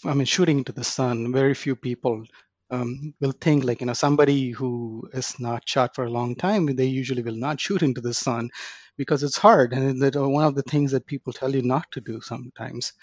I 0.05 0.13
mean, 0.13 0.25
shooting 0.25 0.59
into 0.59 0.71
the 0.71 0.83
sun, 0.83 1.33
very 1.33 1.53
few 1.53 1.75
people 1.75 2.23
um, 2.71 3.13
will 3.21 3.33
think, 3.41 3.65
like, 3.65 3.81
you 3.81 3.87
know, 3.87 3.93
somebody 3.93 4.51
who 4.51 5.09
is 5.13 5.39
not 5.39 5.67
shot 5.67 5.95
for 5.95 6.05
a 6.05 6.09
long 6.11 6.35
time, 6.35 6.65
they 6.67 6.85
usually 6.85 7.23
will 7.23 7.35
not 7.35 7.59
shoot 7.59 7.83
into 7.83 8.01
the 8.01 8.13
sun 8.13 8.49
because 8.97 9.23
it's 9.23 9.37
hard. 9.37 9.73
And 9.73 10.01
that 10.01 10.15
uh, 10.15 10.29
one 10.29 10.45
of 10.45 10.55
the 10.55 10.63
things 10.63 10.91
that 10.93 11.07
people 11.07 11.33
tell 11.33 11.53
you 11.55 11.61
not 11.63 11.91
to 11.93 12.01
do 12.01 12.21
sometimes. 12.21 12.93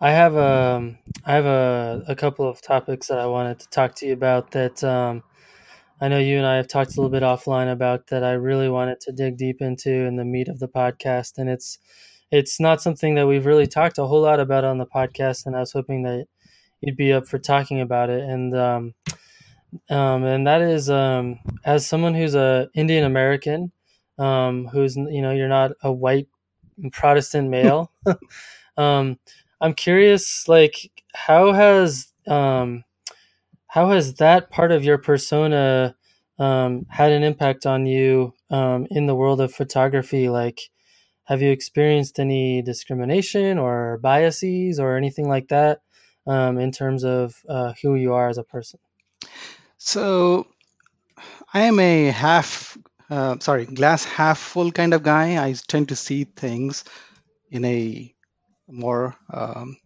I 0.00 0.10
have 0.12 0.36
a, 0.36 0.76
um, 0.78 0.98
have 1.24 1.46
a, 1.46 2.04
a 2.08 2.16
couple 2.16 2.48
of 2.48 2.62
topics 2.62 3.08
that 3.08 3.18
I 3.18 3.26
wanted 3.26 3.60
to 3.60 3.68
talk 3.68 3.94
to 3.96 4.06
you 4.06 4.12
about 4.14 4.50
that 4.52 4.82
um, 4.84 5.22
I 6.00 6.08
know 6.08 6.18
you 6.18 6.36
and 6.36 6.46
I 6.46 6.56
have 6.56 6.68
talked 6.68 6.96
a 6.96 7.00
little 7.00 7.10
bit 7.10 7.22
offline 7.22 7.72
about 7.72 8.08
that 8.08 8.22
I 8.22 8.32
really 8.32 8.68
wanted 8.68 9.00
to 9.00 9.12
dig 9.12 9.38
deep 9.38 9.62
into 9.62 9.90
in 9.90 10.16
the 10.16 10.24
meat 10.24 10.48
of 10.48 10.58
the 10.58 10.68
podcast. 10.68 11.38
And 11.38 11.48
it's, 11.48 11.78
it's 12.30 12.60
not 12.60 12.82
something 12.82 13.14
that 13.14 13.26
we've 13.26 13.46
really 13.46 13.66
talked 13.66 13.98
a 13.98 14.04
whole 14.06 14.20
lot 14.20 14.38
about 14.38 14.64
on 14.64 14.76
the 14.76 14.86
podcast. 14.86 15.46
And 15.46 15.56
I 15.56 15.60
was 15.60 15.72
hoping 15.72 16.02
that 16.02 16.26
you'd 16.82 16.96
be 16.96 17.14
up 17.14 17.26
for 17.26 17.38
talking 17.38 17.80
about 17.80 18.10
it. 18.10 18.22
And, 18.22 18.54
um, 18.54 18.94
um, 19.88 20.24
and 20.24 20.46
that 20.46 20.60
is, 20.60 20.90
um, 20.90 21.38
as 21.64 21.86
someone 21.86 22.14
who's 22.14 22.34
a 22.34 22.68
Indian 22.74 23.04
American, 23.04 23.72
um, 24.18 24.66
who's, 24.66 24.96
you 24.96 25.22
know, 25.22 25.32
you're 25.32 25.48
not 25.48 25.72
a 25.82 25.90
white 25.90 26.28
Protestant 26.92 27.48
male. 27.48 27.90
um, 28.76 29.18
I'm 29.62 29.72
curious, 29.72 30.46
like, 30.46 30.90
how 31.14 31.52
has 31.52 32.08
um, 32.26 32.84
how 33.76 33.90
has 33.90 34.14
that 34.14 34.48
part 34.48 34.72
of 34.72 34.84
your 34.84 34.96
persona 34.96 35.94
um, 36.38 36.86
had 36.88 37.12
an 37.12 37.22
impact 37.22 37.66
on 37.66 37.84
you 37.84 38.32
um, 38.48 38.86
in 38.90 39.04
the 39.04 39.14
world 39.14 39.38
of 39.38 39.52
photography? 39.52 40.30
Like, 40.30 40.62
have 41.24 41.42
you 41.42 41.50
experienced 41.50 42.18
any 42.18 42.62
discrimination 42.62 43.58
or 43.58 43.98
biases 43.98 44.80
or 44.80 44.96
anything 44.96 45.28
like 45.28 45.48
that 45.48 45.82
um, 46.26 46.56
in 46.56 46.72
terms 46.72 47.04
of 47.04 47.34
uh, 47.50 47.74
who 47.82 47.96
you 47.96 48.14
are 48.14 48.30
as 48.30 48.38
a 48.38 48.44
person? 48.44 48.80
So, 49.76 50.46
I 51.52 51.64
am 51.64 51.78
a 51.78 52.06
half, 52.06 52.78
uh, 53.10 53.36
sorry, 53.40 53.66
glass 53.66 54.04
half 54.04 54.38
full 54.38 54.72
kind 54.72 54.94
of 54.94 55.02
guy. 55.02 55.36
I 55.36 55.54
tend 55.68 55.90
to 55.90 55.96
see 55.96 56.24
things 56.24 56.84
in 57.50 57.62
a 57.66 58.10
more 58.68 59.16
um, 59.30 59.76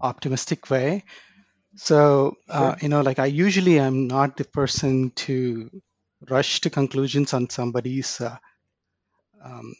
optimistic 0.00 0.70
way. 0.70 1.04
So, 1.76 2.36
uh, 2.48 2.74
Sure. 2.74 2.78
you 2.80 2.88
know, 2.88 3.00
like 3.00 3.18
I 3.18 3.26
usually 3.26 3.78
am 3.78 4.06
not 4.08 4.36
the 4.36 4.44
person 4.44 5.10
to 5.26 5.70
rush 6.28 6.60
to 6.62 6.70
conclusions 6.70 7.32
on 7.34 7.48
somebody's 7.50 8.20
uh, 8.20 8.38
um, 9.42 9.74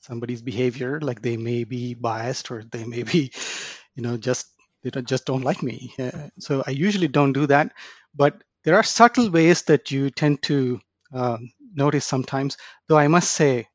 somebody's 0.00 0.42
behavior. 0.42 1.00
Like 1.00 1.22
they 1.22 1.36
may 1.36 1.64
be 1.64 1.94
biased 1.94 2.50
or 2.50 2.64
they 2.72 2.84
may 2.84 3.02
be, 3.02 3.32
you 3.96 4.02
know, 4.02 4.16
just 4.16 4.48
they 4.82 4.90
don't, 4.90 5.08
just 5.08 5.26
don't 5.26 5.44
like 5.44 5.62
me. 5.62 5.94
Uh, 5.98 6.28
so 6.38 6.64
I 6.66 6.70
usually 6.72 7.08
don't 7.08 7.32
do 7.32 7.46
that. 7.48 7.72
But 8.14 8.42
there 8.64 8.76
are 8.76 8.82
subtle 8.82 9.30
ways 9.30 9.62
that 9.64 9.90
you 9.90 10.10
tend 10.10 10.42
to 10.44 10.80
um, 11.12 11.50
notice 11.74 12.06
sometimes. 12.06 12.56
Though 12.88 12.98
I 12.98 13.08
must 13.08 13.32
say, 13.32 13.68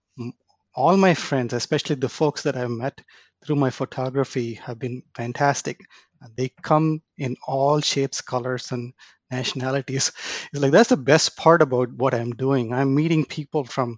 all 0.75 0.97
my 0.97 1.13
friends, 1.13 1.53
especially 1.53 1.95
the 1.95 2.09
folks 2.09 2.43
that 2.43 2.55
I've 2.57 2.69
met 2.69 3.01
through 3.43 3.55
my 3.57 3.69
photography, 3.69 4.55
have 4.55 4.79
been 4.79 5.03
fantastic. 5.15 5.81
And 6.25 6.35
they 6.37 6.49
come 6.63 7.01
in 7.17 7.37
all 7.47 7.81
shapes, 7.81 8.21
colors, 8.21 8.71
and 8.73 8.93
nationalities. 9.31 10.11
It's 10.53 10.61
like 10.61 10.71
that's 10.73 10.89
the 10.89 10.97
best 10.97 11.37
part 11.37 11.61
about 11.61 11.93
what 11.93 12.15
I'm 12.15 12.31
doing. 12.33 12.73
I'm 12.73 12.95
meeting 12.95 13.25
people 13.25 13.65
from 13.65 13.97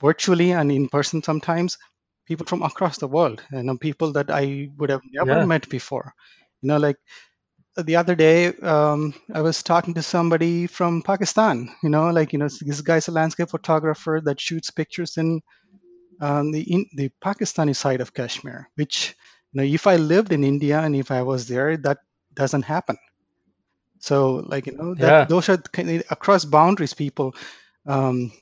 virtually 0.00 0.52
and 0.52 0.70
in 0.72 0.88
person 0.88 1.22
sometimes, 1.22 1.78
people 2.26 2.46
from 2.46 2.62
across 2.62 2.98
the 2.98 3.08
world, 3.08 3.42
you 3.52 3.62
know, 3.62 3.76
people 3.78 4.12
that 4.12 4.30
I 4.30 4.68
would 4.78 4.90
have 4.90 5.02
never 5.20 5.40
Yeah. 5.40 5.46
met 5.46 5.68
before. 5.70 6.12
You 6.62 6.68
know, 6.68 6.78
like 6.78 6.96
the 7.76 7.96
other 7.96 8.14
day, 8.14 8.48
um, 8.62 9.14
I 9.34 9.42
was 9.42 9.62
talking 9.62 9.94
to 9.94 10.02
somebody 10.02 10.66
from 10.66 11.02
Pakistan. 11.02 11.68
You 11.82 11.90
know, 11.90 12.10
like 12.10 12.32
you 12.32 12.38
know, 12.38 12.48
this 12.48 12.80
guy's 12.82 13.08
a 13.08 13.12
landscape 13.12 13.50
photographer 13.50 14.20
that 14.24 14.40
shoots 14.40 14.70
pictures 14.70 15.16
in 15.18 15.42
um, 16.20 16.52
the 16.52 16.62
in 16.72 16.86
the 16.96 17.10
Pakistani 17.24 17.76
side 17.76 18.00
of 18.02 18.14
Kashmir. 18.14 18.70
Which, 18.76 19.14
know, 19.56 19.62
if 19.62 19.86
I 19.86 19.96
lived 19.96 20.32
in 20.32 20.44
India 20.44 20.80
and 20.80 20.96
if 20.96 21.10
I 21.10 21.22
was 21.22 21.48
there, 21.48 21.76
that 21.78 21.98
doesn't 22.34 22.62
happen. 22.64 22.96
So, 24.00 24.44
like 24.46 24.66
you 24.66 24.76
know, 24.76 24.94
that 24.96 25.14
Yeah. 25.14 25.26
those 25.28 25.48
are 25.48 25.62
across 26.10 26.44
boundaries. 26.44 26.94
People 26.94 27.34
um, 27.86 28.32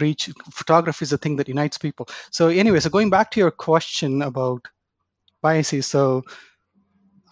reach. 0.00 0.30
Photography 0.50 1.04
is 1.04 1.12
a 1.12 1.18
thing 1.18 1.36
that 1.36 1.48
unites 1.48 1.78
people. 1.78 2.08
So, 2.30 2.48
anyway, 2.48 2.80
so 2.80 2.90
going 2.90 3.10
back 3.10 3.30
to 3.32 3.40
your 3.40 3.50
question 3.50 4.22
about 4.22 4.66
biases, 5.42 5.86
so 5.86 6.24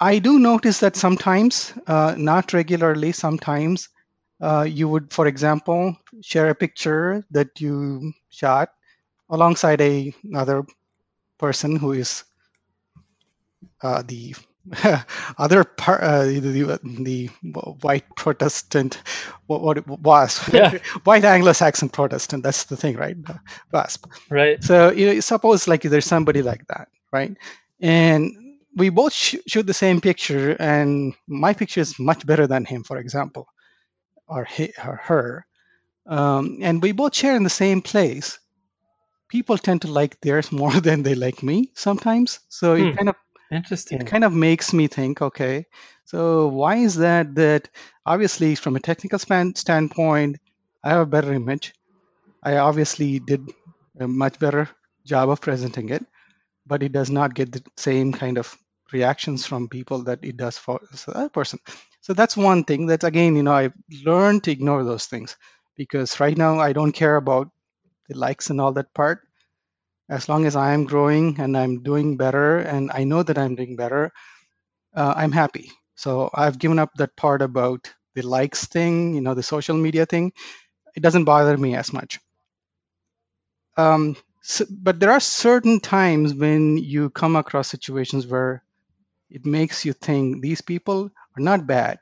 I 0.01 0.19
do 0.19 0.39
notice 0.39 0.81
that 0.81 0.97
sometimes, 0.97 1.73
uh, 1.87 2.15
not 2.19 2.53
regularly, 2.53 3.13
sometimes 3.13 3.89
uh, 4.41 4.63
you 4.69 4.89
would, 4.89 5.13
for 5.13 5.27
example, 5.27 5.97
share 6.23 6.51
a 6.51 6.55
picture 6.55 7.25
that 7.31 7.61
you 7.61 8.13
shot 8.29 8.71
alongside 9.31 9.81
a, 9.81 10.15
another 10.25 10.65
person 11.39 11.77
who 11.77 11.93
is 11.93 12.25
uh, 13.83 14.03
the 14.07 14.35
other 15.39 15.65
part, 15.65 16.03
uh, 16.03 16.25
the, 16.25 16.41
the, 16.41 16.81
the 17.05 17.27
white 17.83 18.05
Protestant, 18.17 19.03
what, 19.47 19.63
what 19.63 19.79
it 19.79 19.87
was, 19.87 20.39
Yeah. 20.53 20.73
white 21.05 21.25
Anglo-Saxon 21.25 21.89
Protestant. 21.91 22.43
That's 22.43 22.65
the 22.65 22.77
thing, 22.77 22.97
right? 22.97 23.17
WASP. 23.73 24.07
Right. 24.31 24.63
So 24.63 24.91
you 24.91 25.07
know, 25.15 25.21
suppose 25.21 25.69
like 25.69 25.83
there's 25.83 26.07
somebody 26.07 26.43
like 26.43 26.67
that, 26.69 26.89
right? 27.13 27.37
And 27.81 28.33
we 28.77 28.89
both 28.89 29.13
sh- 29.13 29.37
shoot 29.47 29.67
the 29.67 29.75
same 29.75 30.01
picture, 30.01 30.57
and 30.61 31.15
my 31.29 31.53
picture 31.53 31.81
is 31.81 31.99
much 31.99 32.27
better 32.27 32.47
than 32.47 32.65
him, 32.65 32.83
for 32.85 32.99
example, 32.99 33.47
or 34.29 34.45
he 34.45 34.73
or 34.85 34.97
her, 35.05 35.47
um, 36.07 36.59
and 36.63 36.83
we 36.83 36.93
both 36.93 37.15
share 37.15 37.37
in 37.37 37.45
the 37.45 37.51
same 37.51 37.81
place. 37.83 38.39
People 39.29 39.59
tend 39.59 39.83
to 39.83 39.89
like 39.89 40.21
theirs 40.21 40.53
more 40.61 40.73
than 40.81 41.03
they 41.03 41.15
like 41.15 41.43
me 41.43 41.71
sometimes. 41.75 42.41
So 42.49 42.75
Hmm. 42.77 42.85
it 42.85 42.95
kind 42.97 43.09
of 43.09 43.17
Interesting. 43.51 44.01
it 44.01 44.07
kind 44.07 44.25
of 44.25 44.33
makes 44.33 44.73
me 44.73 44.87
think, 44.87 45.23
okay, 45.23 45.67
so 46.05 46.49
why 46.49 46.77
is 46.77 46.97
that? 46.97 47.35
That 47.35 47.69
obviously, 48.05 48.55
from 48.55 48.77
a 48.77 48.81
technical 48.81 49.19
span 49.19 49.55
standpoint, 49.55 50.39
I 50.83 50.91
have 50.91 51.01
a 51.01 51.07
better 51.07 51.33
image. 51.33 51.75
I 52.43 52.59
obviously 52.59 53.19
did 53.19 53.51
a 53.99 54.07
much 54.07 54.39
better 54.39 54.69
job 55.05 55.31
of 55.31 55.41
presenting 55.41 55.89
it, 55.91 56.05
but 56.67 56.83
it 56.83 56.93
does 56.93 57.11
not 57.11 57.35
get 57.35 57.53
the 57.53 57.63
same 57.77 58.13
kind 58.13 58.39
of 58.39 58.57
reactions 58.93 59.45
from 59.47 59.69
people 59.69 60.03
that 60.05 60.21
it 60.23 60.37
does 60.37 60.59
for 60.59 60.81
other 61.09 61.29
person. 61.29 61.59
So 62.01 62.13
that's 62.13 62.37
one 62.37 62.65
thing. 62.65 62.87
That's 62.87 63.05
again, 63.05 63.35
you 63.35 63.43
know, 63.43 63.53
I've 63.53 63.75
learned 64.05 64.45
to 64.45 64.53
ignore 64.53 64.85
those 64.85 65.07
things 65.07 65.37
because 65.77 66.21
right 66.21 66.37
now 66.37 66.61
I 66.61 66.73
don't 66.73 66.93
care 66.93 67.17
about 67.17 67.51
the 68.09 68.17
likes 68.17 68.51
and 68.51 68.61
all 68.61 68.73
that 68.75 68.95
part. 68.95 69.26
As 70.09 70.29
long 70.29 70.47
as 70.47 70.57
I 70.57 70.73
am 70.73 70.85
growing 70.85 71.39
and 71.41 71.57
I'm 71.57 71.83
doing 71.83 72.17
better, 72.17 72.59
and 72.59 72.91
I 72.93 73.05
know 73.05 73.23
that 73.23 73.39
I'm 73.39 73.55
doing 73.55 73.77
better, 73.77 74.13
uh, 74.95 75.15
I'm 75.17 75.33
happy. 75.33 75.73
So 75.97 76.31
I've 76.35 76.59
given 76.59 76.79
up 76.79 76.95
that 76.97 77.17
part 77.17 77.43
about 77.43 77.93
the 78.15 78.23
likes 78.23 78.67
thing, 78.67 79.15
you 79.15 79.21
know, 79.21 79.35
the 79.35 79.43
social 79.43 79.77
media 79.77 80.07
thing. 80.07 80.33
It 80.97 81.03
doesn't 81.03 81.25
bother 81.25 81.57
me 81.59 81.77
as 81.77 81.93
much. 81.93 82.21
Um, 83.77 84.17
so, 84.43 84.65
but 84.71 85.01
there 85.01 85.11
are 85.11 85.21
certain 85.21 85.81
times 85.81 86.35
when 86.35 86.77
you 86.79 87.11
come 87.11 87.37
across 87.37 87.69
situations 87.69 88.27
where 88.27 88.63
it 89.31 89.47
makes 89.47 89.85
you 89.85 89.93
think 89.95 90.43
these 90.43 90.61
people 90.63 91.11
are 91.37 91.43
not 91.43 91.67
bad. 91.67 91.99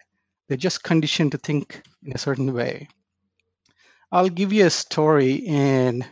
They're 0.49 0.57
just 0.59 0.85
conditioned 0.85 1.33
to 1.33 1.39
think 1.39 1.83
in 2.05 2.13
a 2.15 2.19
certain 2.19 2.53
way. 2.55 2.89
I'll 4.11 4.31
give 4.31 4.51
you 4.53 4.65
a 4.65 4.71
story, 4.71 5.47
and 5.47 6.07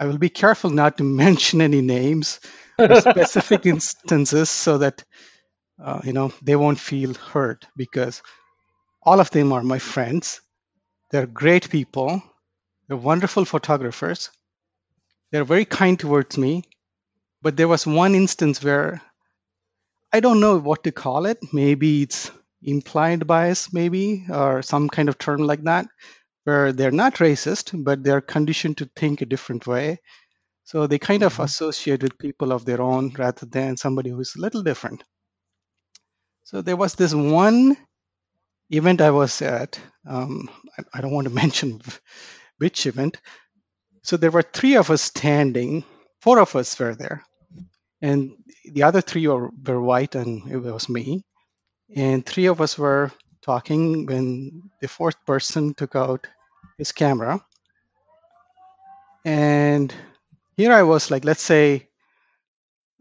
I 0.00 0.06
will 0.06 0.18
be 0.18 0.30
careful 0.30 0.70
not 0.70 0.96
to 0.98 1.04
mention 1.24 1.60
any 1.60 1.82
names 1.82 2.40
or 2.78 3.00
specific 3.00 3.66
instances 3.74 4.48
so 4.50 4.78
that 4.78 5.04
uh, 5.82 6.00
you 6.02 6.12
know 6.12 6.32
they 6.42 6.56
won't 6.56 6.80
feel 6.80 7.14
hurt 7.14 7.66
because 7.76 8.22
all 9.02 9.20
of 9.20 9.30
them 9.30 9.52
are 9.52 9.62
my 9.62 9.78
friends. 9.78 10.40
They're 11.10 11.26
great 11.26 11.70
people. 11.70 12.22
They're 12.88 12.96
wonderful 12.96 13.44
photographers. 13.44 14.30
They're 15.30 15.44
very 15.44 15.64
kind 15.64 15.98
towards 15.98 16.36
me. 16.38 16.64
But 17.42 17.56
there 17.56 17.68
was 17.68 17.86
one 17.86 18.14
instance 18.14 18.62
where 18.62 19.00
I 20.12 20.20
don't 20.20 20.40
know 20.40 20.58
what 20.58 20.84
to 20.84 20.92
call 20.92 21.26
it. 21.26 21.38
Maybe 21.52 22.02
it's 22.02 22.30
implied 22.62 23.26
bias, 23.26 23.72
maybe, 23.72 24.24
or 24.28 24.62
some 24.62 24.88
kind 24.88 25.08
of 25.08 25.18
term 25.18 25.42
like 25.42 25.62
that, 25.64 25.86
where 26.50 26.72
they're 26.72 27.00
not 27.04 27.16
racist, 27.26 27.66
but 27.84 28.02
they're 28.02 28.20
conditioned 28.36 28.76
to 28.78 28.90
think 28.96 29.20
a 29.22 29.26
different 29.34 29.66
way. 29.66 30.00
So 30.64 30.86
they 30.86 30.98
kind 30.98 31.22
of 31.22 31.34
Mhm. 31.36 31.44
associate 31.44 32.02
with 32.02 32.18
people 32.18 32.52
of 32.52 32.64
their 32.64 32.82
own 32.82 33.04
rather 33.18 33.46
than 33.46 33.76
somebody 33.76 34.10
who's 34.10 34.34
a 34.36 34.40
little 34.40 34.62
different. 34.62 35.04
So 36.44 36.62
there 36.62 36.76
was 36.84 36.94
this 36.94 37.14
one 37.14 37.76
event 38.70 39.00
I 39.00 39.10
was 39.10 39.42
at. 39.42 39.80
Um, 40.06 40.48
I, 40.78 40.80
I 40.94 41.00
don't 41.00 41.14
want 41.16 41.28
to 41.28 41.34
mention 41.44 41.80
which 42.58 42.86
event. 42.86 43.20
So 44.02 44.16
there 44.16 44.32
were 44.36 44.42
three 44.54 44.76
of 44.76 44.90
us 44.90 45.02
standing. 45.02 45.84
Four 46.22 46.38
of 46.40 46.56
us 46.56 46.78
were 46.78 46.94
there, 46.94 47.22
and 48.02 48.32
the 48.74 48.82
other 48.82 49.02
three 49.02 49.26
were, 49.28 49.50
were 49.66 49.82
white, 49.82 50.14
and 50.16 50.32
it 50.50 50.58
was 50.58 50.88
me. 50.88 51.22
And 51.96 52.26
three 52.26 52.46
of 52.46 52.60
us 52.60 52.78
were 52.78 53.10
talking 53.42 54.06
when 54.06 54.62
the 54.82 54.88
fourth 54.88 55.18
person 55.26 55.74
took 55.74 55.96
out 55.96 56.26
his 56.80 56.92
camera. 56.92 57.44
And 59.24 59.94
here 60.56 60.72
I 60.72 60.82
was, 60.82 61.10
like, 61.10 61.24
let's 61.24 61.42
say 61.42 61.88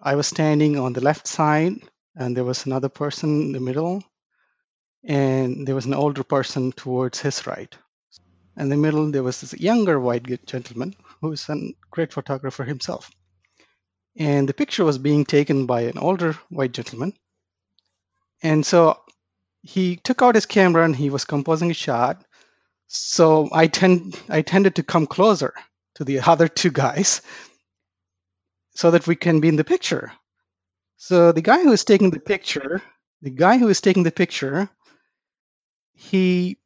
I 0.01 0.15
was 0.15 0.27
standing 0.27 0.77
on 0.77 0.93
the 0.93 1.01
left 1.01 1.27
side, 1.27 1.73
and 2.15 2.35
there 2.35 2.43
was 2.43 2.65
another 2.65 2.89
person 2.89 3.41
in 3.41 3.51
the 3.53 3.59
middle, 3.59 4.03
and 5.03 5.67
there 5.67 5.75
was 5.75 5.85
an 5.85 5.93
older 5.93 6.23
person 6.23 6.71
towards 6.73 7.19
his 7.19 7.47
right. 7.47 7.73
In 8.57 8.67
the 8.67 8.77
middle, 8.77 9.09
there 9.09 9.23
was 9.23 9.39
this 9.39 9.53
younger 9.53 9.99
white 9.99 10.45
gentleman 10.45 10.93
who's 11.21 11.47
a 11.47 11.57
great 11.91 12.11
photographer 12.11 12.65
himself. 12.65 13.09
And 14.17 14.49
the 14.49 14.53
picture 14.53 14.83
was 14.83 14.97
being 14.97 15.23
taken 15.23 15.65
by 15.65 15.81
an 15.81 15.97
older 15.97 16.33
white 16.49 16.73
gentleman. 16.73 17.13
And 18.43 18.65
so 18.65 18.99
he 19.61 19.95
took 19.97 20.21
out 20.21 20.35
his 20.35 20.45
camera 20.45 20.83
and 20.83 20.95
he 20.95 21.09
was 21.09 21.23
composing 21.23 21.71
a 21.71 21.73
shot. 21.73 22.25
So 22.91 23.47
I 23.51 23.67
tend 23.67 24.19
I 24.29 24.41
tended 24.41 24.75
to 24.75 24.83
come 24.83 25.05
closer 25.05 25.53
to 25.93 26.03
the 26.03 26.19
other 26.19 26.47
two 26.47 26.71
guys 26.71 27.21
so 28.73 28.89
that 28.89 29.05
we 29.05 29.15
can 29.15 29.39
be 29.39 29.47
in 29.47 29.57
the 29.57 29.63
picture. 29.63 30.11
So 30.97 31.31
the 31.31 31.41
guy 31.41 31.61
who 31.61 31.71
is 31.71 31.85
taking 31.85 32.09
the 32.09 32.19
picture, 32.19 32.81
the 33.21 33.29
guy 33.29 33.59
who 33.59 33.67
is 33.67 33.79
taking 33.79 34.03
the 34.03 34.11
picture, 34.11 34.67
he 35.93 36.57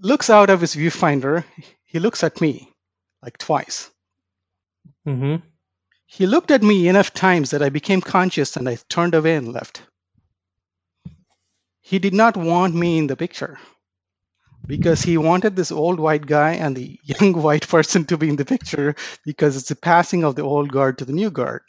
looks 0.00 0.28
out 0.28 0.50
of 0.50 0.60
his 0.60 0.74
viewfinder. 0.74 1.44
He 1.84 2.00
looks 2.00 2.24
at 2.24 2.40
me 2.40 2.72
like 3.22 3.38
twice. 3.38 3.90
Mm-hmm. 5.06 5.46
He 6.06 6.26
looked 6.26 6.50
at 6.50 6.64
me 6.64 6.88
enough 6.88 7.14
times 7.14 7.50
that 7.50 7.62
I 7.62 7.68
became 7.68 8.00
conscious 8.00 8.56
and 8.56 8.68
I 8.68 8.76
turned 8.88 9.14
away 9.14 9.36
and 9.36 9.52
left. 9.52 9.82
He 11.80 12.00
did 12.00 12.14
not 12.14 12.36
want 12.36 12.74
me 12.74 12.98
in 12.98 13.06
the 13.06 13.16
picture 13.16 13.58
because 14.66 15.02
he 15.02 15.16
wanted 15.16 15.56
this 15.56 15.70
old 15.72 15.98
white 16.00 16.26
guy 16.26 16.52
and 16.52 16.76
the 16.76 16.98
young 17.04 17.32
white 17.42 17.66
person 17.68 18.04
to 18.06 18.16
be 18.16 18.28
in 18.28 18.36
the 18.36 18.44
picture 18.44 18.94
because 19.24 19.56
it's 19.56 19.68
the 19.68 19.76
passing 19.76 20.24
of 20.24 20.36
the 20.36 20.42
old 20.42 20.70
guard 20.72 20.98
to 20.98 21.04
the 21.04 21.12
new 21.12 21.30
guard. 21.30 21.62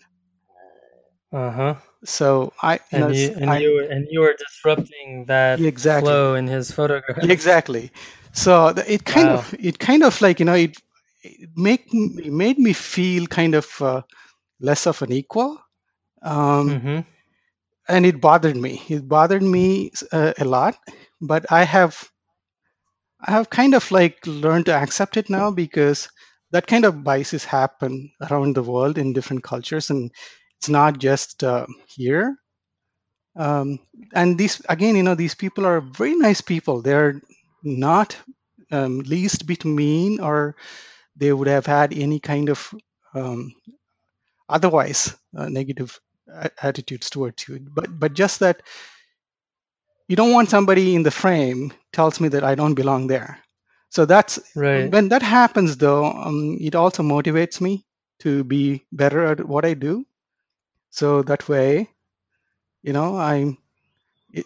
Uh 1.32 1.52
huh. 1.52 1.76
So 2.04 2.54
I 2.62 2.80
And 2.92 3.00
know, 3.00 3.12
you 3.12 3.36
and 3.40 3.54
I- 3.54 3.62
you 3.62 3.74
were 3.74 3.84
and 3.84 4.08
you 4.10 4.22
were 4.22 4.34
disrupting 4.34 5.26
that 5.28 5.60
Exactly. 5.60 6.20
flow 6.20 6.36
in 6.36 6.48
his 6.48 6.72
photograph. 6.72 7.30
exactly. 7.30 7.92
So 8.34 8.68
it 8.88 9.06
kind 9.06 9.30
Wow. 9.30 9.32
of 9.32 9.54
it 9.60 9.80
kind 9.80 10.04
of 10.04 10.20
like 10.22 10.40
you 10.40 10.46
know 10.46 10.54
it, 10.54 10.78
it 11.24 11.50
make 11.56 11.86
it 11.94 12.34
made 12.34 12.58
me 12.60 12.74
feel 12.74 13.28
kind 13.28 13.56
of 13.56 13.68
uh, 13.82 14.02
less 14.60 14.86
of 14.88 15.02
an 15.02 15.12
equal. 15.12 15.60
Um, 16.24 16.78
Mm-hmm. 16.78 17.00
and 17.88 18.06
it 18.06 18.22
bothered 18.22 18.56
me. 18.58 18.82
It 18.90 19.08
bothered 19.08 19.44
me 19.44 19.92
uh, 20.12 20.34
a 20.40 20.46
lot, 20.46 20.76
but 21.22 21.46
I 21.52 21.64
have 21.64 22.10
I 23.24 23.32
have 23.32 23.50
kind 23.50 23.74
of 23.74 23.92
like 23.92 24.26
learned 24.28 24.66
to 24.68 24.74
accept 24.74 25.18
it 25.18 25.30
now 25.30 25.52
because 25.52 26.10
that 26.52 26.68
kind 26.68 26.86
of 26.86 27.04
biases 27.04 27.46
happen 27.46 28.12
around 28.30 28.56
the 28.56 28.64
world 28.64 28.98
in 28.98 29.14
different 29.14 29.44
cultures, 29.44 29.90
and 29.90 30.12
it's 30.58 30.70
not 30.70 31.00
just 31.00 31.44
uh, 31.44 31.66
here. 31.88 32.38
Um, 33.36 33.80
and 34.14 34.38
these 34.38 34.62
again, 34.70 34.96
you 34.96 35.04
know, 35.04 35.16
these 35.16 35.36
people 35.36 35.66
are 35.66 35.82
very 35.82 36.16
nice 36.16 36.42
people. 36.42 36.82
They're 36.82 37.22
not 37.64 38.18
um, 38.72 39.00
least 39.02 39.46
bit 39.48 39.64
mean, 39.66 40.20
or 40.20 40.56
they 41.16 41.34
would 41.34 41.48
have 41.48 41.66
had 41.66 41.94
any 41.94 42.20
kind 42.20 42.50
of 42.50 42.74
um, 43.14 43.54
otherwise 44.50 45.16
uh, 45.38 45.50
negative 45.50 46.00
attitudes 46.62 47.10
towards 47.10 47.48
you. 47.48 47.60
But 47.74 48.00
but 48.00 48.14
just 48.14 48.40
that 48.40 48.62
you 50.12 50.18
don't 50.18 50.34
want 50.34 50.50
somebody 50.50 50.94
in 50.94 51.04
the 51.04 51.18
frame 51.24 51.72
tells 51.94 52.20
me 52.20 52.28
that 52.28 52.44
I 52.44 52.54
don't 52.54 52.74
belong 52.74 53.08
there. 53.08 53.40
So 53.92 54.04
that's 54.06 54.40
Right. 54.58 54.92
when 54.92 55.08
that 55.08 55.22
happens, 55.22 55.78
though. 55.78 56.06
Um, 56.06 56.58
it 56.60 56.76
also 56.76 57.02
motivates 57.02 57.62
me 57.62 57.86
to 58.20 58.44
be 58.44 58.84
better 58.92 59.26
at 59.26 59.48
what 59.48 59.64
I 59.64 59.74
do. 59.74 60.06
So 60.90 61.22
that 61.24 61.48
way, 61.48 61.88
you 62.84 62.92
know, 62.92 63.16
I'm, 63.18 63.58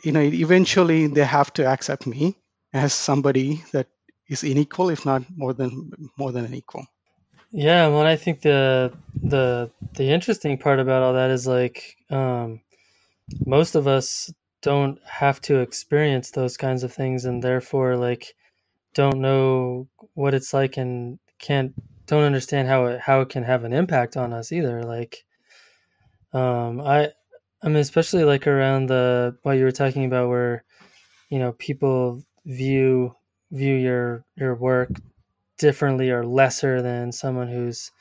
you 0.04 0.12
know, 0.12 0.22
eventually 0.22 1.08
they 1.08 1.26
have 1.26 1.52
to 1.54 1.66
accept 1.66 2.06
me 2.06 2.38
as 2.74 2.94
somebody 2.94 3.64
that 3.74 3.88
is 4.30 4.44
unequal, 4.44 4.92
if 4.92 5.04
not 5.04 5.24
more 5.36 5.54
than 5.54 5.92
more 6.16 6.32
than 6.32 6.46
an 6.46 6.54
equal. 6.54 6.86
Yeah, 7.52 7.88
well, 7.88 8.06
I 8.06 8.18
think 8.18 8.42
the 8.42 8.94
the 9.24 9.72
the 9.96 10.12
interesting 10.12 10.60
part 10.60 10.80
about 10.80 11.02
all 11.02 11.14
that 11.14 11.32
is 11.32 11.48
like 11.48 11.98
um, 12.12 12.62
most 13.46 13.74
of 13.74 13.88
us 13.88 14.32
don't 14.66 15.00
have 15.08 15.40
to 15.42 15.60
experience 15.60 16.32
those 16.32 16.58
kinds 16.58 16.84
of 16.84 16.92
things, 16.92 17.26
and 17.26 17.44
therefore 17.44 17.96
like 17.96 18.36
don't 18.96 19.22
know 19.22 19.88
what 20.16 20.34
it's 20.34 20.54
like 20.54 20.78
and 20.78 21.20
can't 21.38 21.72
don't 22.08 22.24
understand 22.24 22.68
how 22.68 22.86
it 22.88 23.00
how 23.00 23.22
it 23.22 23.30
can 23.30 23.44
have 23.44 23.64
an 23.64 23.74
impact 23.74 24.18
on 24.18 24.34
us 24.34 24.52
either. 24.52 24.82
Like, 24.82 25.24
um, 26.34 26.82
I 26.82 27.12
I 27.62 27.68
mean, 27.68 27.78
especially 27.78 28.24
like 28.24 28.48
around 28.48 28.88
the 28.88 29.38
what 29.44 29.54
you 29.54 29.66
were 29.66 29.72
talking 29.72 30.06
about, 30.06 30.30
where 30.30 30.64
you 31.30 31.38
know 31.38 31.52
people 31.54 32.24
view 32.48 33.16
view 33.52 33.76
your 33.76 34.26
your 34.36 34.56
work 34.56 34.90
differently 35.60 36.10
or 36.10 36.26
lesser 36.26 36.82
than 36.82 37.12
someone 37.12 37.50
who's 37.50 37.92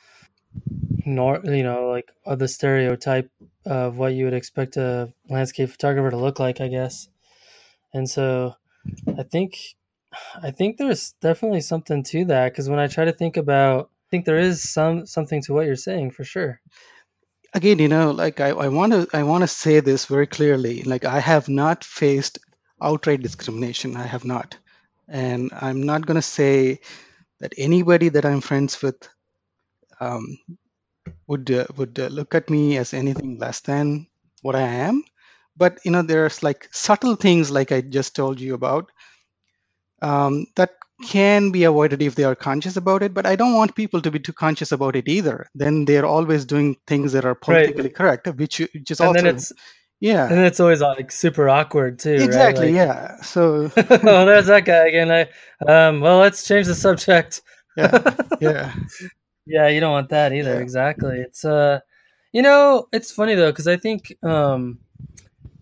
nor 1.05 1.41
you 1.43 1.63
know 1.63 1.89
like 1.89 2.11
the 2.37 2.47
stereotype 2.47 3.29
of 3.65 3.97
what 3.97 4.13
you 4.13 4.25
would 4.25 4.33
expect 4.33 4.77
a 4.77 5.11
landscape 5.29 5.69
photographer 5.69 6.11
to 6.11 6.17
look 6.17 6.39
like 6.39 6.61
i 6.61 6.67
guess 6.67 7.07
and 7.93 8.09
so 8.09 8.53
i 9.17 9.23
think 9.23 9.57
i 10.43 10.51
think 10.51 10.77
there's 10.77 11.13
definitely 11.21 11.61
something 11.61 12.03
to 12.03 12.25
that 12.25 12.51
because 12.51 12.69
when 12.69 12.79
i 12.79 12.87
try 12.87 13.05
to 13.05 13.13
think 13.13 13.37
about 13.37 13.89
i 14.07 14.07
think 14.09 14.25
there 14.25 14.39
is 14.39 14.61
some 14.61 15.05
something 15.05 15.41
to 15.41 15.53
what 15.53 15.65
you're 15.65 15.75
saying 15.75 16.11
for 16.11 16.23
sure 16.23 16.61
Again, 17.55 17.79
you 17.79 17.87
know, 17.87 18.11
like 18.11 18.41
I, 18.41 18.49
I 18.49 18.67
want 18.67 18.91
to 18.91 19.07
I 19.13 19.23
want 19.23 19.43
to 19.43 19.47
say 19.47 19.79
this 19.79 20.07
very 20.07 20.27
clearly. 20.27 20.83
Like 20.83 21.05
I 21.05 21.21
have 21.21 21.47
not 21.47 21.85
faced 21.85 22.37
outright 22.81 23.21
discrimination. 23.21 23.95
I 23.95 24.05
have 24.05 24.25
not, 24.25 24.57
and 25.07 25.49
I'm 25.61 25.81
not 25.81 26.05
going 26.05 26.15
to 26.15 26.21
say 26.21 26.81
that 27.39 27.53
anybody 27.57 28.09
that 28.09 28.25
I'm 28.25 28.41
friends 28.41 28.81
with 28.81 29.07
um, 30.01 30.37
would 31.27 31.49
uh, 31.51 31.65
would 31.77 31.99
uh, 31.99 32.07
look 32.07 32.35
at 32.35 32.49
me 32.49 32.77
as 32.77 32.93
anything 32.93 33.37
less 33.39 33.61
than 33.61 34.07
what 34.41 34.55
I 34.55 34.61
am. 34.61 35.03
But 35.57 35.79
you 35.85 35.91
know, 35.91 36.01
there's 36.01 36.43
like 36.43 36.67
subtle 36.71 37.15
things, 37.15 37.51
like 37.51 37.71
I 37.71 37.81
just 37.81 38.15
told 38.15 38.39
you 38.39 38.53
about, 38.53 38.91
um, 40.01 40.45
that 40.55 40.71
can 41.05 41.51
be 41.51 41.63
avoided 41.63 42.01
if 42.01 42.15
they 42.15 42.23
are 42.23 42.35
conscious 42.35 42.77
about 42.77 43.03
it. 43.03 43.13
But 43.13 43.25
I 43.25 43.35
don't 43.35 43.55
want 43.55 43.75
people 43.75 44.01
to 44.01 44.11
be 44.11 44.19
too 44.19 44.33
conscious 44.33 44.71
about 44.71 44.95
it 44.95 45.07
either. 45.07 45.47
Then 45.55 45.85
they're 45.85 46.05
always 46.05 46.45
doing 46.45 46.77
things 46.87 47.11
that 47.13 47.25
are 47.25 47.35
politically 47.35 47.89
correct, 47.89 48.27
which 48.27 48.59
which 48.59 48.91
is 48.91 48.99
and 48.99 49.07
also 49.07 49.27
it's 49.27 49.53
yeah, 49.99 50.29
and 50.29 50.39
it's 50.39 50.59
always 50.59 50.81
like 50.81 51.11
super 51.11 51.49
awkward 51.49 51.99
too 51.99 52.15
exactly 52.15 52.67
right? 52.67 52.75
yeah. 52.75 53.21
So 53.21 53.71
oh 53.77 54.25
there's 54.25 54.47
that 54.47 54.65
guy 54.65 54.87
again 54.87 55.11
i 55.11 55.21
um 55.71 56.01
well 56.01 56.17
let's 56.19 56.45
change 56.45 56.67
the 56.67 56.75
subject 56.75 57.41
yeah, 57.77 58.15
yeah, 58.39 58.73
Yeah, 59.45 59.67
you 59.67 59.79
don't 59.79 59.91
want 59.91 60.09
that 60.09 60.33
either. 60.33 60.55
Yeah. 60.55 60.61
Exactly. 60.61 61.19
It's 61.19 61.45
uh, 61.45 61.79
you 62.33 62.41
know, 62.41 62.87
it's 62.91 63.11
funny 63.11 63.35
though 63.35 63.51
because 63.51 63.67
I 63.67 63.77
think, 63.77 64.15
um, 64.23 64.79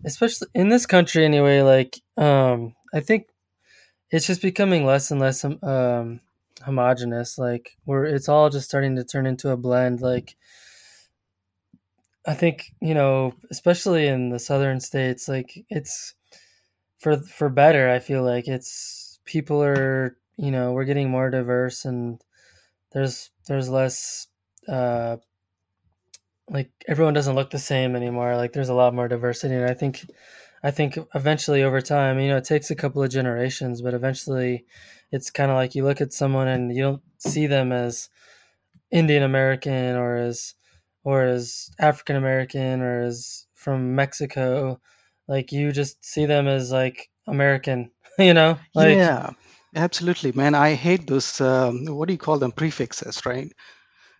especially 0.04 0.48
in 0.54 0.70
this 0.70 0.86
country 0.86 1.24
anyway, 1.24 1.62
like 1.62 2.00
um, 2.16 2.74
I 2.94 3.00
think 3.00 3.28
it's 4.10 4.26
just 4.26 4.42
becoming 4.42 4.86
less 4.86 5.10
and 5.10 5.20
less 5.20 5.44
um, 5.44 5.58
um 5.64 6.20
homogenous. 6.64 7.38
Like 7.38 7.76
we're 7.86 8.06
it's 8.06 8.28
all 8.30 8.50
just 8.50 8.68
starting 8.68 8.96
to 8.96 9.04
turn 9.04 9.26
into 9.26 9.50
a 9.50 9.56
blend. 9.56 10.02
Like 10.02 10.36
I 12.26 12.34
think 12.34 12.72
you 12.80 12.94
know, 12.94 13.34
especially 13.50 14.06
in 14.06 14.30
the 14.30 14.38
southern 14.38 14.80
states, 14.80 15.28
like 15.28 15.64
it's 15.68 16.14
for 16.98 17.18
for 17.18 17.48
better. 17.50 17.90
I 17.90 18.00
feel 18.00 18.24
like 18.24 18.48
it's 18.48 19.20
people 19.24 19.62
are 19.62 20.16
you 20.38 20.50
know 20.52 20.72
we're 20.72 20.84
getting 20.86 21.10
more 21.10 21.30
diverse 21.30 21.84
and 21.86 22.20
there's 22.94 23.30
there's 23.46 23.68
less 23.68 24.28
uh 24.68 25.16
like 26.48 26.70
everyone 26.86 27.14
doesn't 27.14 27.34
look 27.34 27.50
the 27.50 27.58
same 27.58 27.96
anymore. 27.96 28.36
Like 28.36 28.52
there's 28.52 28.68
a 28.68 28.74
lot 28.74 28.94
more 28.94 29.08
diversity 29.08 29.54
and 29.54 29.68
i 29.68 29.74
think 29.74 30.06
i 30.62 30.70
think 30.70 30.98
eventually 31.14 31.62
over 31.62 31.80
time 31.80 32.18
you 32.18 32.28
know 32.28 32.38
it 32.38 32.44
takes 32.44 32.70
a 32.70 32.74
couple 32.74 33.02
of 33.02 33.10
generations 33.10 33.82
but 33.82 33.94
eventually 33.94 34.64
it's 35.12 35.30
kind 35.30 35.50
of 35.50 35.56
like 35.56 35.74
you 35.74 35.84
look 35.84 36.00
at 36.00 36.12
someone 36.12 36.48
and 36.48 36.74
you 36.74 36.82
don't 36.82 37.02
see 37.18 37.46
them 37.46 37.72
as 37.72 38.08
indian 38.90 39.22
american 39.22 39.96
or 39.96 40.16
as 40.16 40.54
or 41.02 41.24
as 41.24 41.70
african 41.78 42.16
american 42.16 42.80
or 42.80 43.02
as 43.02 43.44
from 43.64 43.94
mexico. 43.94 44.78
Like 45.26 45.50
you 45.50 45.72
just 45.72 46.04
see 46.04 46.26
them 46.26 46.46
as 46.46 46.70
like 46.70 47.10
american 47.26 47.90
you 48.18 48.34
know, 48.34 48.58
like 48.74 48.98
Yeah, 48.98 49.30
absolutely, 49.76 50.32
man. 50.32 50.54
I 50.54 50.74
hate 50.74 51.06
those, 51.08 51.40
um, 51.40 51.86
what 51.86 52.08
do 52.08 52.14
you 52.14 52.18
call 52.18 52.38
them? 52.38 52.52
Prefixes, 52.52 53.26
right? 53.26 53.52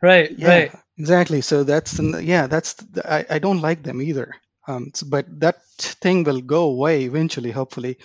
right, 0.02 0.36
Yeah, 0.36 0.62
right. 0.62 0.72
exactly. 0.98 1.40
So 1.42 1.64
that's, 1.64 1.98
yeah, 2.00 2.46
that's, 2.48 2.76
I, 3.04 3.26
I 3.30 3.38
don't 3.40 3.60
like 3.62 3.82
them 3.84 4.02
either. 4.02 4.34
Um, 4.68 4.90
s- 4.94 5.02
but 5.04 5.26
that 5.40 5.64
thing 5.66 6.24
will 6.24 6.40
go 6.42 6.64
away 6.64 7.04
eventually, 7.04 7.52
hopefully. 7.52 7.98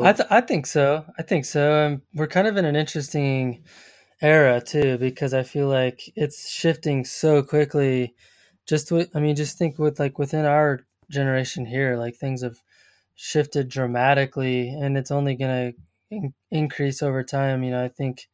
I 0.00 0.12
So, 0.12 0.14
th- 0.14 0.28
I 0.30 0.40
think 0.42 0.66
so. 0.66 1.04
I 1.18 1.22
think 1.22 1.44
so. 1.46 1.86
And 1.86 2.02
we're 2.14 2.28
kind 2.28 2.46
of 2.48 2.56
in 2.58 2.64
an 2.66 2.76
interesting 2.76 3.64
era 4.22 4.60
too 4.60 4.98
because 4.98 5.34
I 5.34 5.42
feel 5.44 5.68
like 5.68 6.02
it's 6.16 6.50
shifting 6.50 7.04
so 7.04 7.42
quickly. 7.42 8.14
Just 8.66 8.92
with, 8.92 9.10
I 9.16 9.20
mean, 9.20 9.36
just 9.36 9.58
think 9.58 9.78
with 9.78 10.00
like 10.00 10.18
within 10.18 10.46
our 10.46 10.80
generation 11.10 11.66
here, 11.66 11.96
like 11.98 12.16
things 12.16 12.42
have 12.42 12.58
shifted 13.16 13.68
dramatically, 13.70 14.70
and 14.70 14.98
it's 14.98 15.10
only 15.12 15.36
going 15.36 15.72
to 15.74 15.78
in- 16.10 16.34
increase 16.50 17.02
over 17.02 17.22
time. 17.24 17.62
You 17.62 17.72
know, 17.72 17.84
I 17.84 17.88
think 17.88 18.28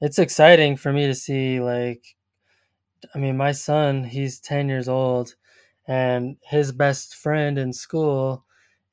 it's 0.00 0.18
exciting 0.18 0.76
for 0.76 0.92
me 0.92 1.06
to 1.06 1.14
see 1.14 1.60
like 1.60 2.04
I 3.14 3.18
mean, 3.18 3.36
my 3.36 3.52
son, 3.52 4.04
he's 4.04 4.40
10 4.40 4.68
years 4.68 4.88
old, 4.88 5.34
and 5.86 6.36
his 6.42 6.72
best 6.72 7.16
friend 7.16 7.58
in 7.58 7.72
school 7.72 8.44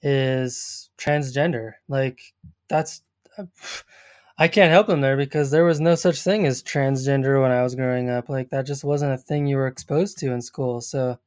is 0.01 0.89
transgender. 0.97 1.73
Like, 1.87 2.19
that's, 2.69 3.01
I 4.37 4.47
can't 4.47 4.71
help 4.71 4.89
him 4.89 5.01
there 5.01 5.17
because 5.17 5.51
there 5.51 5.65
was 5.65 5.79
no 5.79 5.95
such 5.95 6.21
thing 6.21 6.45
as 6.45 6.63
transgender 6.63 7.41
when 7.41 7.51
I 7.51 7.63
was 7.63 7.75
growing 7.75 8.09
up. 8.09 8.29
Like, 8.29 8.49
that 8.49 8.65
just 8.65 8.83
wasn't 8.83 9.13
a 9.13 9.17
thing 9.17 9.45
you 9.47 9.57
were 9.57 9.67
exposed 9.67 10.17
to 10.19 10.31
in 10.31 10.41
school. 10.41 10.81
So 10.81 11.19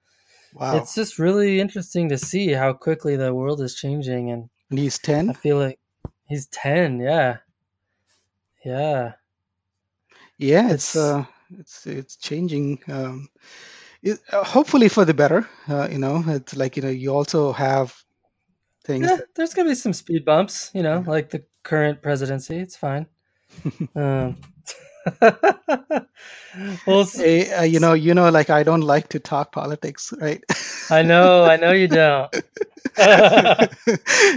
wow. 0.54 0.76
it's 0.76 0.94
just 0.94 1.18
really 1.18 1.60
interesting 1.60 2.08
to 2.08 2.18
see 2.18 2.52
how 2.52 2.72
quickly 2.72 3.16
the 3.16 3.34
world 3.34 3.60
is 3.60 3.74
changing. 3.74 4.30
And 4.30 4.50
And 4.70 4.78
he's 4.78 4.98
I 5.30 5.32
feel 5.34 5.58
like 5.58 5.78
he's 6.28 6.46
10. 6.46 7.00
Yeah. 7.00 7.38
Yeah. 8.64 9.12
Yeah, 10.38 10.70
it's, 10.70 10.94
It's, 10.94 10.96
uh, 10.96 11.24
it's, 11.58 11.86
it's 11.86 12.16
changing. 12.16 12.80
Um, 12.88 13.28
it, 14.02 14.18
uh, 14.32 14.44
hopefully 14.44 14.88
for 14.88 15.04
the 15.04 15.14
better. 15.14 15.48
Uh, 15.68 15.88
you 15.90 15.98
know, 15.98 16.22
it's 16.26 16.56
like, 16.56 16.76
you 16.76 16.82
know, 16.82 16.90
you 16.90 17.14
also 17.14 17.52
have 17.52 17.94
things 18.84 19.08
yeah, 19.08 19.16
that, 19.16 19.34
there's 19.34 19.54
going 19.54 19.66
to 19.66 19.70
be 19.70 19.76
some 19.76 19.92
speed 19.92 20.24
bumps, 20.24 20.70
you 20.74 20.82
know, 20.82 21.02
yeah. 21.04 21.10
like 21.10 21.30
the 21.30 21.44
current 21.62 22.02
presidency. 22.02 22.56
It's 22.56 22.76
fine. 22.76 23.06
Um, 23.94 24.36
well, 26.86 27.06
Eh, 27.18 27.58
uh, 27.58 27.62
you 27.62 27.80
know, 27.80 27.92
you 27.92 28.14
know, 28.14 28.30
like 28.30 28.50
I 28.50 28.62
don't 28.62 28.80
like 28.82 29.08
to 29.08 29.18
talk 29.18 29.52
politics, 29.52 30.12
right? 30.20 30.42
I 30.90 31.02
know, 31.02 31.44
I 31.44 31.56
know 31.56 31.72
you 31.72 31.88
don't. 31.88 32.34
I 32.98 33.68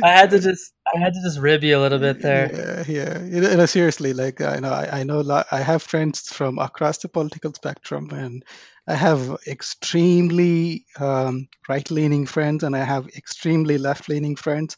had 0.04 0.30
to 0.32 0.40
just, 0.40 0.74
I 0.96 1.00
had 1.00 1.14
to 1.14 1.22
just 1.22 1.40
rib 1.40 1.64
you 1.64 1.78
a 1.78 1.82
little 1.82 2.00
bit 2.00 2.22
there. 2.22 2.50
yeah, 2.54 2.84
yeah. 2.88 3.24
You 3.24 3.42
know, 3.42 3.66
seriously, 3.66 4.14
like 4.14 4.42
I 4.42 4.58
know, 4.58 4.72
I, 4.72 5.00
I 5.00 5.04
know, 5.04 5.44
I 5.52 5.60
have 5.60 5.84
friends 5.84 6.32
from 6.32 6.58
across 6.60 6.98
the 7.00 7.10
political 7.10 7.54
spectrum, 7.54 8.10
and 8.12 8.44
I 8.88 8.96
have 8.96 9.38
extremely 9.48 10.86
um, 11.00 11.48
right-leaning 11.68 12.26
friends, 12.26 12.64
and 12.64 12.76
I 12.76 12.84
have 12.84 13.08
extremely 13.10 13.78
left-leaning 13.78 14.38
friends, 14.38 14.78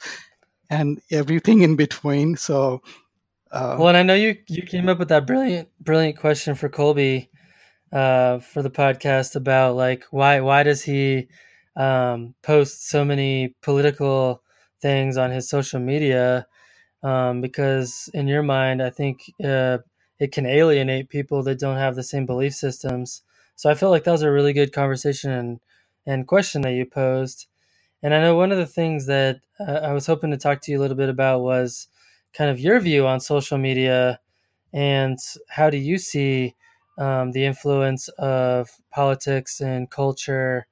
and 0.70 1.00
everything 1.12 1.62
in 1.62 1.76
between. 1.76 2.36
So, 2.36 2.82
uh, 3.52 3.78
Well, 3.78 3.90
and 3.90 3.98
I 3.98 4.04
know 4.04 4.16
you, 4.16 4.38
you 4.48 4.64
came 4.64 4.90
up 4.90 5.00
with 5.00 5.10
that 5.10 5.28
brilliant, 5.28 5.70
brilliant 5.82 6.18
question 6.20 6.56
for 6.56 6.70
Colby, 6.70 7.30
uh, 7.94 8.40
for 8.40 8.64
the 8.64 8.72
podcast 8.72 9.36
about 9.36 9.76
like 9.76 10.06
why, 10.12 10.42
why 10.42 10.64
does 10.64 10.84
he, 10.84 11.30
um, 11.78 12.36
post 12.44 12.90
so 12.90 13.06
many 13.06 13.56
political 13.64 14.44
things 14.82 15.18
on 15.18 15.32
his 15.32 15.50
social 15.50 15.80
media? 15.82 16.44
um, 17.04 17.42
because 17.42 18.10
in 18.14 18.28
your 18.28 18.44
mind, 18.44 18.82
I 18.82 18.90
think 18.90 19.32
uh, 19.44 19.80
it 20.20 20.32
can 20.32 20.46
alienate 20.46 21.10
people 21.10 21.44
that 21.44 21.60
don't 21.60 21.78
have 21.78 21.96
the 21.96 22.04
same 22.04 22.26
belief 22.26 22.54
systems. 22.54 23.22
So 23.56 23.70
I 23.70 23.76
feel 23.76 23.90
like 23.90 24.04
that 24.04 24.12
was 24.12 24.22
a 24.22 24.32
really 24.32 24.54
good 24.54 24.74
conversation 24.74 25.32
and, 25.32 25.60
and 26.06 26.28
question 26.28 26.62
that 26.64 26.74
you 26.74 26.86
posed. 26.86 27.48
And 28.04 28.14
I 28.14 28.22
know 28.22 28.36
one 28.36 28.52
of 28.52 28.58
the 28.58 28.66
things 28.68 29.08
that 29.08 29.42
uh, 29.60 29.74
I 29.84 29.94
was 29.94 30.08
hoping 30.08 30.32
to 30.32 30.38
talk 30.38 30.62
to 30.62 30.72
you 30.72 30.80
a 30.80 30.82
little 30.82 30.98
bit 30.98 31.10
about 31.10 31.42
was 31.42 31.88
kind 32.34 32.50
of 32.50 32.60
your 32.60 32.80
view 32.80 33.08
on 33.08 33.20
social 33.20 33.58
media 33.58 34.20
and 34.74 35.18
how 35.50 35.70
do 35.70 35.78
you 35.78 35.98
see 35.98 36.56
um, 36.98 37.32
the 37.32 37.46
influence 37.46 38.08
of 38.20 38.70
politics 38.92 39.62
and 39.62 39.90
culture 39.90 40.68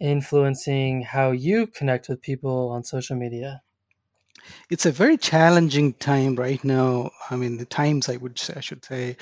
influencing 0.00 1.02
how 1.02 1.30
you 1.30 1.66
connect 1.66 2.08
with 2.08 2.20
people 2.20 2.70
on 2.70 2.84
social 2.84 3.16
media? 3.16 3.62
it's 4.70 4.86
a 4.86 4.92
very 4.92 5.16
challenging 5.16 5.92
time 5.94 6.34
right 6.36 6.62
now. 6.64 7.10
I 7.30 7.36
mean, 7.36 7.56
the 7.56 7.64
times 7.64 8.08
I 8.08 8.16
would 8.16 8.40
I 8.54 8.60
should 8.60 8.84
say. 8.84 9.16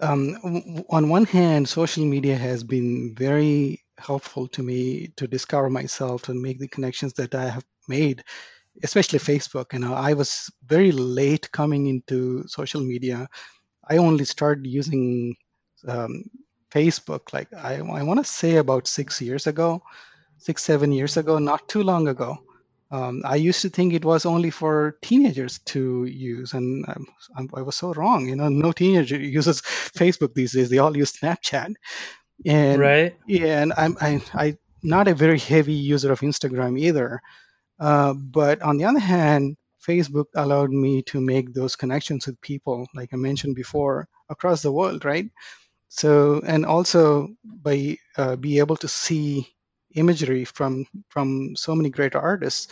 Um, 0.00 0.84
on 0.90 1.08
one 1.08 1.24
hand, 1.24 1.68
social 1.68 2.04
media 2.04 2.36
has 2.36 2.62
been 2.62 3.14
very 3.16 3.82
helpful 3.98 4.46
to 4.48 4.62
me 4.62 5.08
to 5.16 5.26
discover 5.26 5.68
myself 5.68 6.28
and 6.28 6.40
make 6.40 6.60
the 6.60 6.68
connections 6.68 7.14
that 7.14 7.34
I 7.34 7.48
have 7.48 7.64
made, 7.88 8.22
especially 8.82 9.18
Facebook. 9.18 9.72
You 9.72 9.80
know, 9.80 9.94
I 9.94 10.12
was 10.12 10.50
very 10.66 10.92
late 10.92 11.50
coming 11.52 11.86
into 11.86 12.46
social 12.48 12.80
media. 12.80 13.28
I 13.88 13.96
only 13.96 14.24
started 14.24 14.66
using 14.66 15.36
um, 15.86 16.24
Facebook 16.70 17.32
like 17.32 17.48
I, 17.54 17.76
I 17.76 18.02
want 18.02 18.20
to 18.20 18.24
say 18.24 18.56
about 18.56 18.86
six 18.86 19.20
years 19.20 19.46
ago, 19.46 19.82
six 20.38 20.64
seven 20.64 20.92
years 20.92 21.16
ago, 21.16 21.38
not 21.38 21.68
too 21.68 21.82
long 21.82 22.08
ago. 22.08 22.36
Um, 22.90 23.22
I 23.26 23.36
used 23.36 23.60
to 23.62 23.68
think 23.68 23.92
it 23.92 24.04
was 24.04 24.24
only 24.24 24.50
for 24.50 24.96
teenagers 25.02 25.58
to 25.66 26.06
use, 26.06 26.54
and 26.54 26.86
I'm, 26.88 27.06
I'm, 27.36 27.48
I 27.54 27.60
was 27.60 27.76
so 27.76 27.92
wrong. 27.92 28.26
You 28.26 28.36
know, 28.36 28.48
no 28.48 28.72
teenager 28.72 29.18
uses 29.38 29.60
Facebook 29.60 30.34
these 30.34 30.52
days. 30.52 30.70
They 30.70 30.78
all 30.78 30.96
use 30.96 31.12
Snapchat, 31.12 31.74
and 32.46 32.80
Right? 32.80 33.14
yeah, 33.26 33.62
and 33.62 33.72
I'm 33.76 33.96
I, 34.00 34.22
I 34.34 34.56
not 34.82 35.08
a 35.08 35.14
very 35.14 35.38
heavy 35.38 35.74
user 35.74 36.12
of 36.12 36.20
Instagram 36.20 36.78
either. 36.78 37.20
Uh, 37.78 38.14
but 38.14 38.60
on 38.62 38.76
the 38.78 38.84
other 38.84 38.98
hand, 38.98 39.56
Facebook 39.86 40.26
allowed 40.34 40.70
me 40.70 41.02
to 41.02 41.20
make 41.20 41.54
those 41.54 41.76
connections 41.76 42.26
with 42.26 42.40
people, 42.40 42.86
like 42.94 43.10
I 43.12 43.16
mentioned 43.16 43.54
before, 43.54 44.08
across 44.28 44.62
the 44.62 44.72
world, 44.72 45.04
right? 45.04 45.26
So, 45.88 46.40
and 46.46 46.66
also 46.66 47.28
by 47.44 47.96
uh, 48.16 48.36
be 48.36 48.58
able 48.58 48.76
to 48.76 48.88
see 48.88 49.48
imagery 49.94 50.44
from 50.44 50.84
from 51.08 51.56
so 51.56 51.74
many 51.74 51.90
great 51.90 52.14
artists 52.14 52.68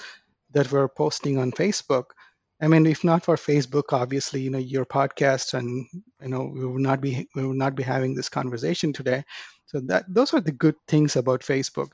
that 0.53 0.71
were 0.73 0.89
posting 0.89 1.39
on 1.39 1.53
Facebook. 1.53 2.07
I 2.61 2.69
mean, 2.69 2.87
if 2.87 3.05
not 3.05 3.25
for 3.25 3.37
Facebook, 3.37 3.93
obviously, 3.93 4.41
you 4.41 4.51
know, 4.51 4.59
your 4.59 4.87
podcast 4.87 5.55
and 5.55 5.87
you 6.23 6.29
know, 6.29 6.51
we 6.55 6.67
would 6.67 6.81
not 6.83 7.01
be 7.01 7.29
we 7.35 7.47
would 7.47 7.57
not 7.59 7.75
be 7.75 7.83
having 7.83 8.15
this 8.15 8.29
conversation 8.29 8.93
today. 8.93 9.25
So 9.67 9.81
that 9.87 10.05
those 10.09 10.33
are 10.35 10.41
the 10.41 10.53
good 10.53 10.77
things 10.89 11.17
about 11.17 11.41
Facebook. 11.43 11.91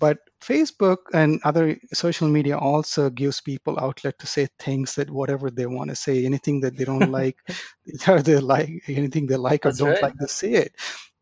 But 0.00 0.18
Facebook 0.42 0.98
and 1.12 1.40
other 1.44 1.76
social 1.92 2.28
media 2.28 2.58
also 2.58 3.10
gives 3.10 3.40
people 3.40 3.78
outlet 3.78 4.18
to 4.18 4.26
say 4.26 4.48
things 4.58 4.96
that 4.96 5.10
whatever 5.10 5.50
they 5.50 5.66
want 5.66 5.90
to 5.90 5.96
say, 5.96 6.24
anything 6.26 6.60
that 6.62 6.76
they 6.76 6.84
don't 6.84 7.12
like, 7.12 7.36
or 8.08 8.22
they 8.22 8.38
like 8.38 8.70
anything 8.88 9.26
they 9.26 9.36
like 9.36 9.66
or 9.66 9.70
That's 9.70 9.80
don't 9.80 9.90
right. 9.90 10.02
like, 10.02 10.14
they 10.20 10.26
say 10.26 10.52
it. 10.52 10.72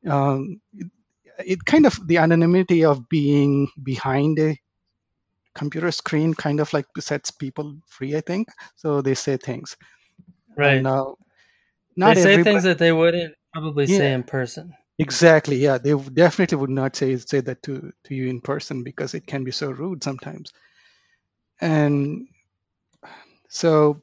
Um, 0.09 0.61
it, 0.75 0.87
it 1.45 1.65
kind 1.67 1.87
of 1.87 1.99
the 2.09 2.19
anonymity 2.19 2.85
of 2.85 3.09
being 3.09 3.69
behind 3.83 4.39
a 4.39 4.57
computer 5.55 5.91
screen 5.91 6.35
kind 6.35 6.61
of 6.61 6.73
like 6.73 6.87
sets 7.01 7.31
people 7.33 7.77
free, 7.89 8.17
I 8.17 8.21
think. 8.21 8.49
So 8.77 9.03
they 9.03 9.15
say 9.15 9.37
things, 9.37 9.77
and 10.57 10.87
Right. 10.87 10.87
uh, 10.87 11.13
They 12.05 12.15
not 12.15 12.17
say 12.17 12.35
everybody. 12.35 12.45
things 12.45 12.63
that 12.65 12.79
they 12.79 12.93
wouldn't 12.93 13.35
probably 13.53 13.87
say 13.87 14.13
in 14.13 14.23
person. 14.23 14.75
Exactly. 14.99 15.57
Yeah, 15.57 15.79
they 15.79 15.95
definitely 15.95 16.59
would 16.59 16.71
not 16.71 16.97
say 16.97 17.17
say 17.17 17.41
that 17.41 17.63
to 17.65 17.93
to 18.05 18.15
you 18.15 18.29
in 18.29 18.41
person 18.41 18.83
because 18.85 19.15
it 19.15 19.27
can 19.27 19.45
be 19.45 19.51
so 19.51 19.71
rude 19.71 20.03
sometimes. 20.05 20.53
And 21.61 22.29
so, 23.49 24.03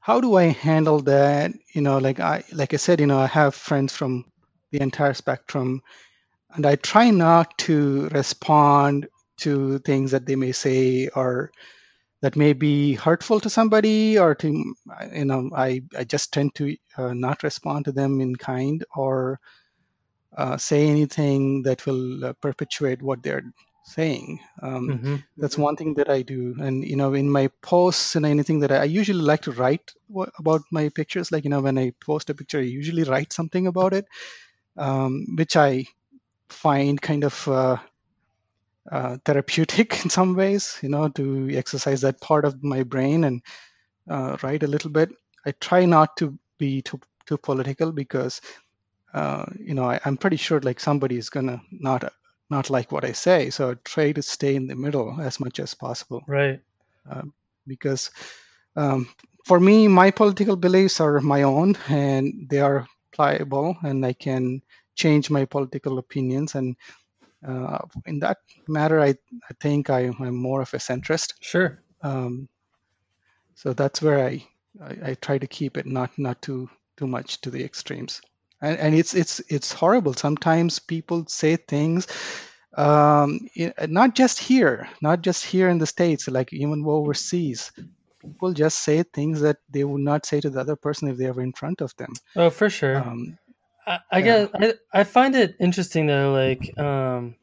how 0.00 0.20
do 0.20 0.36
I 0.36 0.44
handle 0.44 1.00
that? 1.02 1.52
You 1.74 1.82
know, 1.82 1.98
like 1.98 2.20
I 2.20 2.44
like 2.52 2.74
I 2.74 2.78
said, 2.78 3.00
you 3.00 3.06
know, 3.06 3.18
I 3.20 3.26
have 3.28 3.54
friends 3.54 3.94
from 3.96 4.24
the 4.72 4.80
entire 4.82 5.14
spectrum, 5.14 5.82
and 6.54 6.66
I 6.66 6.76
try 6.76 7.10
not 7.10 7.56
to 7.60 8.08
respond 8.10 9.08
to 9.38 9.78
things 9.80 10.10
that 10.12 10.26
they 10.26 10.36
may 10.36 10.52
say 10.52 11.08
or 11.16 11.52
that 12.22 12.36
may 12.36 12.52
be 12.52 12.94
hurtful 12.94 13.40
to 13.40 13.50
somebody 13.50 14.18
or 14.18 14.34
to 14.36 14.48
you 15.14 15.24
know 15.26 15.50
i, 15.56 15.82
I 15.96 16.04
just 16.04 16.32
tend 16.32 16.54
to 16.56 16.76
uh, 16.98 17.14
not 17.14 17.42
respond 17.44 17.84
to 17.86 17.92
them 17.92 18.20
in 18.20 18.36
kind 18.36 18.84
or 18.96 19.40
uh, 20.36 20.56
say 20.56 20.88
anything 20.88 21.62
that 21.62 21.84
will 21.86 22.24
uh, 22.24 22.32
perpetuate 22.34 23.02
what 23.02 23.22
they're 23.22 23.42
saying. 23.84 24.40
Um, 24.62 24.94
hmm 25.00 25.16
that's 25.38 25.56
one 25.58 25.76
thing 25.76 25.94
that 25.94 26.10
i 26.10 26.22
do. 26.22 26.54
And 26.60 26.84
you 26.84 26.96
know 26.96 27.14
in 27.14 27.30
my 27.30 27.48
posts 27.62 28.16
and 28.16 28.26
anything 28.26 28.60
that 28.60 28.72
i, 28.72 28.76
I 28.78 28.84
usually 28.84 29.22
like 29.22 29.42
to 29.42 29.52
write 29.52 29.92
about 30.38 30.62
my 30.70 30.88
pictures. 30.90 31.32
Like 31.32 31.44
you 31.44 31.50
know 31.50 31.60
when 31.60 31.78
i 31.78 31.92
post 32.04 32.30
a 32.30 32.34
picture 32.34 32.58
i 32.58 32.62
usually 32.62 33.04
write 33.04 33.32
something 33.32 33.66
about 33.66 33.92
it 33.94 34.06
um, 34.76 35.26
which 35.36 35.56
i 35.56 35.84
find 36.48 37.00
kind 37.00 37.24
of 37.24 37.48
uh, 37.48 37.76
uh, 38.90 39.16
therapeutic 39.24 40.00
in 40.04 40.10
some 40.10 40.34
ways, 40.34 40.78
you 40.82 40.88
know, 40.88 41.08
to 41.10 41.50
exercise 41.56 42.00
that 42.02 42.20
part 42.20 42.44
of 42.44 42.62
my 42.62 42.82
brain 42.82 43.24
and 43.24 43.42
uh, 44.08 44.36
write 44.42 44.62
a 44.62 44.68
little 44.68 44.90
bit. 44.90 45.10
I 45.46 45.52
try 45.52 45.84
not 45.84 46.16
to 46.18 46.38
be 46.58 46.82
too 46.82 47.00
too 47.26 47.38
political 47.38 47.92
because 47.92 48.40
uh, 49.14 49.46
you 49.58 49.74
know 49.74 49.84
I, 49.84 50.00
am 50.04 50.16
pretty 50.16 50.36
sure 50.36 50.60
like 50.60 50.80
somebody 50.80 51.16
is 51.16 51.30
gonna 51.30 51.60
not 51.70 52.12
not 52.50 52.68
like 52.68 52.90
what 52.92 53.04
I 53.04 53.12
say. 53.12 53.50
So 53.50 53.70
I 53.70 53.74
try 53.84 54.12
to 54.12 54.22
stay 54.22 54.56
in 54.56 54.66
the 54.66 54.74
middle 54.74 55.20
as 55.20 55.40
much 55.40 55.60
as 55.60 55.74
possible. 55.74 56.22
Right. 56.26 56.60
Uh, 57.08 57.22
because 57.66 58.10
um, 58.76 59.08
for 59.44 59.60
me, 59.60 59.88
my 59.88 60.10
political 60.10 60.56
beliefs 60.56 61.00
are 61.00 61.20
my 61.20 61.42
own 61.42 61.76
and 61.88 62.48
they 62.50 62.60
are 62.60 62.86
pliable, 63.12 63.76
and 63.82 64.04
I 64.04 64.12
can 64.12 64.62
change 64.96 65.30
my 65.30 65.44
political 65.44 65.98
opinions. 65.98 66.54
And 66.54 66.76
uh, 67.46 67.78
in 68.06 68.18
that 68.20 68.38
matter, 68.68 69.00
I, 69.00 69.08
I 69.08 69.54
think 69.60 69.88
I, 69.88 70.00
am 70.00 70.34
more 70.34 70.62
of 70.62 70.74
a 70.74 70.78
centrist. 70.78 71.34
Sure. 71.40 71.80
Um, 72.02 72.48
so 73.54 73.72
that's 73.72 74.02
where 74.02 74.26
I, 74.26 74.44
I, 74.82 75.10
I 75.10 75.14
try 75.14 75.38
to 75.38 75.46
keep 75.46 75.76
it 75.76 75.86
not 75.86 76.10
not 76.18 76.40
too 76.42 76.68
too 76.96 77.06
much 77.06 77.40
to 77.42 77.50
the 77.50 77.64
extremes. 77.64 78.20
And, 78.62 78.78
and 78.78 78.94
it's 78.94 79.14
it's 79.14 79.40
it's 79.48 79.72
horrible. 79.72 80.14
Sometimes 80.14 80.78
people 80.78 81.24
say 81.26 81.56
things 81.56 82.06
um, 82.76 83.48
not 83.88 84.14
just 84.14 84.38
here, 84.38 84.88
not 85.02 85.22
just 85.22 85.44
here 85.44 85.68
in 85.68 85.78
the 85.78 85.86
states, 85.86 86.28
like 86.28 86.52
even 86.52 86.84
overseas. 86.86 87.72
People 88.22 88.52
just 88.52 88.80
say 88.80 89.02
things 89.02 89.40
that 89.40 89.58
they 89.70 89.84
would 89.84 90.02
not 90.02 90.26
say 90.26 90.40
to 90.40 90.50
the 90.50 90.60
other 90.60 90.76
person 90.76 91.08
if 91.08 91.16
they 91.16 91.30
were 91.30 91.42
in 91.42 91.52
front 91.52 91.80
of 91.80 91.96
them. 91.96 92.12
Oh, 92.36 92.50
for 92.50 92.70
sure. 92.70 92.98
Um, 92.98 93.38
I, 93.86 93.98
I 94.12 94.18
yeah. 94.18 94.24
guess 94.24 94.48
I, 94.54 95.00
I 95.00 95.04
find 95.04 95.34
it 95.34 95.56
interesting 95.58 96.06
though. 96.06 96.32
Like, 96.32 96.78
um, 96.78 97.34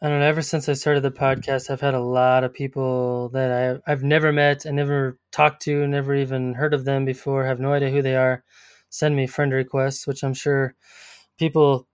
I 0.00 0.08
don't 0.08 0.20
know. 0.20 0.26
Ever 0.26 0.42
since 0.42 0.68
I 0.68 0.72
started 0.72 1.02
the 1.02 1.10
podcast, 1.10 1.68
I've 1.68 1.80
had 1.80 1.94
a 1.94 2.00
lot 2.00 2.44
of 2.44 2.54
people 2.54 3.28
that 3.30 3.80
I 3.86 3.92
I've 3.92 4.04
never 4.04 4.32
met, 4.32 4.64
and 4.64 4.76
never 4.76 5.18
talked 5.32 5.62
to, 5.62 5.86
never 5.86 6.14
even 6.14 6.54
heard 6.54 6.72
of 6.72 6.84
them 6.84 7.04
before, 7.04 7.44
have 7.44 7.60
no 7.60 7.72
idea 7.72 7.90
who 7.90 8.00
they 8.00 8.16
are, 8.16 8.42
send 8.90 9.16
me 9.16 9.26
friend 9.26 9.52
requests, 9.52 10.06
which 10.06 10.22
I'm 10.22 10.34
sure 10.34 10.74
people 11.38 11.88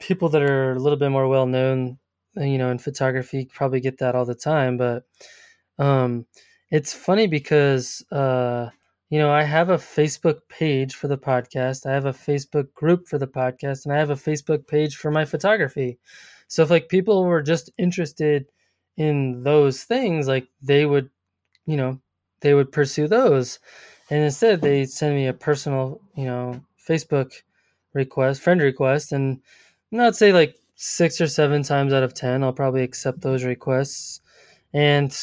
people 0.00 0.28
that 0.30 0.42
are 0.42 0.72
a 0.72 0.78
little 0.78 0.98
bit 0.98 1.10
more 1.10 1.28
well 1.28 1.46
known, 1.46 1.98
you 2.36 2.58
know, 2.58 2.70
in 2.70 2.78
photography 2.78 3.48
probably 3.52 3.80
get 3.80 3.98
that 3.98 4.14
all 4.14 4.24
the 4.24 4.34
time. 4.34 4.76
But 4.76 5.04
um, 5.78 6.26
it's 6.70 6.92
funny 6.92 7.26
because 7.26 8.04
uh, 8.10 8.70
you 9.10 9.18
know 9.18 9.30
I 9.30 9.42
have 9.42 9.70
a 9.70 9.76
Facebook 9.76 10.40
page 10.48 10.94
for 10.94 11.08
the 11.08 11.18
podcast, 11.18 11.86
I 11.86 11.92
have 11.92 12.06
a 12.06 12.12
Facebook 12.12 12.72
group 12.74 13.06
for 13.08 13.18
the 13.18 13.26
podcast, 13.26 13.84
and 13.84 13.94
I 13.94 13.98
have 13.98 14.10
a 14.10 14.14
Facebook 14.14 14.66
page 14.66 14.96
for 14.96 15.10
my 15.10 15.24
photography. 15.24 15.98
So 16.48 16.62
if 16.62 16.70
like 16.70 16.88
people 16.88 17.24
were 17.24 17.42
just 17.42 17.70
interested 17.78 18.46
in 18.96 19.42
those 19.42 19.84
things, 19.84 20.28
like 20.28 20.48
they 20.62 20.86
would, 20.86 21.10
you 21.66 21.76
know, 21.76 22.00
they 22.40 22.54
would 22.54 22.72
pursue 22.72 23.08
those. 23.08 23.58
And 24.10 24.22
instead 24.24 24.60
they 24.60 24.84
send 24.86 25.14
me 25.14 25.26
a 25.26 25.32
personal, 25.32 26.00
you 26.16 26.24
know, 26.24 26.60
Facebook 26.88 27.32
request, 27.92 28.42
friend 28.42 28.60
request, 28.60 29.12
and 29.12 29.40
I'd 29.98 30.16
say 30.16 30.32
like 30.32 30.56
six 30.76 31.20
or 31.20 31.26
seven 31.28 31.62
times 31.62 31.92
out 31.92 32.02
of 32.02 32.14
ten, 32.14 32.42
I'll 32.44 32.52
probably 32.52 32.82
accept 32.82 33.20
those 33.20 33.44
requests, 33.44 34.20
and 34.74 35.16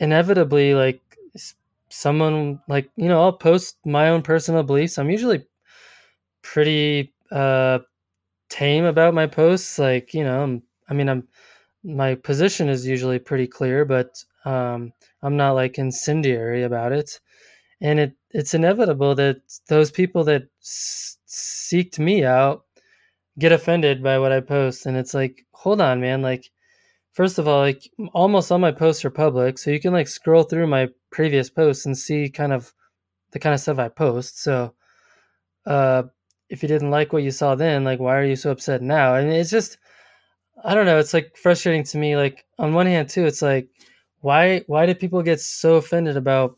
inevitably, 0.00 0.74
like 0.74 1.02
someone 1.90 2.60
like 2.68 2.90
you 2.96 3.08
know, 3.08 3.22
I'll 3.22 3.32
post 3.32 3.76
my 3.84 4.08
own 4.10 4.22
personal 4.22 4.62
beliefs. 4.62 4.98
I'm 4.98 5.10
usually 5.10 5.44
pretty 6.42 7.12
uh, 7.30 7.80
tame 8.50 8.84
about 8.84 9.14
my 9.14 9.26
posts. 9.26 9.78
Like 9.78 10.14
you 10.14 10.24
know, 10.24 10.42
I'm, 10.42 10.62
I 10.88 10.94
mean, 10.94 11.08
I'm 11.08 11.28
my 11.84 12.14
position 12.16 12.68
is 12.68 12.86
usually 12.86 13.18
pretty 13.18 13.46
clear, 13.46 13.84
but 13.84 14.22
um, 14.44 14.92
I'm 15.22 15.36
not 15.36 15.52
like 15.52 15.78
incendiary 15.78 16.64
about 16.64 16.92
it. 16.92 17.20
And 17.80 18.00
it 18.00 18.12
it's 18.30 18.54
inevitable 18.54 19.14
that 19.16 19.38
those 19.68 19.90
people 19.90 20.24
that 20.24 20.44
s- 20.62 21.18
seeked 21.28 21.98
me 21.98 22.24
out 22.24 22.64
get 23.38 23.52
offended 23.52 24.02
by 24.02 24.18
what 24.18 24.32
I 24.32 24.40
post. 24.40 24.86
And 24.86 24.96
it's 24.96 25.14
like, 25.14 25.44
hold 25.52 25.80
on, 25.80 26.00
man. 26.00 26.22
Like, 26.22 26.50
first 27.12 27.38
of 27.38 27.48
all, 27.48 27.60
like 27.60 27.88
almost 28.14 28.52
all 28.52 28.58
my 28.58 28.72
posts 28.72 29.04
are 29.04 29.10
public. 29.10 29.58
So 29.58 29.70
you 29.70 29.80
can 29.80 29.92
like 29.92 30.08
scroll 30.08 30.44
through 30.44 30.66
my 30.68 30.88
previous 31.10 31.50
posts 31.50 31.86
and 31.86 31.96
see 31.96 32.30
kind 32.30 32.52
of 32.52 32.72
the 33.32 33.38
kind 33.38 33.54
of 33.54 33.60
stuff 33.60 33.78
I 33.78 33.88
post. 33.88 34.42
So, 34.42 34.74
uh, 35.66 36.04
if 36.48 36.62
you 36.62 36.68
didn't 36.68 36.90
like 36.90 37.12
what 37.12 37.24
you 37.24 37.30
saw 37.30 37.54
then, 37.54 37.84
like, 37.84 37.98
why 38.00 38.16
are 38.16 38.24
you 38.24 38.36
so 38.36 38.50
upset 38.50 38.82
now? 38.82 39.14
And 39.16 39.30
it's 39.30 39.50
just, 39.50 39.78
I 40.64 40.74
don't 40.74 40.86
know. 40.86 40.98
It's 40.98 41.14
like 41.14 41.36
frustrating 41.36 41.84
to 41.84 41.98
me. 41.98 42.16
Like 42.16 42.44
on 42.58 42.74
one 42.74 42.86
hand 42.86 43.08
too, 43.08 43.26
it's 43.26 43.42
like, 43.42 43.68
why, 44.20 44.62
why 44.66 44.86
do 44.86 44.94
people 44.94 45.22
get 45.22 45.40
so 45.40 45.76
offended 45.76 46.16
about 46.16 46.56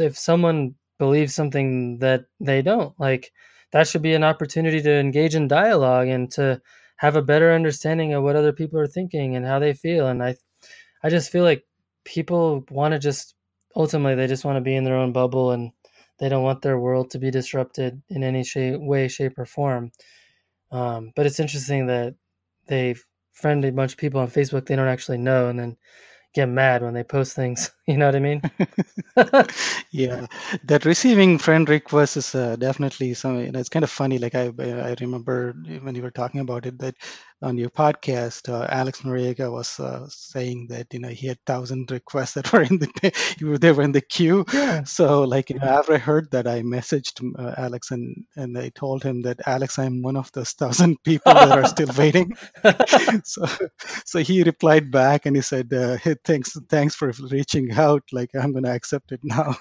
if 0.00 0.18
someone 0.18 0.74
believes 0.98 1.34
something 1.34 1.98
that 1.98 2.24
they 2.40 2.62
don't 2.62 2.98
like, 2.98 3.32
that 3.72 3.86
should 3.88 4.02
be 4.02 4.14
an 4.14 4.24
opportunity 4.24 4.80
to 4.82 4.92
engage 4.98 5.34
in 5.34 5.48
dialogue 5.48 6.08
and 6.08 6.30
to 6.32 6.60
have 6.96 7.16
a 7.16 7.22
better 7.22 7.52
understanding 7.52 8.14
of 8.14 8.22
what 8.22 8.36
other 8.36 8.52
people 8.52 8.78
are 8.78 8.86
thinking 8.86 9.36
and 9.36 9.44
how 9.44 9.58
they 9.58 9.74
feel. 9.74 10.06
And 10.08 10.22
i 10.22 10.36
i 11.02 11.10
just 11.10 11.30
feel 11.30 11.44
like 11.44 11.64
people 12.04 12.64
want 12.70 12.92
to 12.92 12.98
just 12.98 13.34
ultimately 13.76 14.14
they 14.14 14.26
just 14.26 14.44
want 14.44 14.56
to 14.56 14.60
be 14.62 14.76
in 14.76 14.84
their 14.84 14.96
own 14.96 15.12
bubble 15.12 15.52
and 15.52 15.72
they 16.18 16.28
don't 16.28 16.44
want 16.44 16.62
their 16.62 16.78
world 16.78 17.10
to 17.10 17.18
be 17.18 17.30
disrupted 17.30 18.02
in 18.08 18.24
any 18.24 18.42
shape, 18.42 18.80
way 18.80 19.08
shape 19.08 19.38
or 19.38 19.44
form. 19.44 19.92
Um, 20.72 21.12
but 21.14 21.26
it's 21.26 21.40
interesting 21.40 21.86
that 21.86 22.14
they've 22.66 23.04
friended 23.32 23.72
a 23.72 23.76
bunch 23.76 23.92
of 23.92 23.98
people 23.98 24.20
on 24.20 24.28
facebook 24.28 24.66
they 24.66 24.76
don't 24.76 24.88
actually 24.88 25.18
know 25.18 25.48
and 25.48 25.58
then 25.58 25.76
get 26.36 26.48
mad 26.50 26.82
when 26.82 26.94
they 26.94 27.04
post 27.04 27.34
things. 27.36 27.72
You 27.88 27.98
know 27.98 28.06
what 28.06 28.16
I 28.16 28.20
mean? 28.20 28.42
yeah, 29.90 30.26
that 30.64 30.84
receiving 30.84 31.38
friend 31.38 31.68
requests 31.68 32.16
is 32.16 32.34
uh, 32.34 32.56
definitely 32.56 33.14
something. 33.14 33.46
You 33.46 33.52
know, 33.52 33.60
it's 33.60 33.68
kind 33.68 33.84
of 33.84 33.90
funny. 33.90 34.18
Like 34.18 34.34
I, 34.34 34.52
I 34.58 34.94
remember 35.00 35.54
when 35.82 35.94
you 35.94 36.02
were 36.02 36.10
talking 36.10 36.40
about 36.40 36.66
it 36.66 36.78
that 36.80 36.96
on 37.42 37.58
your 37.58 37.68
podcast, 37.68 38.48
uh, 38.48 38.66
Alex 38.70 39.02
Noriega 39.02 39.52
was 39.52 39.78
uh, 39.78 40.06
saying 40.08 40.68
that 40.70 40.86
you 40.92 41.00
know 41.00 41.08
he 41.08 41.26
had 41.26 41.38
thousand 41.44 41.90
requests 41.90 42.34
that 42.34 42.50
were 42.52 42.62
in 42.62 42.78
the 42.78 43.58
they 43.60 43.72
were 43.72 43.82
in 43.82 43.92
the 43.92 44.00
queue. 44.00 44.44
Yeah. 44.52 44.84
So 44.84 45.22
like 45.22 45.50
you 45.50 45.58
know, 45.58 45.66
after 45.66 45.94
I 45.94 45.98
heard 45.98 46.30
that, 46.30 46.46
I 46.46 46.62
messaged 46.62 47.22
uh, 47.38 47.54
Alex 47.58 47.90
and 47.90 48.24
and 48.36 48.56
I 48.56 48.70
told 48.70 49.02
him 49.02 49.22
that 49.22 49.40
Alex, 49.46 49.78
I'm 49.78 50.02
one 50.02 50.16
of 50.16 50.32
those 50.32 50.52
thousand 50.52 50.96
people 51.04 51.34
that 51.34 51.50
are 51.58 51.66
still 51.66 51.90
waiting. 51.98 52.32
so 53.24 53.46
so 54.04 54.18
he 54.20 54.42
replied 54.42 54.90
back 54.90 55.26
and 55.26 55.36
he 55.36 55.42
said, 55.42 55.72
uh, 55.72 55.96
"Hey, 55.96 56.14
thanks 56.24 56.56
thanks 56.68 56.94
for 56.94 57.12
reaching 57.30 57.72
out. 57.72 58.02
Like 58.12 58.30
I'm 58.34 58.52
gonna 58.52 58.70
accept 58.72 59.12
it 59.12 59.20
now." 59.22 59.54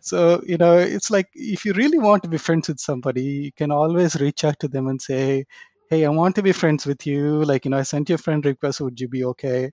So 0.00 0.42
you 0.46 0.56
know, 0.56 0.78
it's 0.78 1.10
like 1.10 1.28
if 1.34 1.64
you 1.64 1.72
really 1.74 1.98
want 1.98 2.22
to 2.24 2.28
be 2.28 2.38
friends 2.38 2.68
with 2.68 2.80
somebody, 2.80 3.22
you 3.22 3.52
can 3.52 3.70
always 3.70 4.16
reach 4.20 4.44
out 4.44 4.58
to 4.60 4.68
them 4.68 4.88
and 4.88 5.00
say 5.00 5.18
hey, 5.20 5.44
I 5.92 6.08
want 6.08 6.36
to 6.36 6.42
be 6.42 6.52
friends 6.52 6.86
with 6.86 7.06
you. 7.06 7.44
Like, 7.44 7.64
you 7.64 7.70
know, 7.70 7.78
I 7.78 7.82
sent 7.82 8.08
you 8.08 8.14
a 8.14 8.18
friend 8.18 8.44
request. 8.44 8.80
Would 8.80 9.00
you 9.00 9.08
be 9.08 9.24
okay? 9.24 9.70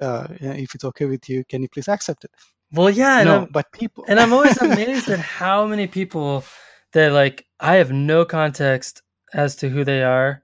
Uh, 0.00 0.26
if 0.40 0.74
it's 0.74 0.84
okay 0.84 1.04
with 1.04 1.28
you, 1.28 1.44
can 1.44 1.62
you 1.62 1.68
please 1.68 1.88
accept 1.88 2.24
it? 2.24 2.30
Well, 2.72 2.90
yeah. 2.90 3.22
No, 3.22 3.42
I'm, 3.42 3.48
but 3.52 3.70
people. 3.72 4.04
and 4.08 4.18
I'm 4.18 4.32
always 4.32 4.56
amazed 4.60 5.08
at 5.10 5.18
how 5.20 5.66
many 5.66 5.86
people 5.86 6.44
that, 6.92 7.12
like, 7.12 7.46
I 7.60 7.76
have 7.76 7.92
no 7.92 8.24
context 8.24 9.02
as 9.32 9.56
to 9.56 9.68
who 9.68 9.84
they 9.84 10.02
are, 10.02 10.42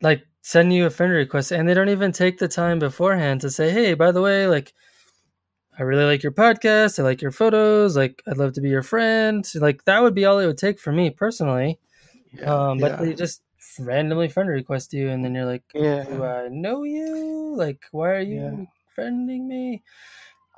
like, 0.00 0.24
send 0.42 0.72
you 0.72 0.86
a 0.86 0.90
friend 0.90 1.12
request 1.12 1.52
and 1.52 1.68
they 1.68 1.74
don't 1.74 1.90
even 1.90 2.12
take 2.12 2.38
the 2.38 2.48
time 2.48 2.78
beforehand 2.78 3.42
to 3.42 3.50
say, 3.50 3.70
hey, 3.70 3.94
by 3.94 4.12
the 4.12 4.22
way, 4.22 4.46
like, 4.46 4.72
I 5.78 5.82
really 5.82 6.04
like 6.04 6.22
your 6.22 6.32
podcast. 6.32 6.98
I 6.98 7.02
like 7.02 7.22
your 7.22 7.30
photos. 7.30 7.96
Like, 7.96 8.22
I'd 8.28 8.36
love 8.36 8.52
to 8.54 8.60
be 8.60 8.68
your 8.68 8.82
friend. 8.82 9.46
Like, 9.54 9.84
that 9.86 10.02
would 10.02 10.14
be 10.14 10.24
all 10.24 10.38
it 10.38 10.46
would 10.46 10.58
take 10.58 10.78
for 10.78 10.92
me 10.92 11.10
personally. 11.10 11.78
Yeah, 12.32 12.70
um, 12.70 12.78
but 12.78 12.92
yeah. 12.92 12.96
they 12.96 13.14
just 13.14 13.42
randomly 13.78 14.28
friend 14.28 14.48
request 14.48 14.92
you, 14.92 15.08
and 15.10 15.24
then 15.24 15.34
you're 15.34 15.44
like, 15.46 15.64
yeah. 15.74 16.04
"Do 16.06 16.22
I 16.24 16.48
know 16.48 16.82
you? 16.84 17.54
Like, 17.56 17.82
why 17.90 18.10
are 18.10 18.20
you 18.20 18.40
yeah. 18.42 18.64
friending 18.96 19.46
me?" 19.46 19.82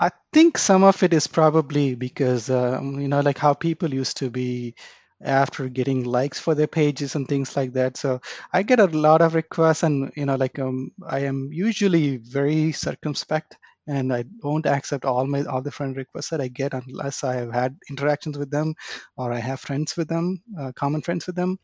I 0.01 0.11
think 0.33 0.59
some 0.59 0.83
of 0.85 1.03
it 1.03 1.13
is 1.13 1.27
probably 1.27 1.95
because 1.95 2.51
um, 2.51 2.99
you 3.01 3.09
know, 3.09 3.21
like 3.21 3.39
how 3.39 3.55
people 3.55 3.93
used 3.93 4.17
to 4.19 4.31
be 4.31 4.75
after 5.23 5.69
getting 5.69 6.05
likes 6.05 6.39
for 6.39 6.55
their 6.55 6.67
pages 6.67 7.15
and 7.15 7.29
things 7.29 7.57
like 7.57 7.73
that. 7.75 7.97
So 7.97 8.21
I 8.53 8.63
get 8.63 8.81
a 8.81 8.87
lot 8.87 9.21
of 9.23 9.35
requests, 9.35 9.83
and 9.83 10.13
you 10.17 10.27
know, 10.27 10.37
like 10.37 10.59
um, 10.59 10.91
I 11.07 11.21
am 11.21 11.51
usually 11.53 12.17
very 12.19 12.73
circumspect, 12.73 13.57
and 13.87 14.13
I 14.13 14.25
don't 14.43 14.67
accept 14.67 15.05
all 15.05 15.27
my 15.27 15.43
all 15.45 15.63
the 15.63 15.71
friend 15.71 15.97
requests 15.97 16.31
that 16.31 16.41
I 16.41 16.49
get 16.49 16.75
unless 16.75 17.23
I 17.25 17.35
have 17.37 17.53
had 17.53 17.77
interactions 17.91 18.39
with 18.39 18.51
them 18.51 18.75
or 19.17 19.33
I 19.33 19.39
have 19.39 19.61
friends 19.61 19.97
with 19.97 20.09
them, 20.09 20.43
uh, 20.61 20.73
common 20.75 21.03
friends 21.03 21.27
with 21.27 21.37
them 21.37 21.59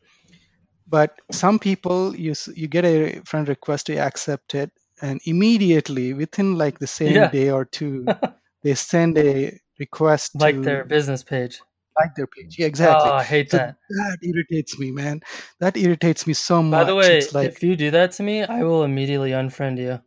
but 0.89 1.19
some 1.31 1.59
people 1.59 2.15
you 2.15 2.33
you 2.55 2.67
get 2.67 2.85
a 2.85 3.21
friend 3.25 3.47
request 3.47 3.89
you 3.89 3.97
accept 3.97 4.55
it 4.55 4.71
and 5.01 5.21
immediately 5.25 6.13
within 6.13 6.57
like 6.57 6.79
the 6.79 6.87
same 6.87 7.13
yeah. 7.13 7.27
day 7.27 7.49
or 7.49 7.65
two 7.65 8.07
they 8.63 8.75
send 8.75 9.17
a 9.17 9.57
request 9.79 10.33
to 10.33 10.39
like 10.39 10.55
to, 10.55 10.63
their 10.63 10.83
business 10.83 11.23
page 11.23 11.61
like 11.99 12.15
their 12.15 12.27
page 12.27 12.57
yeah 12.59 12.67
exactly 12.67 13.09
oh 13.11 13.15
i 13.15 13.23
hate 13.23 13.49
so 13.49 13.57
that 13.57 13.75
that 13.89 14.17
irritates 14.21 14.77
me 14.79 14.91
man 14.91 15.19
that 15.59 15.77
irritates 15.77 16.27
me 16.27 16.33
so 16.33 16.61
much 16.61 16.81
by 16.81 16.83
the 16.85 16.95
way 16.95 17.19
like, 17.33 17.47
if 17.47 17.63
you 17.63 17.75
do 17.75 17.91
that 17.91 18.11
to 18.11 18.23
me 18.23 18.43
i 18.43 18.63
will 18.63 18.83
immediately 18.83 19.31
unfriend 19.31 19.77
you 19.77 19.99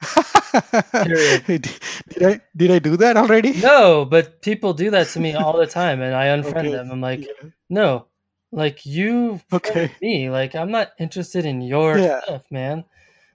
did, 1.46 1.68
did 2.08 2.22
I 2.22 2.40
did 2.56 2.70
I 2.70 2.78
do 2.78 2.96
that 2.98 3.16
already? 3.16 3.54
No, 3.54 4.04
but 4.04 4.42
people 4.42 4.72
do 4.72 4.90
that 4.90 5.08
to 5.08 5.20
me 5.20 5.34
all 5.34 5.56
the 5.56 5.66
time, 5.66 6.00
and 6.00 6.14
I 6.14 6.26
unfriend 6.36 6.56
Okay. 6.56 6.70
them. 6.70 6.90
I'm 6.90 7.00
like, 7.00 7.26
Yeah. 7.26 7.50
no, 7.70 8.06
like 8.54 8.86
you 8.86 9.40
Okay. 9.52 9.92
me. 10.00 10.30
Like 10.30 10.54
I'm 10.54 10.70
not 10.70 10.92
interested 10.98 11.44
in 11.46 11.60
your 11.62 11.98
Yeah. 11.98 12.20
stuff, 12.22 12.44
man. 12.50 12.84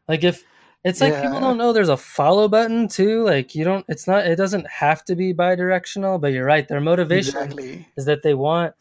Like 0.07 0.23
if 0.23 0.43
it's 0.83 1.01
like 1.01 1.19
people 1.21 1.39
don't 1.41 1.57
know 1.57 1.73
there's 1.73 1.89
a 1.89 1.97
follow 1.97 2.47
button 2.47 2.87
too. 2.87 3.23
Like 3.25 3.55
you 3.55 3.63
don't. 3.65 3.85
It's 3.89 4.07
not. 4.07 4.27
It 4.27 4.37
doesn't 4.37 4.67
have 4.67 5.03
to 5.05 5.15
be 5.15 5.33
bi-directional. 5.33 6.19
But 6.19 6.33
you're 6.33 6.45
right. 6.45 6.67
Their 6.67 6.81
motivation 6.81 7.33
Exactly. 7.37 7.87
is 7.97 8.05
that 8.05 8.23
they 8.23 8.33
want 8.33 8.73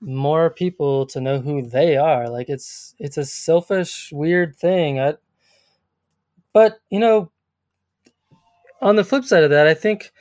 more 0.00 0.50
people 0.50 1.06
to 1.06 1.20
know 1.20 1.40
who 1.40 1.62
they 1.62 1.96
are. 1.96 2.28
Like 2.30 2.48
it's 2.48 2.94
it's 2.98 3.18
a 3.18 3.24
selfish, 3.24 4.10
weird 4.12 4.56
thing. 4.56 5.00
I, 5.00 5.14
but 6.52 6.80
you 6.90 6.98
know, 7.00 7.30
on 8.80 8.96
the 8.96 9.04
flip 9.04 9.24
side 9.24 9.44
of 9.44 9.50
that, 9.50 9.66
I 9.66 9.74
think 9.74 10.12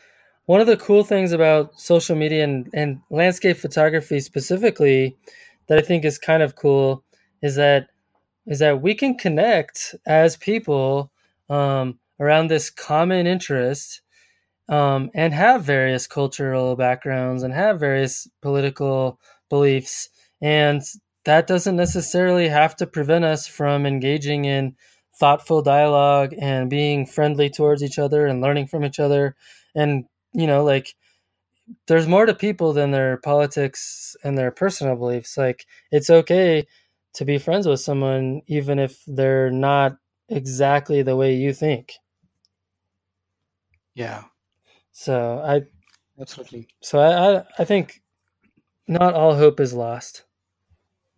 one 0.46 0.62
of 0.62 0.68
the 0.68 0.78
cool 0.78 1.04
things 1.04 1.32
about 1.32 1.80
social 1.80 2.16
media 2.16 2.44
and, 2.44 2.70
and 2.74 3.02
landscape 3.12 3.58
photography 3.58 4.20
specifically 4.20 5.18
that 5.70 5.78
I 5.78 5.82
think 5.82 6.04
is 6.04 6.18
kind 6.18 6.44
of 6.44 6.56
cool 6.56 7.04
is 7.42 7.56
that 7.56 7.88
is 8.46 8.60
that 8.60 8.82
we 8.82 8.96
can 8.96 9.16
connect 9.16 9.96
as 10.06 10.36
people 10.36 11.12
um, 11.50 12.00
around 12.20 12.48
this 12.48 12.70
common 12.70 13.28
interest 13.28 14.02
um, 14.68 15.12
and 15.14 15.34
have 15.34 15.64
various 15.64 16.08
cultural 16.08 16.76
backgrounds 16.76 17.44
and 17.44 17.54
have 17.54 17.80
various 17.80 18.28
political 18.42 19.20
beliefs. 19.50 20.10
And 20.42 20.82
that 21.26 21.48
doesn't 21.48 21.76
necessarily 21.76 22.48
have 22.48 22.76
to 22.78 22.88
prevent 22.88 23.24
us 23.26 23.48
from 23.48 23.86
engaging 23.86 24.46
in 24.46 24.76
thoughtful 25.20 25.62
dialogue 25.62 26.34
and 26.40 26.70
being 26.70 27.06
friendly 27.06 27.50
towards 27.50 27.84
each 27.84 28.00
other 28.00 28.26
and 28.26 28.42
learning 28.42 28.68
from 28.68 28.84
each 28.84 29.00
other. 29.00 29.36
And 29.76 30.06
you 30.34 30.48
know 30.48 30.64
like 30.64 30.96
there's 31.88 32.08
more 32.08 32.26
to 32.26 32.34
people 32.34 32.74
than 32.74 32.92
their 32.92 33.18
politics 33.18 34.16
and 34.24 34.38
their 34.38 34.52
personal 34.52 34.96
beliefs 34.96 35.38
like 35.38 35.66
it's 35.92 36.10
okay 36.10 36.66
to 37.14 37.26
be 37.26 37.38
friends 37.38 37.68
with 37.68 37.80
someone 37.80 38.42
even 38.48 38.80
if 38.80 39.04
they're 39.08 39.52
not 39.52 39.98
exactly 40.30 41.02
the 41.02 41.16
way 41.16 41.34
you 41.36 41.54
think 41.54 41.94
Yeah. 43.96 44.24
so 44.92 45.40
i 45.46 45.64
Absolutely. 46.20 46.68
so 46.82 47.00
i 47.00 47.38
i, 47.40 47.44
I 47.60 47.66
think 47.66 48.02
not 48.88 49.14
all 49.14 49.36
hope 49.36 49.60
is 49.60 49.74
lost 49.74 50.24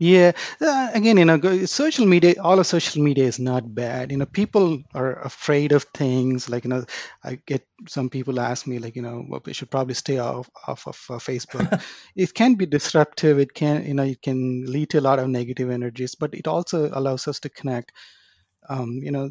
Yeah. 0.02 0.32
Uh, 0.60 0.90
again, 0.96 1.18
you 1.18 1.26
know, 1.26 1.40
social 1.68 2.08
media, 2.08 2.34
all 2.42 2.58
of 2.58 2.66
social 2.66 3.04
media 3.04 3.26
is 3.26 3.38
not 3.38 3.76
bad. 3.76 4.12
You 4.12 4.18
know, 4.18 4.26
people 4.26 4.82
are 4.96 5.22
afraid 5.22 5.72
of 5.74 5.84
things. 5.94 6.50
Like, 6.50 6.64
you 6.64 6.72
know, 6.72 6.86
I 7.24 7.36
get 7.46 7.68
some 7.88 8.10
people 8.10 8.40
ask 8.40 8.66
me, 8.66 8.80
like, 8.80 8.96
you 8.96 9.04
know, 9.04 9.24
well, 9.30 9.44
we 9.46 9.54
should 9.54 9.70
probably 9.70 9.94
stay 9.94 10.18
off, 10.18 10.50
off 10.68 10.88
of 10.88 11.00
uh, 11.08 11.20
Facebook. 11.20 11.84
it 12.16 12.34
can 12.34 12.56
be 12.56 12.66
disruptive. 12.66 13.38
It 13.38 13.54
can, 13.54 13.86
you 13.86 13.94
know, 13.94 14.02
it 14.02 14.24
can 14.24 14.66
lead 14.66 14.90
to 14.90 15.00
a 15.00 15.02
lot 15.02 15.20
of 15.20 15.30
negative 15.30 15.70
energies, 15.70 16.16
but 16.16 16.34
it 16.34 16.48
also 16.48 16.90
allows 16.94 17.28
us 17.28 17.40
to 17.42 17.50
connect. 17.50 17.92
Um, 18.70 18.94
you 19.04 19.12
know, 19.12 19.30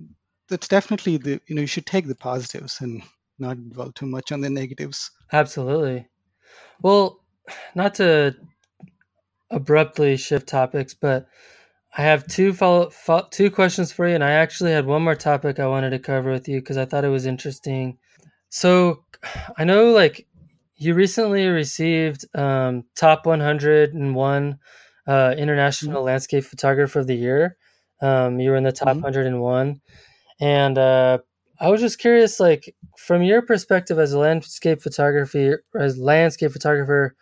that's 0.49 0.69
definitely 0.69 1.17
the, 1.17 1.41
you 1.49 1.57
know, 1.57 1.63
you 1.63 1.67
should 1.67 1.87
take 1.87 2.07
the 2.07 2.15
positives 2.15 2.81
and 2.81 3.03
not 3.41 3.57
dwell 3.71 3.91
too 3.91 4.07
much 4.07 4.31
on 4.31 4.41
the 4.41 4.51
negatives. 4.51 5.11
Absolutely. 5.33 6.07
Well, 6.81 7.25
not 7.75 7.97
to 7.97 8.37
abruptly 9.51 10.17
shift 10.17 10.49
topics, 10.49 10.95
but 10.95 11.27
I 11.97 12.03
have 12.03 12.27
two 12.27 12.53
follow 12.53 12.91
fo- 12.91 13.29
two 13.31 13.51
questions 13.51 13.93
for 13.93 14.09
you, 14.09 14.15
and 14.15 14.25
I 14.25 14.33
actually 14.33 14.73
had 14.73 14.87
one 14.87 15.03
more 15.03 15.17
topic 15.17 15.59
I 15.59 15.67
wanted 15.67 15.91
to 15.91 15.99
cover 15.99 16.31
with 16.31 16.49
you 16.49 16.61
because 16.61 16.77
I 16.77 16.85
thought 16.85 17.05
it 17.05 17.09
was 17.09 17.27
interesting. 17.27 17.99
So, 18.49 19.05
I 19.59 19.65
know 19.65 19.91
like 19.93 20.27
you 20.77 20.95
recently 20.95 21.47
received 21.49 22.25
um, 22.37 22.85
top 22.97 23.27
101 23.27 24.59
uh, 25.07 25.35
international 25.37 26.03
landscape 26.03 26.45
photographer 26.45 27.01
of 27.01 27.07
the 27.07 27.17
year. 27.17 27.57
Um, 28.01 28.41
you 28.41 28.51
were 28.51 28.57
in 28.57 28.65
the 28.65 28.73
top 28.73 28.97
Mhm. 28.97 29.03
101, 29.03 29.81
and 30.41 30.79
uh, 30.79 31.19
I 31.61 31.69
was 31.69 31.81
just 31.81 31.99
curious, 31.99 32.41
like 32.41 32.75
from 32.97 33.23
your 33.23 33.43
perspective 33.43 33.99
as 33.99 34.13
a 34.13 34.19
landscape 34.19 34.81
photography 34.83 35.55
as 35.79 35.99
landscape 35.99 36.53
photographer, 36.53 37.15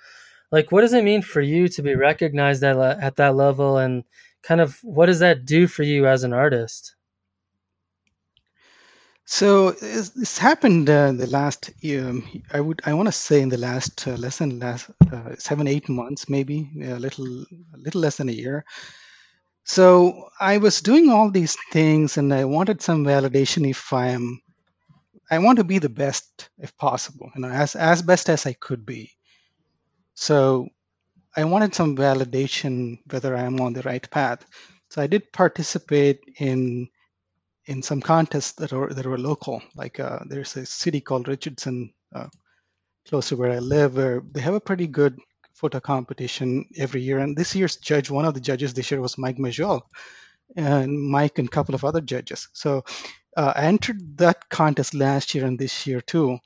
like 0.51 0.73
what 0.73 0.83
does 0.83 0.93
it 0.93 1.05
mean 1.05 1.23
for 1.23 1.41
you 1.41 1.69
to 1.69 1.83
be 1.83 1.95
recognized 1.95 2.63
at 2.65 2.77
at 2.79 3.17
that 3.17 3.37
level, 3.37 3.79
and 3.79 4.05
kind 4.43 4.61
of 4.61 4.79
what 4.83 5.07
does 5.07 5.21
that 5.21 5.45
do 5.45 5.67
for 5.67 5.83
you 5.83 6.07
as 6.07 6.25
an 6.25 6.33
artist? 6.33 6.95
So 9.31 9.73
this 9.73 10.39
happened 10.39 10.89
uh, 10.89 11.13
the 11.13 11.27
last 11.27 11.71
um, 11.85 12.27
I 12.51 12.61
would 12.61 12.81
I 12.87 12.95
want 12.95 13.09
to 13.09 13.13
say 13.13 13.43
in 13.43 13.51
the 13.51 13.59
last 13.59 14.09
uh, 14.09 14.13
less 14.13 14.39
than 14.39 14.59
last 14.59 14.91
uh, 15.13 15.37
seven 15.37 15.67
eight 15.69 15.87
months 15.89 16.31
maybe 16.31 16.71
a 16.83 16.99
little 16.99 17.27
a 17.75 17.77
little 17.77 18.01
less 18.01 18.17
than 18.17 18.31
a 18.31 18.33
year. 18.33 18.65
So 19.65 20.31
I 20.41 20.57
was 20.57 20.81
doing 20.81 21.11
all 21.11 21.31
these 21.31 21.59
things 21.73 22.17
and 22.17 22.33
I 22.33 22.47
wanted 22.47 22.81
some 22.81 23.05
validation 23.05 23.69
if 23.69 23.93
I 23.93 24.09
am 24.09 24.41
I 25.31 25.39
want 25.41 25.59
to 25.59 25.65
be 25.65 25.79
the 25.79 25.91
best 25.91 26.49
if 26.59 26.75
possible, 26.79 27.31
you 27.35 27.43
know, 27.43 27.51
as 27.51 27.77
as 27.77 28.01
best 28.01 28.31
as 28.31 28.47
I 28.47 28.55
could 28.55 28.87
be. 28.87 29.18
So 30.21 30.67
I 31.37 31.45
wanted 31.45 31.77
some 31.77 31.97
validation 31.97 32.99
whether 33.09 33.37
I 33.37 33.43
am 33.43 33.61
on 33.61 33.73
the 33.73 33.83
right 33.83 34.11
path. 34.11 34.45
So 34.91 35.01
I 35.01 35.07
did 35.07 35.33
participate 35.33 36.19
in 36.39 36.89
in 37.67 37.83
some 37.83 38.01
contests 38.01 38.53
that 38.55 38.73
were 38.73 38.93
that 38.93 39.07
were 39.07 39.17
local. 39.17 39.63
Like 39.77 40.01
uh, 40.01 40.19
there's 40.27 40.57
a 40.57 40.67
city 40.67 41.01
called 41.01 41.29
Richardson, 41.29 41.95
uh, 42.13 42.27
close 43.09 43.29
to 43.29 43.37
where 43.37 43.53
I 43.53 43.61
live, 43.61 43.95
where 43.95 44.21
they 44.33 44.41
have 44.41 44.55
a 44.55 44.61
pretty 44.69 44.89
good 44.89 45.17
photo 45.55 45.79
competition 45.79 46.67
every 46.77 47.01
year. 47.01 47.19
And 47.21 47.37
this 47.37 47.55
year's 47.55 47.77
judge, 47.77 48.11
one 48.11 48.25
of 48.25 48.35
the 48.35 48.41
judges 48.41 48.75
this 48.75 48.91
year 48.91 49.01
was 49.01 49.19
Mike 49.19 49.39
Mezeul, 49.39 49.83
and 50.57 50.99
Mike 50.99 51.39
and 51.39 51.47
a 51.47 51.53
couple 51.53 51.77
of 51.77 51.85
other 51.85 52.01
judges. 52.01 52.49
So 52.55 52.83
uh, 53.37 53.53
I 53.55 53.67
entered 53.67 54.19
that 54.19 54.49
contest 54.49 54.95
last 54.95 55.33
year 55.33 55.47
and 55.47 55.57
this 55.61 55.87
year 55.87 56.01
too. 56.01 56.39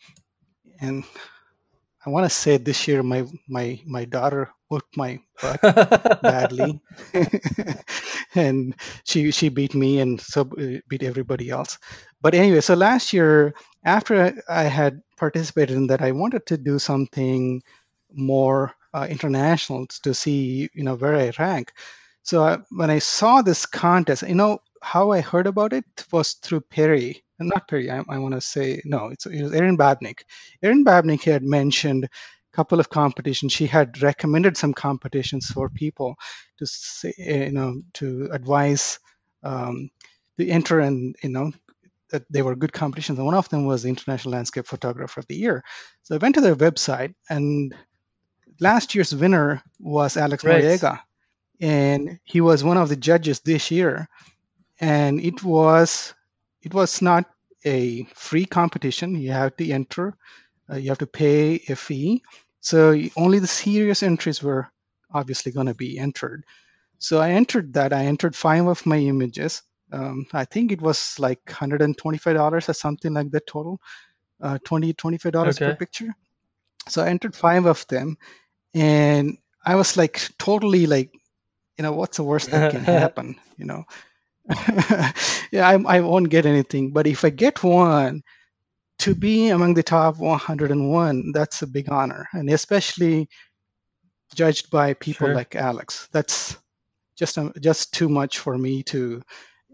And 0.79 1.05
I 2.07 2.11
want 2.11 2.25
to 2.25 2.31
say 2.31 2.57
this 2.57 2.89
year 2.89 3.03
my 3.03 3.27
my 3.49 3.81
my 3.87 4.05
daughter 4.05 4.51
whooped 4.69 4.97
my 4.97 5.21
butt 5.41 5.63
badly. 6.23 6.81
And 8.35 8.75
she 9.05 9.31
she 9.31 9.49
beat 9.49 9.75
me 9.75 10.01
and 10.01 10.21
so 10.21 10.43
uh, 10.59 10.81
beat 10.89 11.03
everybody 11.03 11.51
else. 11.51 11.79
But 12.21 12.35
anyway 12.35 12.61
so 12.61 12.75
last 12.75 13.13
year 13.13 13.55
after 13.85 14.15
i 14.49 14.63
I 14.63 14.65
had 14.65 15.03
participated 15.17 15.77
in 15.77 15.87
that 15.89 16.03
i 16.03 16.13
wanted 16.13 16.47
to 16.47 16.57
do 16.59 16.79
something 16.79 17.63
more 18.13 18.75
uh, 18.95 19.07
international 19.09 19.87
to 20.05 20.15
see 20.15 20.69
you 20.75 20.85
know 20.85 20.97
where 20.97 21.17
i 21.17 21.33
rank. 21.39 21.73
So 22.23 22.45
I, 22.45 22.59
when 22.71 22.91
i 22.91 22.99
saw 22.99 23.43
this 23.43 23.67
contest 23.67 24.23
you 24.23 24.35
know 24.35 24.59
how 24.83 25.11
i 25.13 25.21
heard 25.21 25.47
about 25.47 25.73
it 25.73 25.85
was 26.13 26.35
through 26.35 26.61
perry 26.63 27.23
not 27.49 27.69
perry 27.69 27.91
i, 27.91 28.03
I 28.09 28.19
want 28.19 28.35
to 28.35 28.41
say 28.41 28.81
no 28.85 29.09
it's, 29.09 29.27
it 29.27 29.43
was 29.43 29.53
erin 29.53 29.79
babnik 29.79 30.21
erin 30.63 30.85
babnik 30.85 31.23
had 31.23 31.43
mentioned 31.43 32.05
a 32.05 32.09
couple 32.57 32.79
of 32.79 32.91
competitions. 32.91 33.53
She 33.53 33.67
had 33.67 34.03
recommended 34.03 34.57
some 34.57 34.75
competitions 34.75 35.47
for 35.47 35.69
people 35.71 36.17
to 36.59 36.67
say, 36.67 37.15
you 37.17 37.51
know, 37.51 37.81
to 37.95 38.29
advise 38.31 38.99
um, 39.43 39.91
to 40.39 40.49
enter 40.49 40.81
and 40.81 41.17
you 41.23 41.31
know 41.31 41.53
that 42.11 42.25
they 42.31 42.43
were 42.43 42.55
good 42.55 42.73
competitions. 42.73 43.19
And 43.19 43.27
one 43.27 43.35
of 43.35 43.49
them 43.49 43.67
was 43.67 43.83
the 43.83 43.89
International 43.89 44.35
Landscape 44.35 44.67
Photographer 44.67 45.21
of 45.21 45.27
the 45.29 45.37
Year. 45.37 45.65
So 46.03 46.15
I 46.15 46.19
went 46.19 46.35
to 46.35 46.41
their 46.43 46.55
website, 46.55 47.15
and 47.31 47.75
last 48.61 48.95
year's 48.95 49.15
winner 49.15 49.63
was 49.81 50.17
Alex 50.17 50.45
Right. 50.45 50.63
Noriega, 50.63 51.01
and 51.61 52.19
he 52.25 52.41
was 52.41 52.63
one 52.63 52.77
of 52.77 52.91
the 52.91 52.97
judges 52.97 53.41
this 53.41 53.71
year. 53.71 54.09
And 54.81 55.21
it 55.21 55.43
was 55.43 56.13
it 56.63 56.75
was 56.75 57.03
not 57.03 57.27
a 57.65 58.05
free 58.15 58.45
competition. 58.45 59.15
You 59.15 59.33
have 59.33 59.57
to 59.57 59.71
enter. 59.71 60.17
Uh, 60.71 60.77
you 60.77 60.89
have 60.89 60.99
to 60.99 61.07
pay 61.07 61.63
a 61.69 61.77
fee. 61.77 62.23
So 62.61 62.99
only 63.17 63.39
the 63.39 63.47
serious 63.47 64.03
entries 64.03 64.43
were 64.43 64.69
obviously 65.13 65.53
going 65.53 65.67
to 65.67 65.75
be 65.75 65.99
entered. 65.99 66.45
So 66.99 67.19
I 67.21 67.31
entered 67.33 67.73
that. 67.75 67.93
I 67.93 68.05
entered 68.05 68.37
five 68.37 68.67
of 68.67 68.85
my 68.87 68.99
images. 68.99 69.63
Um, 69.93 70.27
I 70.33 70.45
think 70.45 70.73
it 70.73 70.81
was 70.81 71.19
like 71.19 71.45
$125 71.47 72.69
or 72.69 72.73
something 72.73 73.13
like 73.13 73.31
that 73.33 73.47
total, 73.47 73.81
uh, 74.41 74.59
$20, 74.65 74.95
$25 74.95 75.63
per 75.63 75.73
Okay. 75.73 75.75
picture. 75.75 76.15
So 76.89 77.03
I 77.03 77.09
entered 77.09 77.35
five 77.37 77.67
of 77.67 77.87
them. 77.89 78.17
And 78.75 79.37
I 79.65 79.75
was 79.75 79.97
like 79.97 80.31
totally 80.39 80.87
like, 80.87 81.13
you 81.79 81.83
know, 81.83 81.93
what's 81.93 82.17
the 82.17 82.25
worst 82.25 82.51
that 82.53 82.69
can 82.69 82.85
happen? 82.85 83.37
You 83.57 83.67
know, 83.67 83.85
yeah, 85.53 85.69
I, 85.69 85.75
I 85.87 86.01
won't 86.01 86.31
get 86.31 86.47
anything. 86.47 86.93
But 86.93 87.07
if 87.07 87.25
I 87.25 87.31
get 87.31 87.63
one, 87.63 88.23
to 89.01 89.15
be 89.15 89.49
among 89.49 89.75
the 89.75 89.83
top 89.83 90.19
101, 90.19 91.33
that's 91.33 91.63
a 91.63 91.67
big 91.67 91.91
honor. 91.91 92.29
And 92.33 92.49
especially 92.51 93.29
judged 94.35 94.71
by 94.71 94.95
people 94.95 95.29
Sure. 95.29 95.35
like 95.35 95.57
Alex. 95.57 96.09
That's 96.13 96.57
just 97.17 97.39
um, 97.39 97.53
just 97.61 97.93
too 97.95 98.09
much 98.09 98.39
for 98.39 98.59
me 98.59 98.83
to 98.85 99.23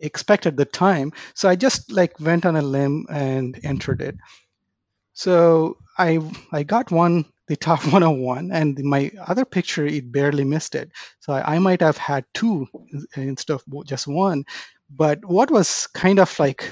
expect 0.01 0.47
at 0.47 0.57
the 0.57 0.65
time. 0.65 1.13
So 1.35 1.49
I 1.49 1.57
just 1.57 1.91
like 1.93 2.19
went 2.21 2.47
on 2.47 2.57
a 2.57 2.63
limb 2.63 3.07
and 3.11 3.59
entered 3.65 4.01
it. 4.03 4.17
So 5.15 5.79
I 5.99 6.21
I 6.53 6.63
got 6.63 6.91
one 6.91 7.25
the 7.49 7.57
top 7.57 7.81
101 7.93 8.53
and 8.53 8.79
my 8.85 9.11
other 9.27 9.45
picture 9.45 9.87
it 9.87 10.13
barely 10.13 10.45
missed 10.45 10.75
it. 10.75 10.93
So 11.21 11.33
I, 11.33 11.57
I, 11.57 11.59
might 11.59 11.81
have 11.81 11.97
had 11.97 12.25
two 12.35 12.67
instead 13.17 13.55
of 13.55 13.65
just 13.87 14.07
one. 14.07 14.45
But 14.91 15.25
what 15.25 15.51
was 15.51 15.87
kind 15.89 16.19
of 16.19 16.39
like 16.39 16.65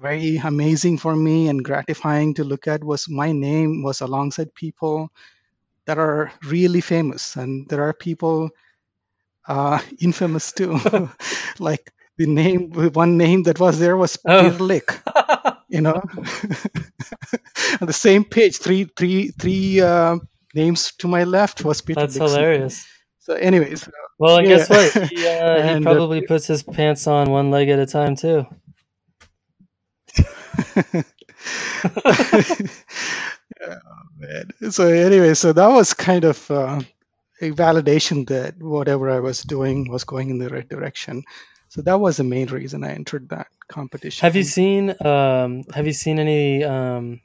very 0.00 0.36
amazing 0.36 0.98
for 0.98 1.16
me 1.16 1.48
and 1.48 1.64
gratifying 1.64 2.34
to 2.34 2.44
look 2.44 2.68
at 2.68 2.84
was 2.84 3.08
my 3.08 3.32
name 3.32 3.82
was 3.82 4.00
alongside 4.00 4.54
people 4.54 5.10
that 5.86 5.98
are 5.98 6.30
really 6.44 6.80
famous 6.80 7.36
and 7.36 7.68
there 7.68 7.82
are 7.82 7.94
people 7.94 8.50
uh, 9.48 9.80
infamous 10.00 10.52
too. 10.52 10.78
Like 11.58 11.92
the 12.18 12.26
name 12.26 12.70
one 12.92 13.16
name 13.16 13.42
that 13.44 13.60
was 13.60 13.78
there 13.78 13.96
was 13.96 14.18
oh. 14.26 14.50
Peter 14.50 14.64
Lik 14.64 15.00
you 15.68 15.80
know 15.80 16.00
on 17.80 17.86
the 17.86 17.92
same 17.92 18.24
page 18.24 18.58
three 18.58 18.84
three 18.96 19.28
three 19.38 19.80
uh, 19.80 20.16
names 20.54 20.92
to 20.98 21.08
my 21.08 21.24
left 21.24 21.64
was 21.64 21.80
Peter 21.80 22.00
That's 22.00 22.14
Dixon. 22.14 22.28
hilarious. 22.28 22.86
So 23.18 23.34
anyways. 23.34 23.88
Well, 24.18 24.38
and 24.38 24.48
yeah. 24.48 24.56
guess 24.56 24.70
what? 24.70 25.08
He, 25.10 25.26
uh, 25.26 25.30
and, 25.56 25.84
he 25.84 25.86
uh, 25.86 25.92
probably 25.92 26.20
uh, 26.20 26.28
puts 26.28 26.46
his 26.46 26.62
pants 26.62 27.06
on 27.06 27.30
one 27.30 27.50
leg 27.50 27.68
at 27.68 27.78
a 27.78 27.86
time 27.86 28.16
too. 28.16 28.46
oh, 30.76 31.02
man. 34.18 34.50
So 34.70 34.88
anyway, 34.88 35.34
so 35.34 35.52
that 35.52 35.68
was 35.68 35.92
kind 35.92 36.24
of 36.24 36.50
uh, 36.50 36.80
a 37.40 37.50
validation 37.50 38.26
that 38.28 38.56
whatever 38.62 39.10
I 39.10 39.20
was 39.20 39.42
doing 39.42 39.90
was 39.90 40.04
going 40.04 40.30
in 40.30 40.38
the 40.38 40.48
right 40.48 40.68
direction. 40.68 41.24
So 41.76 41.82
that 41.82 42.00
was 42.00 42.16
the 42.16 42.24
main 42.24 42.46
reason 42.48 42.82
I 42.84 42.92
entered 42.92 43.28
that 43.28 43.48
competition. 43.68 44.24
Have 44.24 44.34
you 44.34 44.44
seen 44.44 44.94
um, 45.04 45.62
Have 45.74 45.86
you 45.86 45.92
seen 45.92 46.18
any 46.18 46.64
um, 46.64 47.20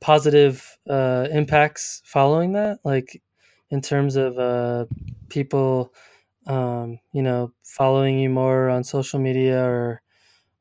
positive 0.00 0.76
uh, 0.90 1.28
impacts 1.30 2.02
following 2.04 2.54
that? 2.54 2.80
Like 2.84 3.22
in 3.70 3.80
terms 3.80 4.16
of 4.16 4.38
uh, 4.40 4.86
people, 5.28 5.94
um, 6.48 6.98
you 7.12 7.22
know, 7.22 7.52
following 7.64 8.18
you 8.18 8.30
more 8.30 8.70
on 8.70 8.84
social 8.84 9.20
media, 9.20 9.64
or 9.64 10.02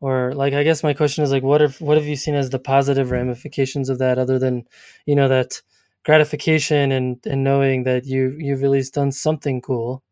or 0.02 0.34
like 0.36 0.54
I 0.54 0.64
guess 0.64 0.84
my 0.84 0.94
question 0.94 1.24
is 1.24 1.32
like, 1.32 1.44
what 1.44 1.64
if 1.64 1.82
what 1.82 1.98
have 1.98 2.08
you 2.08 2.18
seen 2.18 2.36
as 2.36 2.52
the 2.52 2.60
positive 2.60 3.12
ramifications 3.12 3.90
of 3.90 4.00
that, 4.00 4.20
other 4.20 4.40
than 4.40 4.66
you 5.08 5.16
know 5.16 5.30
that 5.30 5.62
gratification 6.06 6.92
and 6.92 7.20
and 7.26 7.44
knowing 7.44 7.86
that 7.86 8.06
you 8.06 8.36
you've 8.40 8.64
at 8.64 8.72
least 8.72 8.94
done 8.96 9.12
something 9.12 9.62
cool 9.62 10.04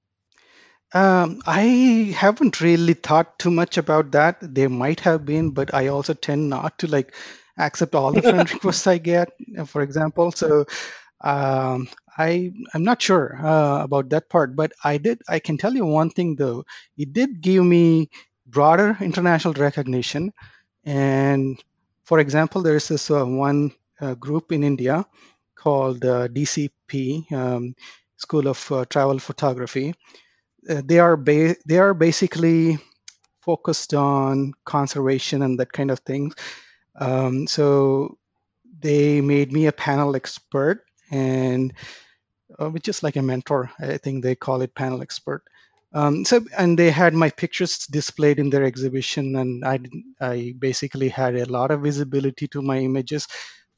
um, 0.93 1.41
I 1.47 2.13
haven't 2.15 2.61
really 2.61 2.93
thought 2.93 3.39
too 3.39 3.51
much 3.51 3.77
about 3.77 4.11
that. 4.11 4.37
There 4.41 4.69
might 4.69 4.99
have 5.01 5.25
been, 5.25 5.51
but 5.51 5.73
I 5.73 5.87
also 5.87 6.13
tend 6.13 6.49
not 6.49 6.77
to 6.79 6.87
like 6.87 7.15
accept 7.57 7.95
all 7.95 8.11
the 8.11 8.21
friend 8.29 8.51
requests 8.51 8.87
I 8.87 8.97
get, 8.99 9.29
uh, 9.57 9.65
for 9.65 9.81
example. 9.81 10.31
So 10.31 10.65
um, 11.21 11.87
I 12.17 12.51
I'm 12.73 12.83
not 12.83 13.01
sure 13.01 13.37
uh, 13.43 13.83
about 13.83 14.09
that 14.09 14.29
part, 14.29 14.55
but 14.55 14.71
I 14.83 14.97
did. 14.97 15.21
I 15.29 15.39
can 15.39 15.57
tell 15.57 15.73
you 15.73 15.85
one 15.85 16.09
thing 16.11 16.35
though. 16.35 16.63
It 16.97 17.13
did 17.13 17.41
give 17.41 17.65
me 17.65 18.09
broader 18.47 18.97
international 19.01 19.53
recognition, 19.55 20.31
and 20.85 21.61
for 22.05 22.19
example, 22.19 22.61
there 22.61 22.75
is 22.75 22.87
this 22.89 23.09
uh, 23.11 23.25
one 23.25 23.71
uh, 24.01 24.15
group 24.15 24.51
in 24.51 24.63
India 24.63 25.05
called 25.55 26.05
uh, 26.05 26.27
DCP, 26.27 27.25
um, 27.31 27.75
School 28.17 28.47
of 28.47 28.71
uh, 28.71 28.85
Travel 28.85 29.19
Photography 29.19 29.95
they 30.67 30.99
are 30.99 31.17
ba- 31.17 31.55
they 31.65 31.77
are 31.79 31.93
basically 31.93 32.77
focused 33.41 33.93
on 33.93 34.53
conservation 34.65 35.41
and 35.41 35.59
that 35.59 35.73
kind 35.73 35.91
of 35.91 35.99
things. 35.99 36.35
Um, 36.97 37.47
so 37.47 38.17
they 38.79 39.21
made 39.21 39.51
me 39.51 39.67
a 39.67 39.71
panel 39.71 40.15
expert, 40.15 40.85
and 41.11 41.73
uh, 42.59 42.69
which 42.69 42.87
is 42.87 43.03
like 43.03 43.15
a 43.15 43.21
mentor. 43.21 43.71
I 43.79 43.97
think 43.97 44.23
they 44.23 44.35
call 44.35 44.61
it 44.61 44.75
panel 44.75 45.01
expert. 45.01 45.43
Um, 45.93 46.25
so 46.25 46.43
and 46.57 46.77
they 46.77 46.89
had 46.91 47.13
my 47.13 47.29
pictures 47.29 47.85
displayed 47.87 48.39
in 48.39 48.49
their 48.49 48.63
exhibition, 48.63 49.35
and 49.35 49.65
I 49.65 49.79
I 50.21 50.55
basically 50.59 51.09
had 51.09 51.35
a 51.35 51.45
lot 51.45 51.71
of 51.71 51.81
visibility 51.81 52.47
to 52.49 52.61
my 52.61 52.79
images. 52.79 53.27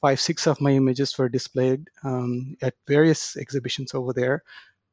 Five 0.01 0.19
six 0.19 0.47
of 0.47 0.61
my 0.61 0.71
images 0.71 1.17
were 1.17 1.29
displayed 1.29 1.89
um, 2.03 2.55
at 2.61 2.75
various 2.87 3.35
exhibitions 3.37 3.93
over 3.93 4.13
there 4.13 4.43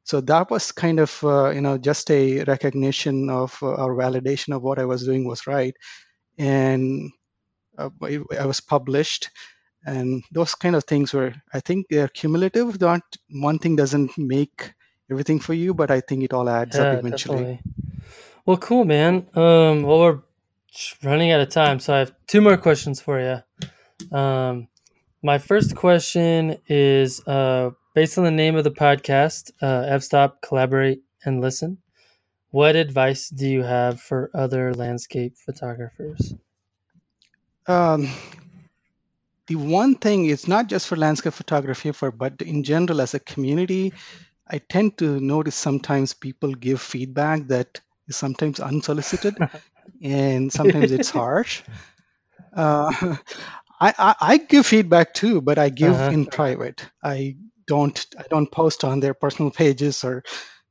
so 0.04 0.20
that 0.20 0.50
was 0.50 0.72
kind 0.72 0.98
of 0.98 1.22
uh, 1.24 1.50
you 1.50 1.60
know 1.60 1.78
just 1.78 2.10
a 2.10 2.44
recognition 2.44 3.30
of 3.30 3.56
uh, 3.62 3.74
or 3.74 3.94
validation 3.96 4.54
of 4.54 4.62
what 4.62 4.78
i 4.78 4.84
was 4.84 5.04
doing 5.04 5.26
was 5.26 5.46
right. 5.46 5.74
And 6.38 7.10
uh, 7.78 7.90
i 8.38 8.46
was 8.46 8.60
published 8.60 9.30
and 9.84 10.22
those 10.30 10.54
kind 10.54 10.76
of 10.76 10.84
things 10.84 11.12
were 11.12 11.34
i 11.52 11.60
think 11.60 11.86
they're 11.90 12.08
cumulative. 12.08 12.80
Not 12.80 13.02
one 13.30 13.58
thing 13.58 13.76
doesn't 13.76 14.16
make 14.16 14.72
everything 15.10 15.40
for 15.40 15.54
you 15.54 15.74
but 15.74 15.90
i 15.90 16.00
think 16.00 16.22
it 16.24 16.32
all 16.32 16.48
adds 16.48 16.76
yeah, 16.76 16.82
up 16.82 16.98
eventually. 16.98 17.36
definitely. 17.38 17.60
well 18.46 18.56
cool 18.56 18.84
man. 18.84 19.26
Um 19.34 19.82
well 19.82 20.00
we're 20.00 20.20
running 21.02 21.30
out 21.32 21.40
of 21.40 21.50
time 21.50 21.80
so 21.80 21.94
i 21.94 21.98
have 21.98 22.14
two 22.26 22.40
more 22.40 22.56
questions 22.56 23.00
for 23.00 23.20
you 23.20 24.16
um 24.16 24.68
my 25.22 25.38
first 25.38 25.76
question 25.76 26.56
is 26.68 27.20
uh 27.26 27.70
Based 27.94 28.16
on 28.16 28.24
the 28.24 28.30
name 28.30 28.56
of 28.56 28.64
the 28.64 28.70
podcast, 28.70 29.50
uh, 29.60 29.84
F-Stop, 29.86 30.40
Collaborate, 30.40 31.02
and 31.26 31.42
Listen, 31.42 31.76
what 32.50 32.74
advice 32.74 33.28
do 33.28 33.46
you 33.46 33.62
have 33.62 34.00
for 34.00 34.30
other 34.32 34.72
landscape 34.72 35.36
photographers? 35.36 36.32
Um, 37.66 38.08
the 39.46 39.56
one 39.56 39.94
thing 39.94 40.24
is 40.24 40.48
not 40.48 40.68
just 40.68 40.88
for 40.88 40.96
landscape 40.96 41.34
photography, 41.34 41.92
for 41.92 42.10
but 42.10 42.40
in 42.40 42.64
general 42.64 43.02
as 43.02 43.12
a 43.12 43.20
community, 43.20 43.92
I 44.48 44.56
tend 44.58 44.96
to 44.98 45.20
notice 45.20 45.54
sometimes 45.54 46.14
people 46.14 46.54
give 46.54 46.80
feedback 46.80 47.48
that 47.48 47.78
is 48.08 48.16
sometimes 48.16 48.58
unsolicited, 48.58 49.36
and 50.02 50.50
sometimes 50.50 50.92
it's 50.92 51.10
harsh. 51.10 51.62
Uh, 52.54 52.92
I, 53.80 53.94
I, 53.98 54.14
I, 54.20 54.36
give 54.36 54.66
feedback 54.66 55.14
too, 55.14 55.40
but 55.40 55.56
I 55.56 55.70
give 55.70 55.94
uh-huh. 55.94 56.10
in 56.10 56.26
private. 56.26 56.86
I 57.02 57.36
don't 57.66 58.06
I 58.18 58.24
don't 58.30 58.50
post 58.50 58.84
on 58.84 59.00
their 59.00 59.14
personal 59.14 59.50
pages 59.62 60.04
or 60.04 60.22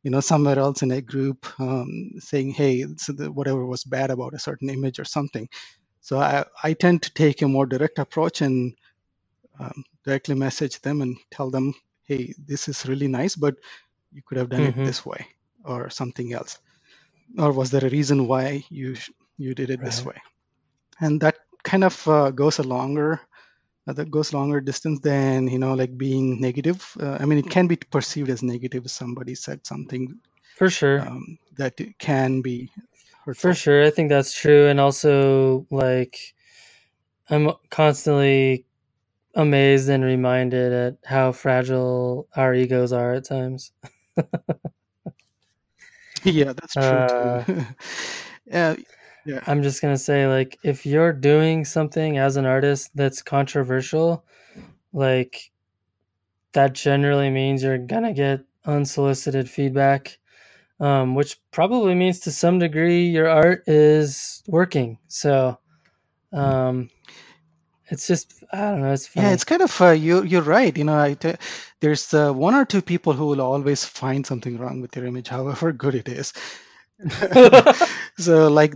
you 0.04 0.10
know 0.10 0.20
somewhere 0.20 0.58
else 0.58 0.82
in 0.82 0.92
a 0.92 1.02
group 1.02 1.48
um, 1.60 2.12
saying 2.20 2.52
hey 2.52 2.84
whatever 2.84 3.66
was 3.66 3.84
bad 3.84 4.12
about 4.12 4.34
a 4.34 4.40
certain 4.40 4.70
image 4.70 5.00
or 5.00 5.06
something 5.06 5.48
so 6.00 6.20
i, 6.20 6.44
I 6.64 6.74
tend 6.74 7.04
to 7.04 7.14
take 7.14 7.42
a 7.42 7.48
more 7.48 7.66
direct 7.66 8.00
approach 8.00 8.42
and 8.42 8.76
um, 9.60 9.84
directly 10.04 10.36
message 10.36 10.82
them 10.82 11.02
and 11.02 11.18
tell 11.30 11.52
them 11.52 11.74
hey 12.04 12.34
this 12.48 12.68
is 12.68 12.86
really 12.88 13.08
nice 13.08 13.36
but 13.36 13.56
you 14.12 14.22
could 14.26 14.38
have 14.38 14.50
done 14.50 14.62
mm-hmm. 14.62 14.82
it 14.82 14.86
this 14.86 15.06
way 15.06 15.26
or 15.64 15.90
something 15.90 16.34
else 16.34 16.60
or 17.38 17.52
was 17.52 17.72
there 17.72 17.86
a 17.86 17.90
reason 17.90 18.28
why 18.28 18.64
you 18.70 18.96
you 19.38 19.54
did 19.54 19.70
it 19.70 19.80
right. 19.80 19.86
this 19.86 20.04
way 20.04 20.20
and 21.00 21.22
that 21.22 21.38
kind 21.64 21.84
of 21.84 22.08
uh, 22.08 22.32
goes 22.32 22.58
a 22.58 22.64
longer 22.64 23.22
that 23.88 24.12
goes 24.12 24.34
longer 24.34 24.62
distance 24.62 25.00
than 25.00 25.48
you 25.48 25.60
know 25.60 25.74
like 25.74 25.98
being 25.98 26.40
negative 26.40 26.96
uh, 27.02 27.18
i 27.20 27.26
mean 27.26 27.38
it 27.38 27.50
can 27.50 27.68
be 27.68 27.76
perceived 27.76 28.30
as 28.30 28.44
negative 28.44 28.86
if 28.86 28.92
somebody 28.92 29.36
said 29.36 29.66
something 29.66 30.20
for 30.56 30.70
sure 30.70 31.02
um, 31.02 31.38
that 31.58 31.80
can 32.00 32.42
be 32.42 32.70
hurtful. 33.26 33.50
for 33.50 33.54
sure 33.54 33.84
i 33.84 33.90
think 33.90 34.10
that's 34.10 34.34
true 34.34 34.68
and 34.68 34.80
also 34.80 35.66
like 35.72 36.34
i'm 37.30 37.52
constantly 37.70 38.66
amazed 39.36 39.90
and 39.90 40.04
reminded 40.04 40.74
at 40.74 40.98
how 41.06 41.32
fragile 41.32 42.28
our 42.36 42.54
egos 42.54 42.92
are 42.92 43.14
at 43.14 43.26
times 43.26 43.72
yeah 46.24 46.54
that's 46.54 46.74
true 46.74 47.00
uh, 47.00 47.44
too. 47.44 47.66
yeah. 49.26 49.42
I'm 49.48 49.62
just 49.64 49.82
gonna 49.82 49.98
say, 49.98 50.28
like, 50.28 50.58
if 50.64 50.86
you're 50.86 51.14
doing 51.14 51.66
something 51.66 52.18
as 52.18 52.38
an 52.38 52.46
artist 52.46 52.92
that's 52.96 53.22
controversial, 53.22 54.26
like 54.94 55.52
that 56.54 56.74
generally 56.74 57.30
means 57.30 57.64
you're 57.64 57.78
gonna 57.78 58.14
get 58.14 58.42
unsolicited 58.66 59.50
feedback, 59.50 60.18
um, 60.80 61.16
which 61.16 61.40
probably 61.52 61.96
means 61.96 62.20
to 62.22 62.32
some 62.32 62.60
degree 62.60 63.06
your 63.06 63.30
art 63.30 63.64
is 63.68 64.44
working. 64.48 64.98
So, 65.08 65.58
um, 66.34 66.90
it's 67.90 68.08
just 68.08 68.44
I 68.54 68.58
don't 68.72 68.82
know. 68.82 68.92
It's 68.94 69.08
funny. 69.08 69.28
yeah, 69.28 69.34
it's 69.34 69.44
kind 69.44 69.62
of 69.62 69.82
uh, 69.82 69.92
you. 69.92 70.24
You're 70.24 70.42
right. 70.42 70.76
You 70.76 70.86
know, 70.86 70.98
I 70.98 71.14
t- 71.14 71.36
there's 71.82 72.14
uh, 72.14 72.32
one 72.32 72.56
or 72.56 72.66
two 72.66 72.82
people 72.82 73.14
who 73.14 73.28
will 73.28 73.42
always 73.42 73.84
find 73.84 74.26
something 74.26 74.58
wrong 74.58 74.82
with 74.82 74.96
your 74.96 75.06
image, 75.06 75.28
however 75.38 75.72
good 75.72 75.96
it 75.96 76.08
is. 76.10 76.34
so 78.18 78.48
like 78.48 78.76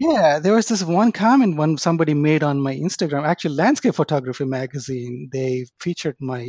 yeah, 0.00 0.40
there 0.40 0.54
was 0.54 0.68
this 0.68 0.84
one 0.84 1.12
comment 1.12 1.56
when 1.58 1.78
somebody 1.78 2.14
made 2.14 2.42
on 2.44 2.60
my 2.60 2.74
Instagram, 2.76 3.26
actually 3.26 3.56
Landscape 3.56 3.94
Photography 3.96 4.46
magazine. 4.46 5.30
They 5.32 5.66
featured 5.80 6.16
my 6.20 6.48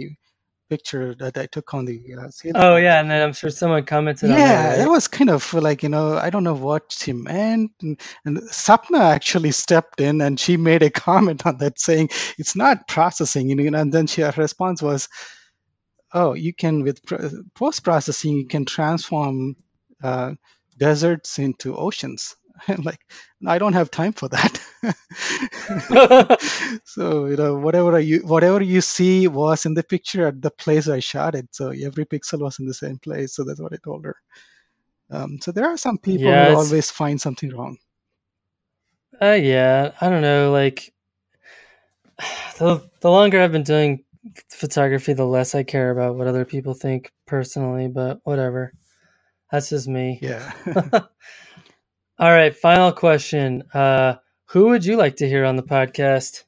picture 0.70 1.16
that 1.16 1.38
I 1.38 1.48
took 1.48 1.74
on 1.76 1.86
the 1.86 2.00
uh. 2.00 2.56
Oh 2.56 2.78
yeah, 2.78 3.02
and 3.02 3.12
then 3.12 3.22
I'm 3.24 3.34
sure 3.34 3.50
someone 3.52 3.86
commented 3.86 4.32
on 4.32 4.46
Yeah, 4.46 4.48
that, 4.48 4.78
that 4.78 4.90
right? 4.90 4.90
was 4.90 5.08
kind 5.08 5.30
of 5.30 5.54
like, 5.54 5.84
you 5.84 5.90
know, 5.90 6.18
I 6.18 6.30
don't 6.32 6.44
know 6.44 6.56
what 6.56 6.92
she 6.92 7.14
meant. 7.14 7.72
And, 7.82 8.02
and 8.26 8.38
Sapna 8.50 9.00
actually 9.00 9.52
stepped 9.52 10.02
in 10.02 10.22
and 10.22 10.40
she 10.40 10.58
made 10.58 10.84
a 10.84 10.90
comment 11.08 11.46
on 11.48 11.58
that 11.60 11.80
saying, 11.80 12.10
it's 12.40 12.56
not 12.56 12.88
processing. 12.90 13.50
You 13.50 13.56
know, 13.56 13.80
and 13.80 13.94
then 13.94 14.08
she, 14.08 14.24
her 14.24 14.34
response 14.38 14.82
was, 14.82 15.10
oh, 16.14 16.34
you 16.34 16.54
can, 16.54 16.84
with 16.84 17.02
post 17.56 17.84
processing, 17.84 18.38
you 18.38 18.48
can 18.48 18.66
transform 18.66 19.56
uh, 20.04 20.34
deserts 20.78 21.40
into 21.40 21.76
oceans. 21.78 22.36
And 22.68 22.86
like, 22.86 23.00
I 23.48 23.58
don't 23.58 23.74
have 23.74 23.92
time 23.92 24.14
for 24.14 24.30
that. 24.30 24.60
so 26.86 27.26
you 27.26 27.36
know, 27.36 27.56
whatever 27.56 28.00
you 28.00 28.20
whatever 28.20 28.62
you 28.62 28.82
see 28.82 29.28
was 29.28 29.66
in 29.66 29.74
the 29.74 29.84
picture 29.84 30.28
at 30.28 30.42
the 30.42 30.52
place 30.52 30.88
I 30.88 31.00
shot 31.00 31.36
it. 31.36 31.48
So 31.52 31.70
every 31.70 32.06
pixel 32.06 32.40
was 32.40 32.60
in 32.60 32.66
the 32.66 32.74
same 32.74 32.98
place. 32.98 33.36
So 33.36 33.44
that's 33.44 33.62
what 33.62 33.74
I 33.74 33.78
told 33.84 34.06
her. 34.06 34.16
Um, 35.10 35.40
so 35.42 35.52
there 35.52 35.68
are 35.68 35.78
some 35.78 35.98
people 35.98 36.32
yeah, 36.32 36.50
who 36.50 36.56
always 36.56 36.90
find 36.90 37.20
something 37.20 37.54
wrong. 37.56 37.78
uh 39.22 39.38
yeah, 39.42 39.92
I 40.02 40.10
don't 40.10 40.22
know, 40.22 40.52
like 40.52 40.94
the 42.58 42.90
the 43.02 43.12
longer 43.12 43.42
I've 43.42 43.52
been 43.52 43.64
doing 43.64 44.04
photography, 44.50 45.14
the 45.14 45.26
less 45.26 45.56
I 45.56 45.64
care 45.64 45.92
about 45.92 46.16
what 46.16 46.28
other 46.28 46.46
people 46.46 46.74
think 46.74 47.12
personally, 47.26 47.88
but 47.88 48.20
whatever. 48.24 48.74
That's 49.52 49.70
just 49.70 49.88
me. 49.88 50.20
Yeah. 50.22 50.54
All 52.22 52.32
right, 52.32 52.56
final 52.56 52.94
question. 52.94 53.64
Uh 53.74 54.16
who 54.52 54.68
would 54.70 54.86
you 54.86 54.96
like 54.96 55.18
to 55.18 55.28
hear 55.28 55.44
on 55.44 55.58
the 55.58 55.64
podcast? 55.64 56.46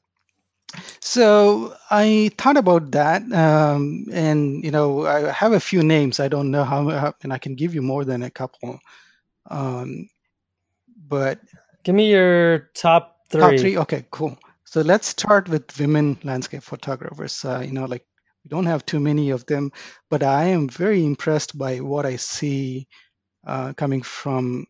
So 1.00 1.74
I 1.90 2.30
thought 2.38 2.56
about 2.56 2.90
that, 2.92 3.22
um, 3.32 4.06
and 4.12 4.64
you 4.64 4.70
know, 4.70 5.06
I 5.06 5.30
have 5.32 5.52
a 5.52 5.60
few 5.60 5.82
names. 5.82 6.20
I 6.20 6.28
don't 6.28 6.50
know 6.50 6.64
how, 6.64 6.88
how- 6.90 7.14
and 7.22 7.32
I 7.32 7.38
can 7.38 7.54
give 7.54 7.74
you 7.74 7.82
more 7.82 8.04
than 8.04 8.22
a 8.22 8.30
couple. 8.30 8.78
Um, 9.50 10.08
but 11.08 11.40
Give 11.84 11.94
me 11.94 12.10
your 12.10 12.70
top 12.74 13.20
top 13.38 13.58
three. 13.58 13.58
three, 13.58 13.78
okay, 13.78 14.06
cool. 14.10 14.38
So 14.64 14.80
let's 14.80 15.08
start 15.08 15.48
with 15.48 15.78
women 15.78 16.18
landscape 16.24 16.62
photographers. 16.62 17.44
Uh, 17.44 17.60
you 17.64 17.72
know, 17.72 17.84
like 17.84 18.04
we 18.44 18.48
don't 18.48 18.66
have 18.66 18.84
too 18.86 19.00
many 19.00 19.30
of 19.30 19.46
them, 19.46 19.72
but 20.10 20.22
I 20.22 20.44
am 20.46 20.68
very 20.68 21.04
impressed 21.04 21.56
by 21.56 21.80
what 21.80 22.06
I 22.06 22.16
see 22.16 22.88
uh, 23.46 23.72
coming 23.74 24.02
from 24.02 24.66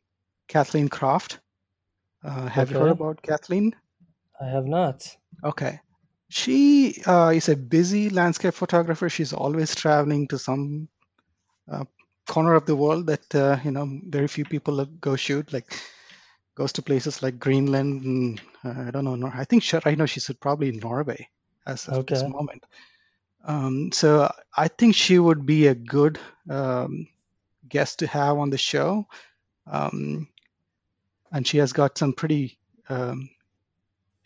Kathleen 0.49 0.88
Croft. 0.88 1.40
Uh, 2.22 2.47
have 2.49 2.70
you 2.70 2.78
heard 2.78 2.92
about 2.92 3.22
Kathleen? 3.22 3.74
I 4.40 4.47
have 4.47 4.66
not. 4.66 5.16
Okay. 5.42 5.80
She 6.28 7.03
uh, 7.07 7.32
is 7.34 7.49
a 7.49 7.57
busy 7.57 8.11
landscape 8.11 8.55
photographer. 8.55 9.09
She's 9.09 9.32
always 9.32 9.74
traveling 9.74 10.26
to 10.28 10.38
some 10.38 10.88
uh, 11.70 11.84
corner 12.26 12.55
of 12.55 12.66
the 12.66 12.76
world 12.76 13.07
that 13.07 13.34
uh, 13.34 13.59
you 13.62 13.70
know 13.70 14.01
very 14.09 14.26
few 14.26 14.45
people 14.45 14.84
go 15.01 15.16
shoot. 15.16 15.53
Like 15.53 15.74
goes 16.55 16.72
to 16.72 16.82
places 16.82 17.22
like 17.22 17.38
Greenland 17.38 18.05
and 18.05 18.40
uh, 18.64 18.88
I 18.88 18.90
don't 18.90 19.05
know. 19.05 19.30
I 19.34 19.45
think 19.45 19.62
she, 19.62 19.78
right 19.84 19.99
now 19.99 20.07
she's 20.07 20.30
probably 20.40 20.68
in 20.68 20.78
Norway 20.78 21.28
as 21.66 21.88
of 21.88 22.07
this 22.07 22.22
moment. 22.22 22.64
Um, 23.45 23.90
so 23.92 24.32
I 24.57 24.68
think 24.68 24.95
she 24.95 25.18
would 25.18 25.45
be 25.45 25.66
a 25.66 25.74
good 25.74 26.18
um, 26.49 27.07
guest 27.68 27.99
to 27.99 28.07
have 28.07 28.38
on 28.38 28.51
the 28.51 28.59
show. 28.59 29.07
Um, 29.66 30.28
and 31.35 31.47
she 31.47 31.59
has 31.59 31.72
got 31.72 31.99
some 31.99 32.12
pretty 32.12 32.57
um, 32.89 33.28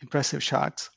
impressive 0.01 0.41
shots. 0.41 0.91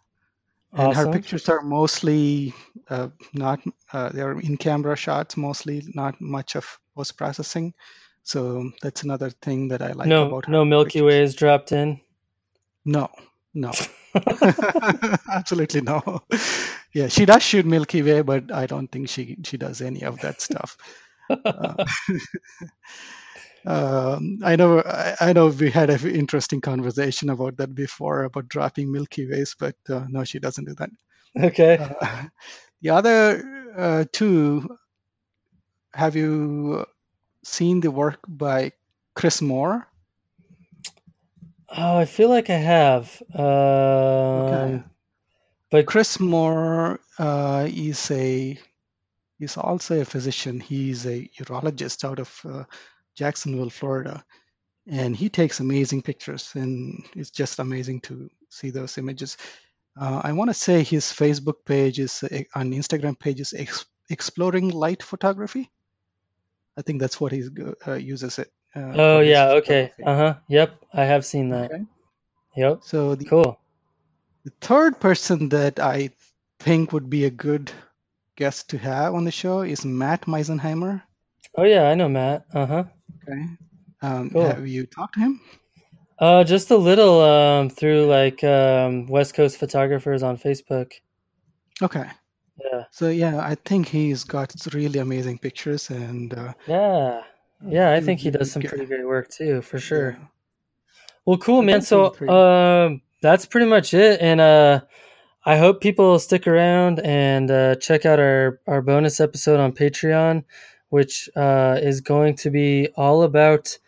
And 0.75 0.95
her 0.95 1.11
pictures 1.11 1.49
are 1.49 1.61
mostly 1.63 2.55
uh, 2.89 3.09
not 3.35 3.61
uh, 3.93 4.09
they're 4.11 4.39
in 4.39 4.57
camera 4.57 4.97
shots 4.97 5.37
mostly 5.37 5.83
not 5.95 6.19
much 6.21 6.55
of 6.57 6.79
post 6.95 7.17
processing. 7.19 7.75
So 8.23 8.71
that's 8.81 9.03
another 9.03 9.31
thing 9.31 9.69
that 9.69 9.83
i 9.83 9.93
like 9.93 10.07
No 10.09 10.29
about 10.29 10.47
her 10.47 10.53
no 10.53 10.65
Milky 10.65 11.01
pictures. 11.01 11.03
Ways 11.03 11.35
dropped 11.35 11.73
in. 11.73 12.01
no 12.85 13.09
no. 13.55 13.73
Absolutely 15.33 15.81
no. 15.83 16.23
Yeah 16.95 17.09
she 17.09 17.27
does 17.27 17.43
shoot 17.43 17.67
milky 17.67 18.03
way 18.03 18.23
but 18.23 18.51
i 18.53 18.67
don't 18.67 18.89
think 18.89 19.09
she 19.09 19.37
she 19.45 19.57
does 19.59 19.81
any 19.83 20.03
of 20.05 20.21
that 20.21 20.41
stuff. 20.41 20.77
Uh, 21.45 21.87
um, 23.65 24.39
I 24.43 24.57
know, 24.57 24.83
I, 25.21 25.33
know 25.33 25.49
we 25.49 25.71
had 25.71 25.91
an 25.91 26.11
interesting 26.11 26.61
conversation 26.61 27.31
about 27.31 27.57
that 27.59 27.75
before 27.75 28.25
about 28.25 28.49
dropping 28.49 28.91
Milky 28.91 29.29
Ways, 29.29 29.55
but 29.59 29.77
uh, 29.89 30.05
no, 30.09 30.25
she 30.25 30.39
doesn't 30.39 30.65
do 30.65 30.75
that. 30.75 30.91
okay. 31.41 31.79
Uh, 31.79 32.25
the 32.83 32.91
other 32.91 33.73
uh, 33.77 34.05
two, 34.13 34.77
have 35.95 36.17
you 36.17 36.85
seen 37.45 37.81
the 37.81 37.91
work 37.91 38.21
by 38.27 38.73
Chris 39.15 39.41
Moore? 39.41 39.87
Oh, 41.77 41.97
I 41.97 42.05
feel 42.05 42.29
like 42.29 42.51
I 42.51 42.59
have. 42.59 43.23
Okay. 43.35 44.75
Um, 44.75 44.85
but 45.71 45.87
Chris 45.87 46.21
Moore 46.21 47.01
uh, 47.19 47.67
is 47.71 48.11
a 48.11 48.59
he's 49.39 49.57
also 49.57 50.01
a 50.01 50.05
physician. 50.05 50.61
He's 50.61 51.07
a 51.07 51.29
urologist 51.41 52.05
out 52.05 52.19
of 52.19 52.41
uh, 52.45 52.65
Jacksonville, 53.15 53.71
Florida, 53.71 54.25
and 54.87 55.17
he 55.17 55.29
takes 55.29 55.61
amazing 55.61 56.03
pictures, 56.03 56.53
and 56.55 57.05
it's 57.17 57.31
just 57.31 57.59
amazing 57.59 58.01
to 58.03 58.29
see 58.49 58.71
those 58.71 58.99
images. 58.99 59.37
Uh, 60.01 60.21
I 60.25 60.33
want 60.33 60.49
to 60.51 60.55
say 60.55 60.83
his 60.83 61.05
Facebook 61.05 61.65
page 61.67 61.99
is 61.99 62.23
uh, 62.25 62.39
on 62.55 62.73
Instagram 62.73 63.19
page 63.19 63.41
is 63.41 63.53
ex- 63.53 63.87
exploring 64.11 64.71
light 64.71 65.03
photography. 65.03 65.71
I 66.79 66.83
think 66.83 67.01
that's 67.01 67.21
what 67.21 67.33
he 67.33 67.45
uh, 67.87 67.95
uses 67.95 68.39
it 68.39 68.51
uh, 68.75 68.93
oh 68.95 69.21
yeah, 69.21 69.51
okay. 69.51 69.93
Uh-huh. 70.05 70.35
Yep, 70.49 70.85
I 70.95 71.05
have 71.05 71.25
seen 71.27 71.51
that. 71.51 71.71
Okay, 71.71 71.85
Yep. 72.57 72.81
so 72.83 73.15
the, 73.15 73.25
Cool. 73.27 73.59
the 74.45 74.53
third 74.61 74.99
person 74.99 75.49
that 75.51 75.79
I 75.79 76.11
think 76.61 76.93
would 76.93 77.11
be 77.11 77.27
a 77.27 77.31
good 77.31 77.71
guest 78.37 78.71
to 78.71 78.79
have 78.79 79.15
on 79.15 79.25
the 79.25 79.31
show 79.31 79.61
is 79.61 79.85
Matt 79.85 80.23
Meisenheimer. 80.23 81.03
Oh 81.57 81.65
yeah, 81.65 81.89
I 81.91 81.95
know 81.95 82.09
Matt. 82.09 82.47
Uh-huh. 82.55 82.85
Okay, 83.29 83.45
um, 84.03 84.31
Cool. 84.31 84.49
have 84.49 84.67
you 84.67 84.87
talked 84.87 85.15
to 85.15 85.21
him? 85.21 85.41
Uh 86.19 86.45
just 86.45 86.71
a 86.71 86.77
little 86.77 87.21
um 87.21 87.69
through 87.71 88.07
like 88.07 88.43
um 88.45 89.07
West 89.07 89.35
Coast 89.35 89.57
photographers 89.59 90.23
on 90.23 90.37
Facebook. 90.37 90.93
Okay, 91.83 92.07
Yeah. 92.59 92.85
so 92.91 93.09
yeah, 93.09 93.41
I 93.41 93.55
think 93.65 93.89
he's 93.89 94.23
got 94.25 94.55
really 94.73 95.01
amazing 95.01 95.39
pictures, 95.39 95.91
and 95.91 96.33
uh, 96.35 96.53
Yeah. 96.67 97.23
Yeah, 97.67 97.93
I 97.93 98.01
think 98.01 98.21
he 98.21 98.31
does 98.31 98.51
some 98.51 98.63
pretty 98.63 98.87
great 98.87 99.07
work 99.07 99.29
too, 99.31 99.63
for 99.63 99.77
Yeah, 99.77 99.81
sure. 99.81 100.17
Well, 101.27 101.39
cool, 101.39 101.63
man. 101.63 101.81
those 101.81 101.93
are 101.93 102.11
the 102.11 102.27
So, 102.27 102.35
um, 102.35 103.03
that's 103.23 103.47
pretty 103.47 103.67
much 103.67 103.95
it. 103.95 104.21
And 104.21 104.41
uh, 104.41 104.81
I 105.45 105.57
hope 105.57 105.81
people 105.81 106.19
stick 106.19 106.47
around 106.47 107.01
and 107.01 107.51
uh, 107.51 107.77
check 107.77 108.05
out 108.05 108.19
our 108.21 108.61
our 108.67 108.83
bonus 108.83 109.21
episode 109.21 109.61
on 109.61 109.73
Patreon, 109.73 110.45
which 110.93 111.29
uh, 111.37 111.79
is 111.83 112.01
going 112.03 112.37
to 112.37 112.51
be 112.51 112.89
all 112.97 113.23
about 113.23 113.79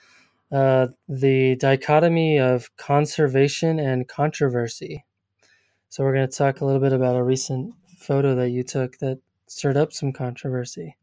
uh, 0.51 0.87
the 1.09 1.57
dichotomy 1.57 2.39
of 2.41 2.75
conservation 2.79 3.79
and 3.79 4.09
controversy. 4.09 5.05
So, 5.91 6.03
we're 6.03 6.15
going 6.15 6.29
to 6.29 6.37
talk 6.37 6.61
a 6.61 6.65
little 6.65 6.81
bit 6.81 6.93
about 6.95 7.17
a 7.17 7.23
recent 7.23 7.75
photo 7.99 8.35
that 8.37 8.51
you 8.51 8.63
took 8.63 8.99
that 8.99 9.19
stirred 9.49 9.77
up 9.77 9.93
some 9.93 10.13
controversy. 10.13 10.97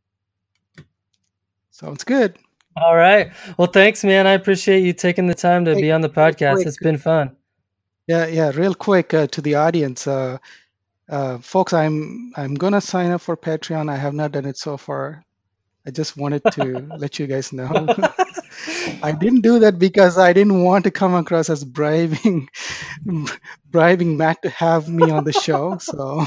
Sounds 1.72 2.04
good. 2.04 2.38
All 2.76 2.96
right. 2.96 3.32
Well, 3.58 3.68
thanks, 3.68 4.04
man. 4.04 4.28
I 4.28 4.32
appreciate 4.34 4.82
you 4.84 4.94
taking 4.94 5.28
the 5.28 5.36
time 5.36 5.66
to 5.66 5.76
Hey, 5.76 5.82
be 5.82 5.92
on 5.92 6.02
the 6.02 6.10
podcast. 6.10 6.64
quick, 6.64 6.68
It's 6.68 6.78
been 6.78 6.98
fun. 6.98 7.36
yeah, 8.08 8.26
yeah, 8.28 8.52
real 8.56 8.74
quick 8.76 9.14
uh, 9.14 9.28
to 9.28 9.42
the 9.42 9.56
audience, 9.56 10.08
uh, 10.08 10.38
uh, 11.10 11.38
folks. 11.40 11.74
I'm 11.74 12.32
I'm 12.36 12.56
gonna 12.56 12.82
sign 12.82 13.12
up 13.12 13.22
for 13.22 13.38
Patreon. 13.38 13.90
I 13.90 13.98
have 13.98 14.14
not 14.14 14.32
done 14.32 14.46
it 14.46 14.58
so 14.58 14.78
far. 14.78 15.24
I 15.86 15.92
just 15.92 16.16
wanted 16.16 16.44
to 16.54 16.88
let 16.98 17.18
you 17.20 17.28
guys 17.28 17.52
know. 17.52 17.70
I 19.04 19.12
didn't 19.12 19.42
do 19.42 19.60
that 19.60 19.80
because 19.80 20.18
I 20.18 20.34
didn't 20.34 20.64
want 20.64 20.84
to 20.84 20.92
come 20.92 21.16
across 21.16 21.50
as 21.50 21.64
bribing, 21.64 22.50
bribing 23.72 24.18
Matt 24.18 24.42
to 24.44 24.50
have 24.50 24.88
me 24.90 25.10
on 25.10 25.24
the 25.24 25.34
show. 25.34 25.78
So 25.80 26.26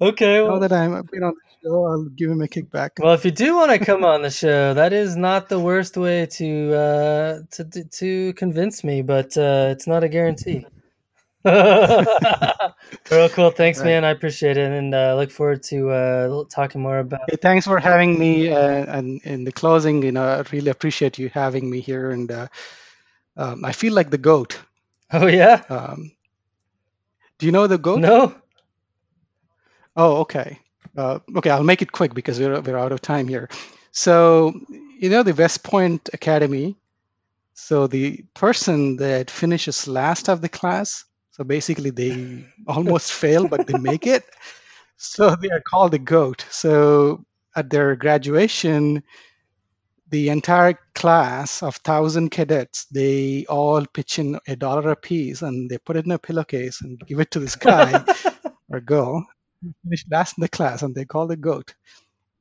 okay. 0.00 0.38
now 0.38 0.48
Well, 0.52 0.60
that 0.60 0.72
I'm 0.72 1.02
been 1.12 1.22
on 1.22 1.34
the 1.34 1.68
show, 1.68 1.86
I'll 1.86 2.04
give 2.04 2.30
him 2.30 2.40
a 2.40 2.46
kickback. 2.48 2.90
well, 2.98 3.12
if 3.14 3.24
you 3.24 3.30
do 3.30 3.56
want 3.56 3.72
to 3.72 3.78
come 3.84 4.04
on 4.04 4.22
the 4.22 4.30
show, 4.30 4.72
that 4.74 4.92
is 4.94 5.16
not 5.16 5.48
the 5.50 5.60
worst 5.60 5.96
way 5.98 6.26
to 6.26 6.74
uh, 6.74 7.38
to 7.52 7.84
to 7.84 8.32
convince 8.34 8.84
me, 8.84 9.02
but 9.02 9.36
uh, 9.36 9.68
it's 9.70 9.86
not 9.86 10.04
a 10.04 10.08
guarantee. 10.08 10.66
Real 13.10 13.28
cool. 13.28 13.50
Thanks, 13.50 13.78
Right. 13.80 13.86
man. 13.86 14.04
I 14.04 14.10
appreciate 14.10 14.56
it, 14.56 14.70
and 14.72 14.94
uh, 14.94 15.14
look 15.16 15.30
forward 15.30 15.62
to 15.64 15.90
uh, 15.90 16.44
talking 16.50 16.80
more 16.80 16.98
about. 16.98 17.20
Hey, 17.30 17.36
thanks 17.36 17.66
for 17.66 17.78
having 17.78 18.18
me. 18.18 18.50
Uh, 18.50 18.84
and 18.98 19.20
in 19.24 19.44
the 19.44 19.52
closing, 19.52 20.02
you 20.02 20.12
know, 20.12 20.24
I 20.24 20.42
really 20.52 20.70
appreciate 20.70 21.18
you 21.18 21.28
having 21.28 21.70
me 21.70 21.80
here. 21.80 22.10
And 22.10 22.30
uh, 22.30 22.48
um, 23.36 23.64
I 23.64 23.72
feel 23.72 23.94
like 23.94 24.10
the 24.10 24.18
goat. 24.18 24.58
Oh 25.12 25.26
yeah. 25.26 25.62
Um, 25.68 26.10
do 27.38 27.46
you 27.46 27.52
know 27.52 27.66
the 27.68 27.78
goat? 27.78 28.00
No. 28.00 28.34
Oh, 29.96 30.16
okay. 30.22 30.58
Uh, 30.96 31.18
okay, 31.36 31.50
I'll 31.50 31.62
make 31.64 31.82
it 31.82 31.92
quick 31.92 32.14
because 32.14 32.38
we're 32.40 32.60
we're 32.60 32.78
out 32.78 32.92
of 32.92 33.00
time 33.00 33.28
here. 33.28 33.48
So 33.92 34.54
you 34.98 35.08
know 35.10 35.22
the 35.22 35.34
West 35.34 35.62
Point 35.62 36.08
Academy. 36.12 36.76
So 37.54 37.86
the 37.86 38.24
person 38.34 38.96
that 38.96 39.30
finishes 39.30 39.86
last 39.86 40.28
of 40.28 40.40
the 40.40 40.48
class, 40.48 41.04
so 41.34 41.42
basically 41.42 41.90
they 41.90 42.44
almost 42.68 43.12
fail 43.22 43.48
but 43.48 43.66
they 43.66 43.76
make 43.78 44.06
it. 44.06 44.24
So 44.96 45.34
they 45.34 45.50
are 45.50 45.62
called 45.68 45.90
the 45.90 45.98
goat. 45.98 46.46
So 46.48 47.24
at 47.56 47.70
their 47.70 47.96
graduation, 47.96 49.02
the 50.10 50.28
entire 50.28 50.78
class 50.94 51.60
of 51.60 51.74
thousand 51.76 52.30
cadets 52.30 52.84
they 52.84 53.44
all 53.48 53.84
pitch 53.94 54.20
in 54.20 54.38
a 54.46 54.54
dollar 54.54 54.90
a 54.90 54.96
piece 54.96 55.42
and 55.42 55.68
they 55.68 55.78
put 55.78 55.96
it 55.96 56.04
in 56.04 56.12
a 56.12 56.18
pillowcase 56.18 56.80
and 56.82 57.00
give 57.08 57.18
it 57.18 57.32
to 57.32 57.40
this 57.40 57.56
guy 57.56 58.04
or 58.70 58.80
girl 58.80 59.26
finished 59.82 60.06
last 60.12 60.38
in 60.38 60.42
the 60.42 60.48
class 60.48 60.82
and 60.82 60.94
they 60.94 61.04
call 61.04 61.26
the 61.26 61.36
goat 61.36 61.74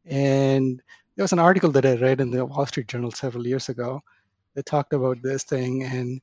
and 0.06 0.84
there 1.16 1.24
was 1.24 1.34
an 1.34 1.40
article 1.40 1.72
that 1.72 1.86
i 1.86 1.96
read 1.96 2.22
in 2.22 2.30
the 2.30 2.46
wall 2.46 2.66
street 2.68 2.88
journal 2.88 3.12
several 3.12 3.48
years 3.48 3.70
ago 3.70 4.00
that 4.54 4.68
talked 4.68 4.94
about 4.94 5.18
this 5.24 5.44
thing 5.44 5.84
and 5.84 6.22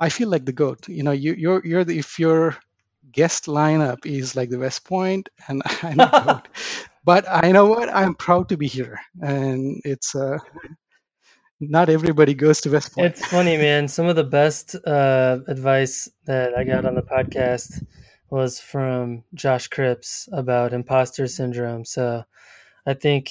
i 0.00 0.08
feel 0.08 0.28
like 0.28 0.44
the 0.44 0.52
goat 0.52 0.88
you 0.88 1.02
know 1.02 1.12
you, 1.12 1.34
you're 1.34 1.64
you're 1.64 1.84
the, 1.84 1.98
if 1.98 2.18
your 2.18 2.56
guest 3.12 3.46
lineup 3.46 4.04
is 4.04 4.36
like 4.36 4.50
the 4.50 4.58
west 4.58 4.84
point 4.84 5.28
and 5.48 5.62
i'm 5.82 5.96
the 5.96 6.06
goat 6.26 6.48
but 7.04 7.24
I 7.28 7.50
know 7.52 7.66
what 7.66 7.88
I'm 7.88 8.14
proud 8.14 8.48
to 8.50 8.56
be 8.56 8.66
here, 8.66 9.00
and 9.22 9.80
it's 9.84 10.14
uh, 10.14 10.38
not 11.60 11.88
everybody 11.88 12.34
goes 12.34 12.60
to 12.62 12.70
West 12.70 12.92
Point. 12.92 13.06
It's 13.06 13.26
funny, 13.26 13.56
man. 13.56 13.88
Some 13.88 14.06
of 14.06 14.16
the 14.16 14.24
best 14.24 14.74
uh, 14.86 15.38
advice 15.48 16.08
that 16.26 16.54
I 16.54 16.64
got 16.64 16.84
on 16.84 16.94
the 16.94 17.02
podcast 17.02 17.84
was 18.28 18.60
from 18.60 19.24
Josh 19.34 19.68
Cripps 19.68 20.28
about 20.32 20.74
imposter 20.74 21.26
syndrome. 21.26 21.84
So 21.84 22.22
I 22.86 22.94
think. 22.94 23.30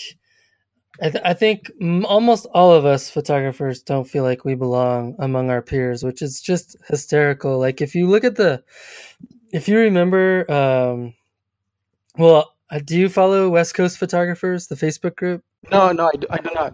I, 1.02 1.10
th- 1.10 1.24
I 1.24 1.34
think 1.34 1.72
almost 2.06 2.46
all 2.54 2.74
of 2.74 2.86
us 2.86 3.10
photographers 3.10 3.82
don't 3.82 4.10
feel 4.10 4.24
like 4.24 4.44
we 4.44 4.56
belong 4.56 5.16
among 5.20 5.50
our 5.50 5.62
peers, 5.62 6.04
which 6.04 6.22
is 6.22 6.42
just 6.42 6.76
hysterical. 6.88 7.58
Like 7.58 7.82
if 7.82 7.96
you 7.96 8.08
look 8.08 8.24
at 8.24 8.36
the, 8.36 8.64
if 9.54 9.68
you 9.68 9.78
remember, 9.78 10.50
um, 10.52 11.14
well, 12.18 12.54
uh, 12.70 12.80
do 12.84 12.98
you 12.98 13.10
follow 13.10 13.50
West 13.50 13.76
Coast 13.76 13.98
Photographers, 13.98 14.68
the 14.68 14.76
Facebook 14.76 15.16
group? 15.16 15.44
No, 15.72 15.92
no, 15.92 16.08
I 16.08 16.18
do, 16.18 16.28
I 16.30 16.38
do 16.38 16.50
not. 16.54 16.74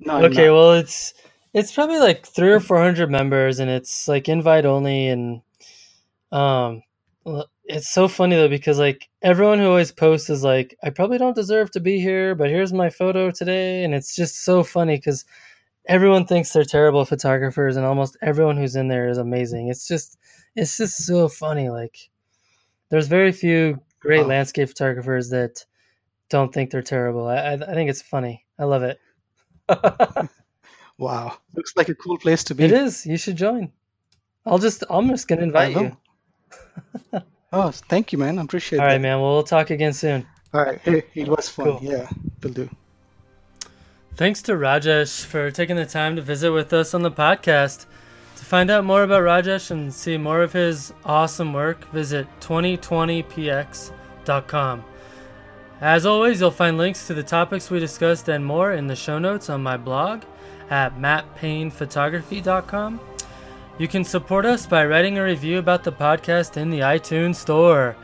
No, 0.00 0.24
okay, 0.26 0.50
well, 0.50 0.74
it's 0.74 1.14
it's 1.54 1.72
probably 1.72 1.98
like 1.98 2.26
three 2.26 2.52
or 2.52 2.60
four 2.60 2.78
hundred 2.78 3.10
members, 3.10 3.58
and 3.58 3.70
it's 3.70 4.06
like 4.06 4.28
invite 4.28 4.64
only, 4.64 5.08
and 5.08 5.40
um, 6.30 6.82
it's 7.68 7.88
so 7.88 8.08
funny 8.08 8.34
though 8.34 8.48
because 8.48 8.78
like 8.78 9.08
everyone 9.22 9.58
who 9.58 9.66
always 9.66 9.92
posts 9.92 10.30
is 10.30 10.42
like, 10.42 10.74
I 10.82 10.90
probably 10.90 11.18
don't 11.18 11.36
deserve 11.36 11.70
to 11.72 11.80
be 11.80 12.00
here, 12.00 12.34
but 12.34 12.48
here's 12.48 12.72
my 12.72 12.88
photo 12.88 13.30
today, 13.30 13.84
and 13.84 13.94
it's 13.94 14.16
just 14.16 14.42
so 14.44 14.64
funny 14.64 14.96
because 14.96 15.26
everyone 15.86 16.26
thinks 16.26 16.52
they're 16.52 16.64
terrible 16.64 17.04
photographers, 17.04 17.76
and 17.76 17.84
almost 17.84 18.16
everyone 18.22 18.56
who's 18.56 18.74
in 18.74 18.88
there 18.88 19.08
is 19.08 19.18
amazing. 19.18 19.68
It's 19.68 19.86
just 19.86 20.16
it's 20.56 20.78
just 20.78 21.04
so 21.04 21.28
funny. 21.28 21.68
Like, 21.68 21.96
there's 22.88 23.06
very 23.06 23.32
few 23.32 23.80
great 24.00 24.20
oh. 24.20 24.26
landscape 24.26 24.68
photographers 24.68 25.28
that 25.30 25.64
don't 26.30 26.52
think 26.52 26.70
they're 26.70 26.82
terrible. 26.82 27.28
I, 27.28 27.52
I 27.52 27.74
think 27.74 27.90
it's 27.90 28.02
funny. 28.02 28.46
I 28.58 28.64
love 28.64 28.82
it. 28.82 28.98
wow, 30.98 31.36
looks 31.54 31.74
like 31.76 31.90
a 31.90 31.94
cool 31.94 32.16
place 32.16 32.44
to 32.44 32.54
be. 32.54 32.64
It 32.64 32.72
is. 32.72 33.04
You 33.04 33.18
should 33.18 33.36
join. 33.36 33.72
I'll 34.46 34.58
just. 34.58 34.84
I'm 34.88 35.08
just 35.10 35.28
gonna 35.28 35.42
invite 35.42 35.76
you. 35.76 35.96
oh, 37.52 37.70
thank 37.70 38.12
you, 38.12 38.18
man. 38.18 38.38
I 38.38 38.42
appreciate 38.42 38.78
it. 38.78 38.82
All 38.82 38.86
right, 38.86 39.00
man. 39.00 39.20
Well, 39.20 39.34
we'll 39.34 39.42
talk 39.42 39.70
again 39.70 39.92
soon. 39.92 40.24
All 40.54 40.64
right. 40.64 40.80
It, 40.86 41.08
it 41.14 41.28
was 41.28 41.48
fun. 41.48 41.66
Cool. 41.66 41.80
Yeah, 41.82 42.08
will 42.42 42.50
do. 42.50 42.70
Thanks 44.16 44.42
to 44.42 44.52
Rajesh 44.52 45.24
for 45.24 45.50
taking 45.50 45.74
the 45.76 45.86
time 45.86 46.14
to 46.16 46.22
visit 46.22 46.50
with 46.50 46.72
us 46.72 46.94
on 46.94 47.02
the 47.02 47.10
podcast. 47.10 47.86
To 48.36 48.44
find 48.44 48.70
out 48.70 48.84
more 48.84 49.02
about 49.02 49.22
Rajesh 49.22 49.70
and 49.70 49.94
see 49.94 50.16
more 50.16 50.42
of 50.42 50.52
his 50.52 50.92
awesome 51.04 51.52
work, 51.52 51.84
visit 51.92 52.26
2020px.com. 52.40 54.84
As 55.80 56.06
always, 56.06 56.40
you'll 56.40 56.50
find 56.50 56.76
links 56.78 57.06
to 57.06 57.14
the 57.14 57.22
topics 57.22 57.70
we 57.70 57.78
discussed 57.78 58.28
and 58.28 58.44
more 58.44 58.72
in 58.72 58.88
the 58.88 58.96
show 58.96 59.20
notes 59.20 59.48
on 59.48 59.62
my 59.62 59.76
blog 59.76 60.24
at 60.70 60.96
mattpaynephotography.com. 60.96 62.98
You 63.78 63.86
can 63.86 64.02
support 64.02 64.44
us 64.44 64.66
by 64.66 64.84
writing 64.84 65.18
a 65.18 65.22
review 65.22 65.58
about 65.58 65.84
the 65.84 65.92
podcast 65.92 66.56
in 66.56 66.68
the 66.68 66.80
iTunes 66.80 67.36
store. 67.36 67.94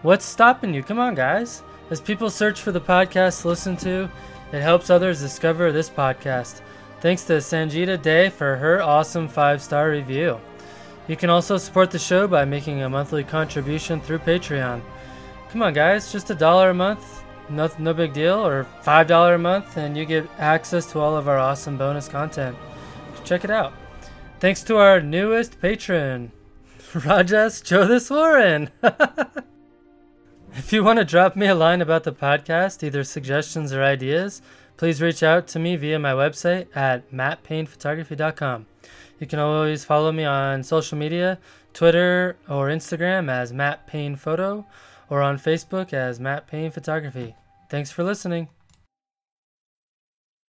What's 0.00 0.24
stopping 0.24 0.72
you? 0.72 0.82
Come 0.82 0.98
on, 0.98 1.14
guys. 1.14 1.62
As 1.90 2.00
people 2.00 2.30
search 2.30 2.62
for 2.62 2.72
the 2.72 2.80
podcast 2.80 3.42
to 3.42 3.48
listen 3.48 3.76
to, 3.78 4.08
it 4.52 4.62
helps 4.62 4.88
others 4.88 5.20
discover 5.20 5.70
this 5.70 5.90
podcast. 5.90 6.62
Thanks 7.02 7.24
to 7.24 7.34
Sanjita 7.34 8.00
Day 8.00 8.30
for 8.30 8.56
her 8.56 8.80
awesome 8.80 9.28
five 9.28 9.60
star 9.60 9.90
review. 9.90 10.40
You 11.08 11.16
can 11.16 11.28
also 11.28 11.58
support 11.58 11.90
the 11.90 11.98
show 11.98 12.26
by 12.26 12.46
making 12.46 12.80
a 12.80 12.88
monthly 12.88 13.22
contribution 13.22 14.00
through 14.00 14.20
Patreon. 14.20 14.80
Come 15.50 15.60
on, 15.60 15.74
guys, 15.74 16.10
just 16.10 16.30
a 16.30 16.34
dollar 16.34 16.70
a 16.70 16.74
month, 16.74 17.22
no, 17.50 17.68
no 17.78 17.92
big 17.92 18.14
deal, 18.14 18.46
or 18.46 18.64
five 18.80 19.08
dollar 19.08 19.34
a 19.34 19.38
month, 19.38 19.76
and 19.76 19.94
you 19.94 20.06
get 20.06 20.26
access 20.38 20.90
to 20.92 21.00
all 21.00 21.14
of 21.18 21.28
our 21.28 21.38
awesome 21.38 21.76
bonus 21.76 22.08
content. 22.08 22.56
Check 23.24 23.44
it 23.44 23.50
out. 23.50 23.74
Thanks 24.42 24.64
to 24.64 24.76
our 24.76 25.00
newest 25.00 25.60
patron, 25.60 26.32
Rajesh 26.92 27.62
Jodheswaran. 27.62 28.72
if 30.54 30.72
you 30.72 30.82
want 30.82 30.98
to 30.98 31.04
drop 31.04 31.36
me 31.36 31.46
a 31.46 31.54
line 31.54 31.80
about 31.80 32.02
the 32.02 32.10
podcast, 32.10 32.82
either 32.82 33.04
suggestions 33.04 33.72
or 33.72 33.84
ideas, 33.84 34.42
please 34.76 35.00
reach 35.00 35.22
out 35.22 35.46
to 35.46 35.60
me 35.60 35.76
via 35.76 36.00
my 36.00 36.10
website 36.10 36.66
at 36.74 37.08
mattpaynephotography.com. 37.12 38.66
You 39.20 39.28
can 39.28 39.38
always 39.38 39.84
follow 39.84 40.10
me 40.10 40.24
on 40.24 40.64
social 40.64 40.98
media, 40.98 41.38
Twitter 41.72 42.36
or 42.48 42.66
Instagram 42.66 43.30
as 43.30 43.52
Matt 43.52 43.86
Payne 43.86 44.16
Photo, 44.16 44.66
or 45.08 45.22
on 45.22 45.38
Facebook 45.38 45.92
as 45.92 46.18
Matt 46.18 46.48
Payne 46.48 46.72
Photography. 46.72 47.36
Thanks 47.70 47.92
for 47.92 48.02
listening. 48.02 48.48